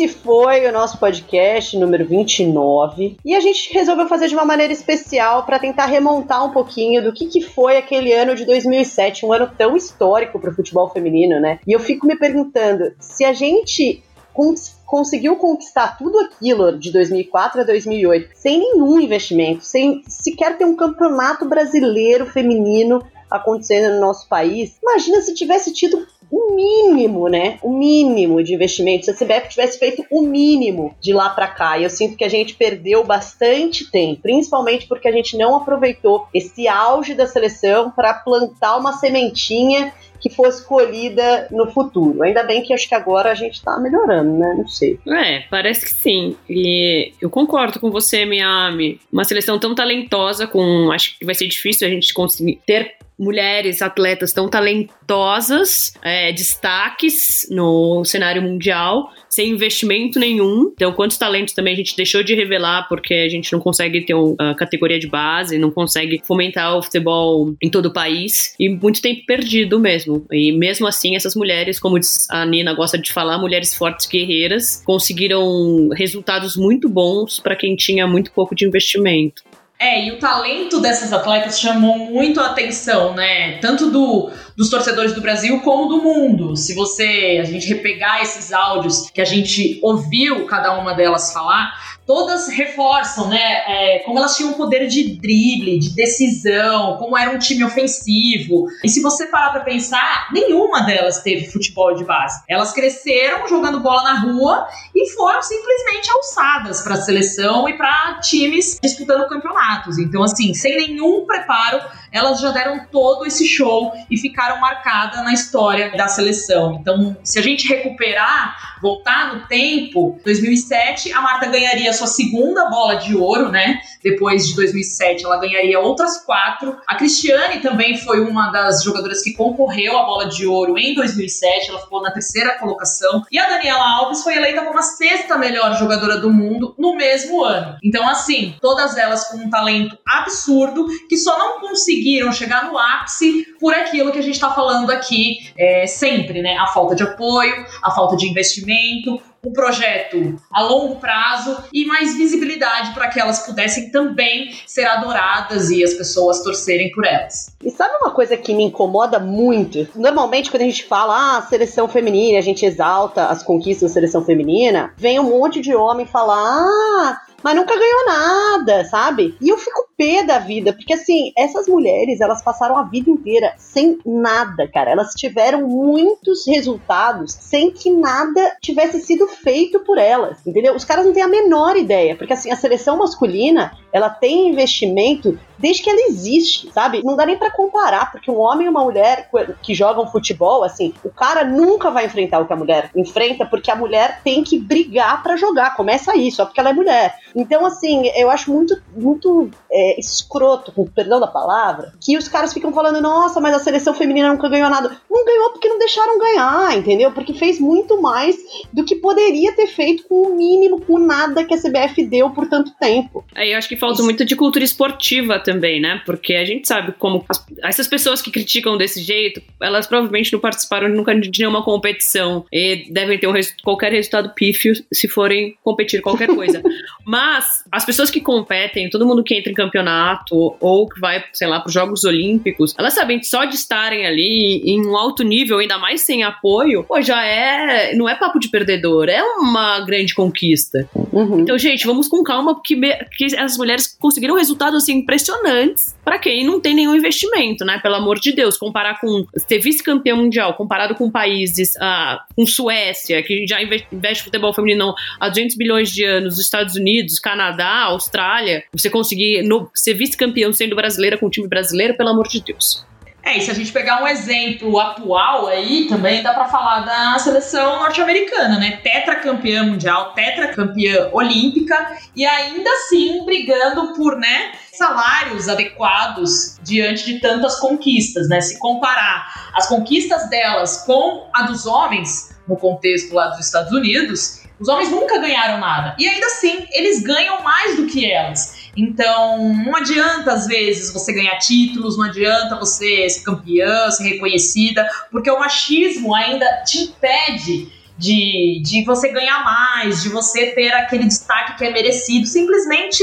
Esse 0.06 0.18
foi 0.18 0.64
o 0.64 0.72
nosso 0.72 1.00
podcast 1.00 1.76
número 1.76 2.06
29 2.06 3.16
e 3.24 3.34
a 3.34 3.40
gente 3.40 3.74
resolveu 3.74 4.06
fazer 4.06 4.28
de 4.28 4.36
uma 4.36 4.44
maneira 4.44 4.72
especial 4.72 5.44
para 5.44 5.58
tentar 5.58 5.86
remontar 5.86 6.44
um 6.46 6.52
pouquinho 6.52 7.02
do 7.02 7.12
que, 7.12 7.26
que 7.26 7.40
foi 7.40 7.76
aquele 7.76 8.12
ano 8.12 8.36
de 8.36 8.44
2007, 8.44 9.26
um 9.26 9.32
ano 9.32 9.50
tão 9.58 9.76
histórico 9.76 10.38
para 10.38 10.50
o 10.50 10.54
futebol 10.54 10.88
feminino, 10.90 11.40
né? 11.40 11.58
E 11.66 11.72
eu 11.72 11.80
fico 11.80 12.06
me 12.06 12.16
perguntando 12.16 12.94
se 13.00 13.24
a 13.24 13.32
gente 13.32 14.00
cons 14.32 14.76
conseguiu 14.86 15.34
conquistar 15.34 15.98
tudo 15.98 16.20
aquilo 16.20 16.78
de 16.78 16.92
2004 16.92 17.62
a 17.62 17.64
2008 17.64 18.30
sem 18.32 18.60
nenhum 18.60 19.00
investimento, 19.00 19.64
sem 19.64 20.04
sequer 20.06 20.56
ter 20.56 20.66
um 20.66 20.76
campeonato 20.76 21.48
brasileiro 21.48 22.26
feminino 22.26 23.02
acontecendo 23.28 23.94
no 23.94 24.00
nosso 24.00 24.28
país. 24.28 24.78
Imagina 24.80 25.20
se 25.20 25.34
tivesse 25.34 25.72
tido 25.72 26.06
o 26.30 26.54
mínimo, 26.54 27.28
né? 27.28 27.58
O 27.62 27.72
mínimo 27.72 28.42
de 28.42 28.54
investimento. 28.54 29.04
Se 29.04 29.10
a 29.10 29.14
CBF 29.14 29.48
tivesse 29.50 29.78
feito 29.78 30.04
o 30.10 30.22
mínimo 30.22 30.94
de 31.00 31.12
lá 31.12 31.30
para 31.30 31.46
cá. 31.46 31.78
E 31.78 31.84
eu 31.84 31.90
sinto 31.90 32.16
que 32.16 32.24
a 32.24 32.28
gente 32.28 32.54
perdeu 32.54 33.04
bastante 33.04 33.90
tempo, 33.90 34.22
principalmente 34.22 34.86
porque 34.86 35.08
a 35.08 35.12
gente 35.12 35.36
não 35.36 35.56
aproveitou 35.56 36.26
esse 36.34 36.66
auge 36.68 37.14
da 37.14 37.26
seleção 37.26 37.90
para 37.90 38.14
plantar 38.14 38.76
uma 38.76 38.92
sementinha 38.94 39.92
que 40.20 40.30
fosse 40.30 40.66
colhida 40.66 41.46
no 41.50 41.70
futuro. 41.70 42.22
Ainda 42.22 42.42
bem 42.42 42.62
que 42.62 42.72
acho 42.72 42.88
que 42.88 42.94
agora 42.94 43.30
a 43.30 43.34
gente 43.34 43.62
tá 43.62 43.78
melhorando, 43.78 44.32
né? 44.32 44.54
Não 44.56 44.66
sei. 44.66 44.98
É, 45.06 45.40
parece 45.50 45.84
que 45.84 45.90
sim. 45.92 46.36
E 46.48 47.12
eu 47.20 47.30
concordo 47.30 47.78
com 47.78 47.90
você, 47.90 48.24
Miami. 48.24 49.00
Uma 49.12 49.24
seleção 49.24 49.58
tão 49.58 49.74
talentosa, 49.74 50.46
com. 50.46 50.90
Acho 50.90 51.18
que 51.18 51.24
vai 51.24 51.34
ser 51.34 51.46
difícil 51.46 51.86
a 51.86 51.90
gente 51.90 52.12
conseguir 52.12 52.60
ter 52.66 52.96
mulheres 53.18 53.80
atletas 53.82 54.32
tão 54.32 54.48
talentosas, 54.48 55.92
é, 56.02 56.32
destaques 56.32 57.46
no 57.50 58.04
cenário 58.04 58.42
mundial, 58.42 59.10
sem 59.28 59.50
investimento 59.50 60.18
nenhum. 60.18 60.72
Então, 60.74 60.92
quantos 60.92 61.18
talentos 61.18 61.54
também 61.54 61.74
a 61.74 61.76
gente 61.76 61.96
deixou 61.96 62.22
de 62.22 62.34
revelar 62.34 62.86
porque 62.88 63.14
a 63.14 63.28
gente 63.28 63.52
não 63.52 63.60
consegue 63.60 64.04
ter 64.04 64.14
uma 64.14 64.54
categoria 64.54 64.98
de 64.98 65.06
base, 65.06 65.58
não 65.58 65.70
consegue 65.70 66.20
fomentar 66.24 66.76
o 66.76 66.82
futebol 66.82 67.54
em 67.62 67.70
todo 67.70 67.86
o 67.86 67.92
país 67.92 68.54
e 68.58 68.68
muito 68.68 69.00
tempo 69.00 69.24
perdido 69.26 69.78
mesmo. 69.80 70.26
E 70.30 70.52
mesmo 70.52 70.86
assim, 70.86 71.16
essas 71.16 71.34
mulheres, 71.34 71.78
como 71.78 71.98
a 72.30 72.46
Nina 72.46 72.74
gosta 72.74 72.98
de 72.98 73.12
falar, 73.12 73.38
mulheres 73.38 73.74
fortes 73.74 74.06
guerreiras, 74.06 74.82
conseguiram 74.84 75.88
resultados 75.90 76.56
muito 76.56 76.88
bons 76.88 77.40
para 77.40 77.56
quem 77.56 77.76
tinha 77.76 78.06
muito 78.06 78.32
pouco 78.32 78.54
de 78.54 78.66
investimento. 78.66 79.42
É, 79.78 80.06
e 80.06 80.12
o 80.12 80.18
talento 80.18 80.80
dessas 80.80 81.12
atletas 81.12 81.60
chamou 81.60 81.98
muito 81.98 82.40
a 82.40 82.46
atenção, 82.46 83.14
né? 83.14 83.58
Tanto 83.58 83.90
do, 83.90 84.30
dos 84.56 84.70
torcedores 84.70 85.12
do 85.12 85.20
Brasil 85.20 85.60
como 85.60 85.86
do 85.86 86.02
mundo. 86.02 86.56
Se 86.56 86.74
você 86.74 87.38
a 87.40 87.44
gente 87.44 87.68
repegar 87.68 88.22
esses 88.22 88.52
áudios 88.52 89.10
que 89.10 89.20
a 89.20 89.24
gente 89.24 89.78
ouviu 89.82 90.46
cada 90.46 90.78
uma 90.78 90.94
delas 90.94 91.32
falar, 91.32 91.96
todas 92.06 92.48
reforçam, 92.48 93.28
né, 93.28 93.38
é, 93.38 93.98
como 94.00 94.18
elas 94.18 94.36
tinham 94.36 94.52
poder 94.52 94.86
de 94.86 95.16
drible, 95.16 95.78
de 95.78 95.90
decisão, 95.90 96.96
como 96.98 97.18
era 97.18 97.30
um 97.30 97.38
time 97.38 97.64
ofensivo. 97.64 98.66
E 98.84 98.88
se 98.88 99.02
você 99.02 99.26
parar 99.26 99.50
para 99.50 99.60
pensar, 99.60 100.28
nenhuma 100.32 100.82
delas 100.82 101.22
teve 101.22 101.50
futebol 101.50 101.94
de 101.94 102.04
base. 102.04 102.42
Elas 102.48 102.72
cresceram 102.72 103.48
jogando 103.48 103.80
bola 103.80 104.04
na 104.04 104.20
rua 104.20 104.66
e 104.94 105.10
foram 105.10 105.42
simplesmente 105.42 106.08
alçadas 106.10 106.80
para 106.82 106.94
a 106.94 107.00
seleção 107.00 107.68
e 107.68 107.76
para 107.76 108.20
times 108.20 108.78
disputando 108.80 109.28
campeonatos. 109.28 109.98
Então, 109.98 110.22
assim, 110.22 110.54
sem 110.54 110.76
nenhum 110.76 111.26
preparo, 111.26 111.80
elas 112.12 112.40
já 112.40 112.50
deram 112.50 112.86
todo 112.90 113.26
esse 113.26 113.46
show 113.46 113.92
e 114.10 114.16
ficaram 114.16 114.60
marcadas 114.60 115.22
na 115.24 115.32
história 115.32 115.96
da 115.96 116.08
seleção. 116.08 116.78
Então, 116.80 117.16
se 117.22 117.38
a 117.38 117.42
gente 117.42 117.68
recuperar, 117.68 118.78
voltar 118.80 119.34
no 119.34 119.46
tempo, 119.46 120.18
2007, 120.24 121.12
a 121.12 121.20
Marta 121.20 121.46
ganharia 121.46 121.92
sua 121.92 122.06
segunda 122.06 122.68
bola 122.68 122.96
de 122.96 123.16
ouro, 123.16 123.50
né? 123.50 123.80
Depois 124.02 124.46
de 124.46 124.54
2007, 124.54 125.24
ela 125.24 125.38
ganharia 125.38 125.80
outras 125.80 126.18
quatro. 126.24 126.76
A 126.86 126.94
Cristiane 126.94 127.60
também 127.60 127.96
foi 127.96 128.20
uma 128.20 128.50
das 128.50 128.82
jogadoras 128.82 129.22
que 129.22 129.32
concorreu 129.32 129.98
à 129.98 130.04
bola 130.04 130.28
de 130.28 130.46
ouro 130.46 130.78
em 130.78 130.94
2007, 130.94 131.70
ela 131.70 131.80
ficou 131.80 132.02
na 132.02 132.10
terceira 132.10 132.58
colocação. 132.58 133.22
E 133.30 133.38
a 133.38 133.48
Daniela 133.48 133.84
Alves 133.84 134.22
foi 134.22 134.36
eleita 134.36 134.64
como 134.64 134.78
a 134.78 134.82
sexta 134.82 135.36
melhor 135.36 135.76
jogadora 135.78 136.18
do 136.18 136.32
mundo 136.32 136.74
no 136.78 136.94
mesmo 136.94 137.42
ano. 137.44 137.76
Então, 137.82 138.08
assim, 138.08 138.54
todas 138.60 138.96
elas 138.96 139.28
com 139.28 139.38
um 139.38 139.50
talento 139.50 139.98
absurdo 140.06 140.86
que 141.08 141.16
só 141.16 141.38
não 141.38 141.60
conseguiram 142.06 142.32
chegar 142.32 142.70
no 142.70 142.78
ápice 142.78 143.46
por 143.58 143.74
aquilo 143.74 144.12
que 144.12 144.18
a 144.18 144.22
gente 144.22 144.34
está 144.34 144.52
falando 144.52 144.90
aqui 144.90 145.50
é, 145.58 145.86
sempre, 145.86 146.40
né? 146.40 146.56
A 146.56 146.68
falta 146.68 146.94
de 146.94 147.02
apoio, 147.02 147.66
a 147.82 147.90
falta 147.90 148.16
de 148.16 148.28
investimento, 148.28 149.20
um 149.44 149.52
projeto 149.52 150.36
a 150.52 150.62
longo 150.62 150.96
prazo 150.96 151.56
e 151.72 151.84
mais 151.84 152.16
visibilidade 152.16 152.92
para 152.94 153.08
que 153.08 153.20
elas 153.20 153.46
pudessem 153.46 153.90
também 153.90 154.52
ser 154.66 154.84
adoradas 154.84 155.70
e 155.70 155.82
as 155.82 155.94
pessoas 155.94 156.42
torcerem 156.42 156.90
por 156.92 157.04
elas. 157.04 157.54
E 157.62 157.70
sabe 157.70 157.96
uma 158.00 158.10
coisa 158.10 158.36
que 158.36 158.54
me 158.54 158.64
incomoda 158.64 159.18
muito? 159.18 159.88
Normalmente, 159.94 160.50
quando 160.50 160.62
a 160.62 160.66
gente 160.66 160.84
fala, 160.84 161.38
ah, 161.38 161.42
seleção 161.42 161.88
feminina, 161.88 162.38
a 162.38 162.42
gente 162.42 162.64
exalta 162.64 163.26
as 163.26 163.42
conquistas 163.42 163.90
da 163.90 163.94
seleção 163.94 164.24
feminina, 164.24 164.92
vem 164.96 165.18
um 165.18 165.38
monte 165.38 165.60
de 165.60 165.74
homem 165.74 166.06
falar, 166.06 166.36
ah, 166.36 167.20
mas 167.42 167.54
nunca 167.54 167.78
ganhou 167.78 168.06
nada, 168.06 168.84
sabe? 168.84 169.36
E 169.40 169.48
eu 169.48 169.58
fico 169.58 169.88
pé 169.96 170.24
da 170.24 170.38
vida, 170.38 170.72
porque 170.72 170.94
assim, 170.94 171.32
essas 171.36 171.66
mulheres, 171.66 172.20
elas 172.20 172.42
passaram 172.42 172.76
a 172.76 172.82
vida 172.82 173.10
inteira 173.10 173.54
sem 173.56 173.98
nada, 174.04 174.68
cara. 174.68 174.90
Elas 174.90 175.14
tiveram 175.14 175.66
muitos 175.66 176.46
resultados 176.46 177.32
sem 177.32 177.70
que 177.70 177.90
nada 177.90 178.56
tivesse 178.60 179.00
sido 179.00 179.26
feito 179.26 179.80
por 179.80 179.98
elas, 179.98 180.46
entendeu? 180.46 180.74
Os 180.74 180.84
caras 180.84 181.06
não 181.06 181.12
têm 181.12 181.22
a 181.22 181.28
menor 181.28 181.76
ideia, 181.76 182.16
porque 182.16 182.32
assim, 182.32 182.50
a 182.50 182.56
seleção 182.56 182.98
masculina, 182.98 183.72
ela 183.96 184.10
tem 184.10 184.48
investimento 184.48 185.38
desde 185.58 185.82
que 185.82 185.90
ela 185.90 186.08
existe, 186.08 186.70
sabe? 186.72 187.02
Não 187.02 187.16
dá 187.16 187.24
nem 187.24 187.36
para 187.36 187.50
comparar, 187.50 188.10
porque 188.12 188.30
um 188.30 188.38
homem 188.38 188.66
e 188.66 188.68
uma 188.68 188.84
mulher 188.84 189.30
que 189.62 189.74
jogam 189.74 190.06
futebol, 190.06 190.62
assim, 190.62 190.92
o 191.04 191.10
cara 191.10 191.44
nunca 191.44 191.90
vai 191.90 192.06
enfrentar 192.06 192.40
o 192.40 192.46
que 192.46 192.52
a 192.52 192.56
mulher 192.56 192.90
enfrenta, 192.94 193.46
porque 193.46 193.70
a 193.70 193.76
mulher 193.76 194.20
tem 194.22 194.42
que 194.42 194.58
brigar 194.58 195.22
para 195.22 195.36
jogar. 195.36 195.74
Começa 195.74 196.12
aí, 196.12 196.30
só 196.30 196.44
porque 196.44 196.60
ela 196.60 196.70
é 196.70 196.72
mulher. 196.72 197.14
Então, 197.34 197.64
assim, 197.64 198.06
eu 198.14 198.30
acho 198.30 198.52
muito, 198.52 198.80
muito 198.94 199.50
é, 199.70 199.98
escroto, 199.98 200.72
com 200.72 200.84
perdão 200.84 201.20
da 201.20 201.26
palavra, 201.26 201.92
que 202.00 202.16
os 202.16 202.28
caras 202.28 202.52
ficam 202.52 202.72
falando, 202.72 203.00
nossa, 203.00 203.40
mas 203.40 203.54
a 203.54 203.58
seleção 203.58 203.94
feminina 203.94 204.28
nunca 204.28 204.48
ganhou 204.48 204.70
nada. 204.70 204.96
Não 205.10 205.24
ganhou 205.24 205.50
porque 205.50 205.68
não 205.68 205.78
deixaram 205.78 206.18
ganhar, 206.18 206.76
entendeu? 206.76 207.12
Porque 207.12 207.32
fez 207.32 207.58
muito 207.58 208.00
mais 208.00 208.36
do 208.72 208.84
que 208.84 208.96
poderia 208.96 209.54
ter 209.54 209.66
feito 209.66 210.06
com 210.08 210.28
o 210.28 210.36
mínimo, 210.36 210.80
com 210.80 210.98
nada 210.98 211.44
que 211.44 211.54
a 211.54 211.58
CBF 211.58 212.04
deu 212.04 212.30
por 212.30 212.48
tanto 212.48 212.72
tempo. 212.78 213.24
Aí 213.34 213.52
eu 213.52 213.58
acho 213.58 213.68
que 213.68 213.76
falta 213.86 214.02
muito 214.02 214.24
de 214.24 214.36
cultura 214.36 214.64
esportiva 214.64 215.38
também, 215.38 215.80
né? 215.80 216.02
Porque 216.04 216.34
a 216.34 216.44
gente 216.44 216.66
sabe 216.66 216.92
como 216.98 217.24
as, 217.28 217.44
essas 217.62 217.88
pessoas 217.88 218.20
que 218.20 218.30
criticam 218.30 218.76
desse 218.76 219.00
jeito, 219.02 219.42
elas 219.60 219.86
provavelmente 219.86 220.32
não 220.32 220.40
participaram 220.40 220.88
nunca 220.88 221.14
de 221.14 221.38
nenhuma 221.38 221.62
competição 221.62 222.44
e 222.52 222.86
devem 222.90 223.18
ter 223.18 223.26
um 223.26 223.36
qualquer 223.62 223.92
resultado 223.92 224.32
pífio 224.34 224.74
se 224.92 225.08
forem 225.08 225.56
competir 225.62 226.00
qualquer 226.00 226.28
coisa. 226.28 226.62
Mas 227.04 227.64
as 227.70 227.84
pessoas 227.84 228.10
que 228.10 228.20
competem, 228.20 228.90
todo 228.90 229.06
mundo 229.06 229.22
que 229.22 229.34
entra 229.34 229.50
em 229.50 229.54
campeonato 229.54 230.56
ou 230.60 230.88
que 230.88 230.98
vai, 231.00 231.22
sei 231.32 231.46
lá, 231.46 231.60
para 231.60 231.68
os 231.68 231.74
Jogos 231.74 232.04
Olímpicos, 232.04 232.74
elas 232.78 232.94
sabem 232.94 233.18
que 233.20 233.26
só 233.26 233.44
de 233.44 233.54
estarem 233.54 234.06
ali 234.06 234.62
em 234.64 234.84
um 234.86 234.96
alto 234.96 235.22
nível, 235.22 235.58
ainda 235.58 235.78
mais 235.78 236.00
sem 236.00 236.24
apoio, 236.24 236.84
pô, 236.84 237.00
já 237.00 237.24
é. 237.24 237.94
Não 237.94 238.08
é 238.08 238.14
papo 238.14 238.38
de 238.38 238.48
perdedor, 238.48 239.08
é 239.08 239.22
uma 239.22 239.80
grande 239.80 240.14
conquista. 240.14 240.88
Uhum. 241.12 241.40
Então, 241.40 241.56
gente, 241.58 241.86
vamos 241.86 242.08
com 242.08 242.22
calma, 242.22 242.54
porque, 242.54 242.76
que 243.16 243.36
as 243.36 243.56
mulheres 243.66 243.96
conseguiram 243.98 244.36
resultados 244.36 244.82
assim, 244.82 244.94
impressionantes 244.98 245.94
para 246.04 246.18
quem 246.18 246.44
não 246.44 246.60
tem 246.60 246.74
nenhum 246.74 246.94
investimento, 246.94 247.64
né? 247.64 247.78
Pelo 247.78 247.96
amor 247.96 248.18
de 248.18 248.32
Deus, 248.32 248.56
comparar 248.56 249.00
com 249.00 249.26
ser 249.36 249.58
vice-campeão 249.58 250.16
mundial, 250.18 250.54
comparado 250.54 250.94
com 250.94 251.10
países, 251.10 251.76
ah, 251.80 252.24
com 252.34 252.46
Suécia, 252.46 253.22
que 253.22 253.46
já 253.46 253.58
investe 253.60 254.24
futebol 254.24 254.54
feminino 254.54 254.94
há 255.18 255.28
200 255.28 255.56
bilhões 255.56 255.90
de 255.92 256.04
anos, 256.04 256.38
Estados 256.38 256.76
Unidos, 256.76 257.18
Canadá, 257.18 257.84
Austrália, 257.84 258.64
você 258.72 258.88
conseguir 258.88 259.42
no. 259.42 259.68
Ser 259.74 259.94
vice-campeão 259.94 260.52
sendo 260.52 260.76
brasileira 260.76 261.18
com 261.18 261.26
o 261.26 261.30
time 261.30 261.48
brasileiro, 261.48 261.96
pelo 261.96 262.10
amor 262.10 262.28
de 262.28 262.40
Deus. 262.40 262.84
É, 263.26 263.38
e 263.38 263.40
se 263.40 263.50
a 263.50 263.54
gente 263.54 263.72
pegar 263.72 264.00
um 264.00 264.06
exemplo 264.06 264.78
atual 264.78 265.48
aí, 265.48 265.88
também 265.88 266.22
dá 266.22 266.32
para 266.32 266.44
falar 266.44 266.82
da 266.82 267.18
seleção 267.18 267.80
norte-americana, 267.80 268.56
né? 268.56 268.78
Tetracampeã 268.84 269.64
mundial, 269.64 270.12
tetracampeã 270.14 271.10
olímpica 271.12 271.98
e 272.14 272.24
ainda 272.24 272.70
assim 272.70 273.24
brigando 273.24 273.94
por, 273.94 274.16
né, 274.16 274.52
salários 274.72 275.48
adequados 275.48 276.56
diante 276.62 277.04
de 277.04 277.18
tantas 277.18 277.58
conquistas, 277.58 278.28
né? 278.28 278.40
Se 278.40 278.60
comparar 278.60 279.50
as 279.54 279.66
conquistas 279.66 280.30
delas 280.30 280.84
com 280.86 281.28
a 281.34 281.42
dos 281.42 281.66
homens, 281.66 282.32
no 282.46 282.56
contexto 282.56 283.12
lá 283.12 283.26
dos 283.26 283.44
Estados 283.44 283.72
Unidos, 283.72 284.46
os 284.60 284.68
homens 284.68 284.88
nunca 284.88 285.18
ganharam 285.18 285.58
nada. 285.58 285.96
E 285.98 286.08
ainda 286.08 286.26
assim, 286.26 286.64
eles 286.70 287.02
ganham 287.02 287.42
mais 287.42 287.76
do 287.76 287.86
que 287.86 288.08
elas. 288.08 288.55
Então, 288.76 289.54
não 289.54 289.74
adianta, 289.74 290.32
às 290.32 290.46
vezes, 290.46 290.92
você 290.92 291.12
ganhar 291.12 291.38
títulos, 291.38 291.96
não 291.96 292.04
adianta 292.04 292.56
você 292.56 293.08
ser 293.08 293.22
campeã, 293.22 293.90
ser 293.90 294.04
reconhecida, 294.04 294.86
porque 295.10 295.30
o 295.30 295.38
machismo 295.38 296.14
ainda 296.14 296.46
te 296.64 296.78
impede 296.78 297.72
de, 297.96 298.60
de 298.62 298.84
você 298.84 299.10
ganhar 299.10 299.42
mais, 299.42 300.02
de 300.02 300.10
você 300.10 300.48
ter 300.48 300.72
aquele 300.74 301.04
destaque 301.04 301.56
que 301.56 301.64
é 301.64 301.70
merecido, 301.72 302.26
simplesmente 302.26 303.02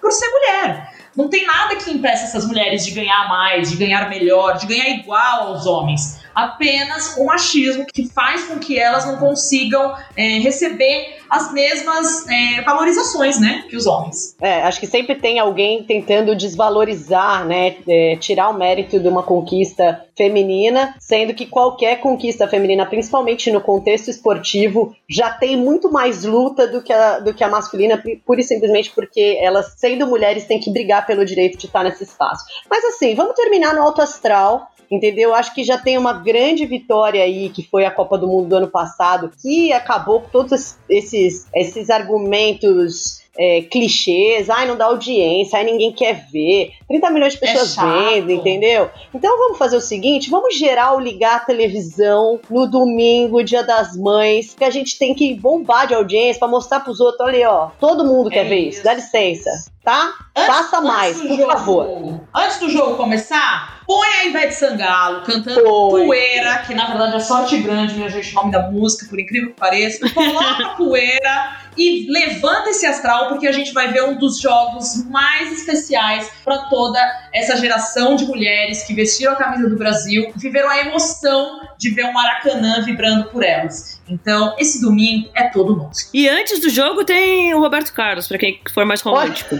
por 0.00 0.10
ser 0.10 0.28
mulher. 0.28 0.92
Não 1.16 1.28
tem 1.28 1.46
nada 1.46 1.76
que 1.76 1.90
impeça 1.90 2.24
essas 2.24 2.46
mulheres 2.46 2.84
de 2.84 2.90
ganhar 2.90 3.28
mais, 3.28 3.70
de 3.70 3.76
ganhar 3.76 4.08
melhor, 4.08 4.56
de 4.56 4.66
ganhar 4.66 4.88
igual 4.88 5.48
aos 5.48 5.66
homens 5.66 6.22
apenas 6.34 7.16
o 7.16 7.24
machismo 7.24 7.86
que 7.92 8.08
faz 8.08 8.44
com 8.44 8.58
que 8.58 8.78
elas 8.78 9.06
não 9.06 9.16
consigam 9.16 9.96
é, 10.16 10.38
receber 10.38 11.21
as 11.32 11.50
mesmas 11.50 12.28
é, 12.28 12.60
valorizações, 12.60 13.40
né, 13.40 13.64
que 13.66 13.74
os 13.74 13.86
homens. 13.86 14.36
É, 14.38 14.62
acho 14.64 14.78
que 14.78 14.86
sempre 14.86 15.14
tem 15.14 15.38
alguém 15.38 15.82
tentando 15.82 16.36
desvalorizar, 16.36 17.46
né, 17.46 17.76
é, 17.88 18.16
tirar 18.16 18.50
o 18.50 18.54
mérito 18.54 19.00
de 19.00 19.08
uma 19.08 19.22
conquista 19.22 20.04
feminina, 20.14 20.94
sendo 21.00 21.32
que 21.32 21.46
qualquer 21.46 22.00
conquista 22.00 22.46
feminina, 22.46 22.84
principalmente 22.84 23.50
no 23.50 23.62
contexto 23.62 24.10
esportivo, 24.10 24.94
já 25.08 25.30
tem 25.30 25.56
muito 25.56 25.90
mais 25.90 26.22
luta 26.22 26.66
do 26.68 26.82
que 26.82 26.92
a, 26.92 27.18
do 27.18 27.32
que 27.32 27.42
a 27.42 27.48
masculina, 27.48 28.02
pura 28.26 28.42
e 28.42 28.44
simplesmente 28.44 28.90
porque 28.94 29.38
elas, 29.40 29.72
sendo 29.78 30.06
mulheres, 30.06 30.44
têm 30.44 30.60
que 30.60 30.70
brigar 30.70 31.06
pelo 31.06 31.24
direito 31.24 31.56
de 31.56 31.64
estar 31.64 31.82
nesse 31.82 32.04
espaço. 32.04 32.44
Mas 32.68 32.84
assim, 32.84 33.14
vamos 33.14 33.34
terminar 33.34 33.74
no 33.74 33.80
alto 33.80 34.02
astral 34.02 34.68
entendeu? 34.92 35.34
Acho 35.34 35.54
que 35.54 35.64
já 35.64 35.78
tem 35.78 35.96
uma 35.96 36.12
grande 36.12 36.66
vitória 36.66 37.24
aí, 37.24 37.48
que 37.48 37.62
foi 37.62 37.86
a 37.86 37.90
Copa 37.90 38.18
do 38.18 38.28
Mundo 38.28 38.48
do 38.48 38.56
ano 38.56 38.68
passado, 38.68 39.32
que 39.40 39.72
acabou 39.72 40.20
com 40.20 40.28
todos 40.28 40.76
esses, 40.88 41.46
esses 41.54 41.88
argumentos 41.88 43.21
é, 43.38 43.62
clichês, 43.62 44.50
ai, 44.50 44.66
não 44.66 44.76
dá 44.76 44.86
audiência, 44.86 45.58
ai, 45.58 45.64
ninguém 45.64 45.92
quer 45.92 46.26
ver. 46.30 46.72
30 46.86 47.10
milhões 47.10 47.32
de 47.32 47.38
é 47.38 47.40
pessoas 47.40 47.76
é 47.78 48.20
vendo, 48.20 48.30
entendeu? 48.30 48.90
Então 49.14 49.38
vamos 49.38 49.58
fazer 49.58 49.76
o 49.76 49.80
seguinte: 49.80 50.28
vamos 50.28 50.56
gerar 50.56 50.94
o 50.94 51.00
ligar 51.00 51.36
a 51.36 51.40
televisão 51.40 52.38
no 52.50 52.66
domingo, 52.66 53.42
dia 53.42 53.62
das 53.62 53.96
mães, 53.96 54.54
que 54.54 54.64
a 54.64 54.70
gente 54.70 54.98
tem 54.98 55.14
que 55.14 55.34
bombar 55.34 55.86
de 55.86 55.94
audiência 55.94 56.38
para 56.38 56.48
mostrar 56.48 56.80
pros 56.80 57.00
outros, 57.00 57.26
olha 57.26 57.38
aí, 57.38 57.44
ó, 57.44 57.70
todo 57.80 58.04
mundo 58.04 58.30
é 58.30 58.34
quer 58.34 58.44
ver 58.44 58.58
isso. 58.58 58.78
isso, 58.78 58.84
dá 58.84 58.94
licença, 58.94 59.50
tá? 59.82 60.12
Antes, 60.36 60.46
Faça 60.46 60.80
mais, 60.80 61.20
por 61.20 61.36
jogo, 61.36 61.52
favor. 61.52 62.20
Antes 62.34 62.58
do 62.58 62.68
jogo 62.68 62.96
começar, 62.96 63.82
põe 63.86 64.08
a 64.08 64.24
Ivete 64.26 64.54
Sangalo 64.54 65.22
cantando 65.22 65.62
Poeira, 65.62 66.58
que 66.66 66.74
na 66.74 66.86
verdade 66.86 67.16
é 67.16 67.20
sorte 67.20 67.58
grande, 67.58 67.94
minha 67.94 68.08
gente, 68.08 68.32
o 68.32 68.34
nome 68.34 68.52
da 68.52 68.70
música, 68.70 69.06
por 69.08 69.18
incrível 69.18 69.50
que 69.50 69.60
pareça. 69.60 70.08
Coloca 70.10 70.74
Poeira 70.76 71.61
e 71.76 72.06
levanta 72.10 72.70
esse 72.70 72.86
astral, 72.86 73.28
porque 73.28 73.46
a 73.46 73.52
gente 73.52 73.72
vai 73.72 73.92
ver 73.92 74.04
um 74.04 74.16
dos 74.16 74.40
jogos 74.40 75.04
mais 75.08 75.52
especiais 75.52 76.30
para 76.44 76.58
toda 76.68 76.98
essa 77.32 77.56
geração 77.56 78.16
de 78.16 78.24
mulheres 78.24 78.84
que 78.84 78.94
vestiram 78.94 79.32
a 79.32 79.36
camisa 79.36 79.68
do 79.68 79.76
Brasil 79.76 80.32
e 80.34 80.38
viveram 80.38 80.68
a 80.68 80.78
emoção 80.80 81.60
de 81.78 81.90
ver 81.90 82.04
o 82.04 82.12
Maracanã 82.12 82.82
vibrando 82.84 83.28
por 83.30 83.42
elas. 83.42 84.00
Então, 84.08 84.54
esse 84.58 84.80
domingo 84.80 85.30
é 85.34 85.48
todo 85.48 85.76
nosso. 85.76 86.10
E 86.12 86.28
antes 86.28 86.60
do 86.60 86.68
jogo 86.68 87.04
tem 87.04 87.54
o 87.54 87.60
Roberto 87.60 87.92
Carlos, 87.92 88.28
para 88.28 88.38
quem 88.38 88.60
for 88.72 88.84
mais 88.84 89.00
romântico. 89.00 89.56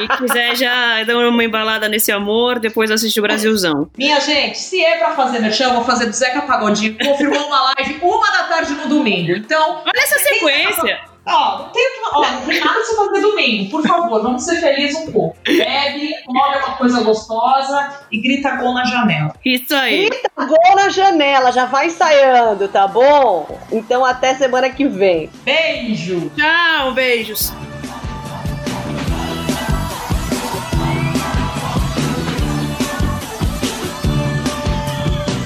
e 0.00 0.18
quiser 0.18 0.54
já 0.56 1.02
dar 1.04 1.16
uma 1.16 1.44
embalada 1.44 1.88
nesse 1.88 2.12
amor, 2.12 2.58
depois 2.58 2.90
assistir 2.90 3.20
o 3.20 3.22
Brasilzão. 3.22 3.90
Minha 3.96 4.20
gente, 4.20 4.58
se 4.58 4.82
é 4.84 4.98
para 4.98 5.14
fazer 5.14 5.40
merchan, 5.40 5.72
vou 5.72 5.84
fazer 5.84 6.06
do 6.06 6.12
Zeca 6.12 6.42
Pagodinho. 6.42 6.96
Confirmou 6.98 7.46
uma 7.46 7.72
live 7.74 7.98
uma 8.02 8.30
da 8.30 8.44
tarde 8.44 8.72
no 8.74 8.88
domingo. 8.88 9.32
Então. 9.32 9.82
Olha 9.84 10.02
essa 10.02 10.18
sequência! 10.18 11.07
Ó, 11.28 11.64
tem, 11.64 11.86
ó, 12.12 12.30
não 12.32 12.40
tem 12.46 12.60
nada 12.60 12.72
pra 12.72 12.84
você 12.84 12.96
fazer 12.96 13.20
domingo. 13.20 13.70
Por 13.70 13.86
favor, 13.86 14.22
vamos 14.22 14.42
ser 14.44 14.56
felizes 14.60 14.96
um 14.96 15.12
pouco. 15.12 15.36
Bebe, 15.44 16.14
come 16.24 16.38
uma 16.38 16.76
coisa 16.76 17.02
gostosa 17.02 18.00
e 18.10 18.20
grita 18.20 18.56
gol 18.56 18.72
na 18.72 18.84
janela. 18.84 19.34
Isso 19.44 19.74
aí. 19.74 20.08
Grita 20.08 20.30
gol 20.36 20.76
na 20.76 20.88
janela, 20.88 21.52
já 21.52 21.66
vai 21.66 21.86
ensaiando, 21.88 22.68
tá 22.68 22.86
bom? 22.88 23.58
Então 23.70 24.04
até 24.04 24.34
semana 24.34 24.70
que 24.70 24.86
vem. 24.86 25.30
Beijo. 25.44 26.30
Tchau, 26.34 26.92
beijos. 26.92 27.52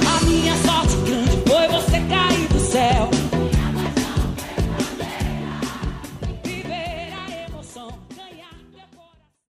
A 0.06 0.24
minha 0.24 0.54
sorte 0.56 0.96
grande 1.04 1.42
foi 1.48 1.68
você 1.68 2.00
cair 2.08 2.48
do 2.48 2.60
céu. 2.60 3.21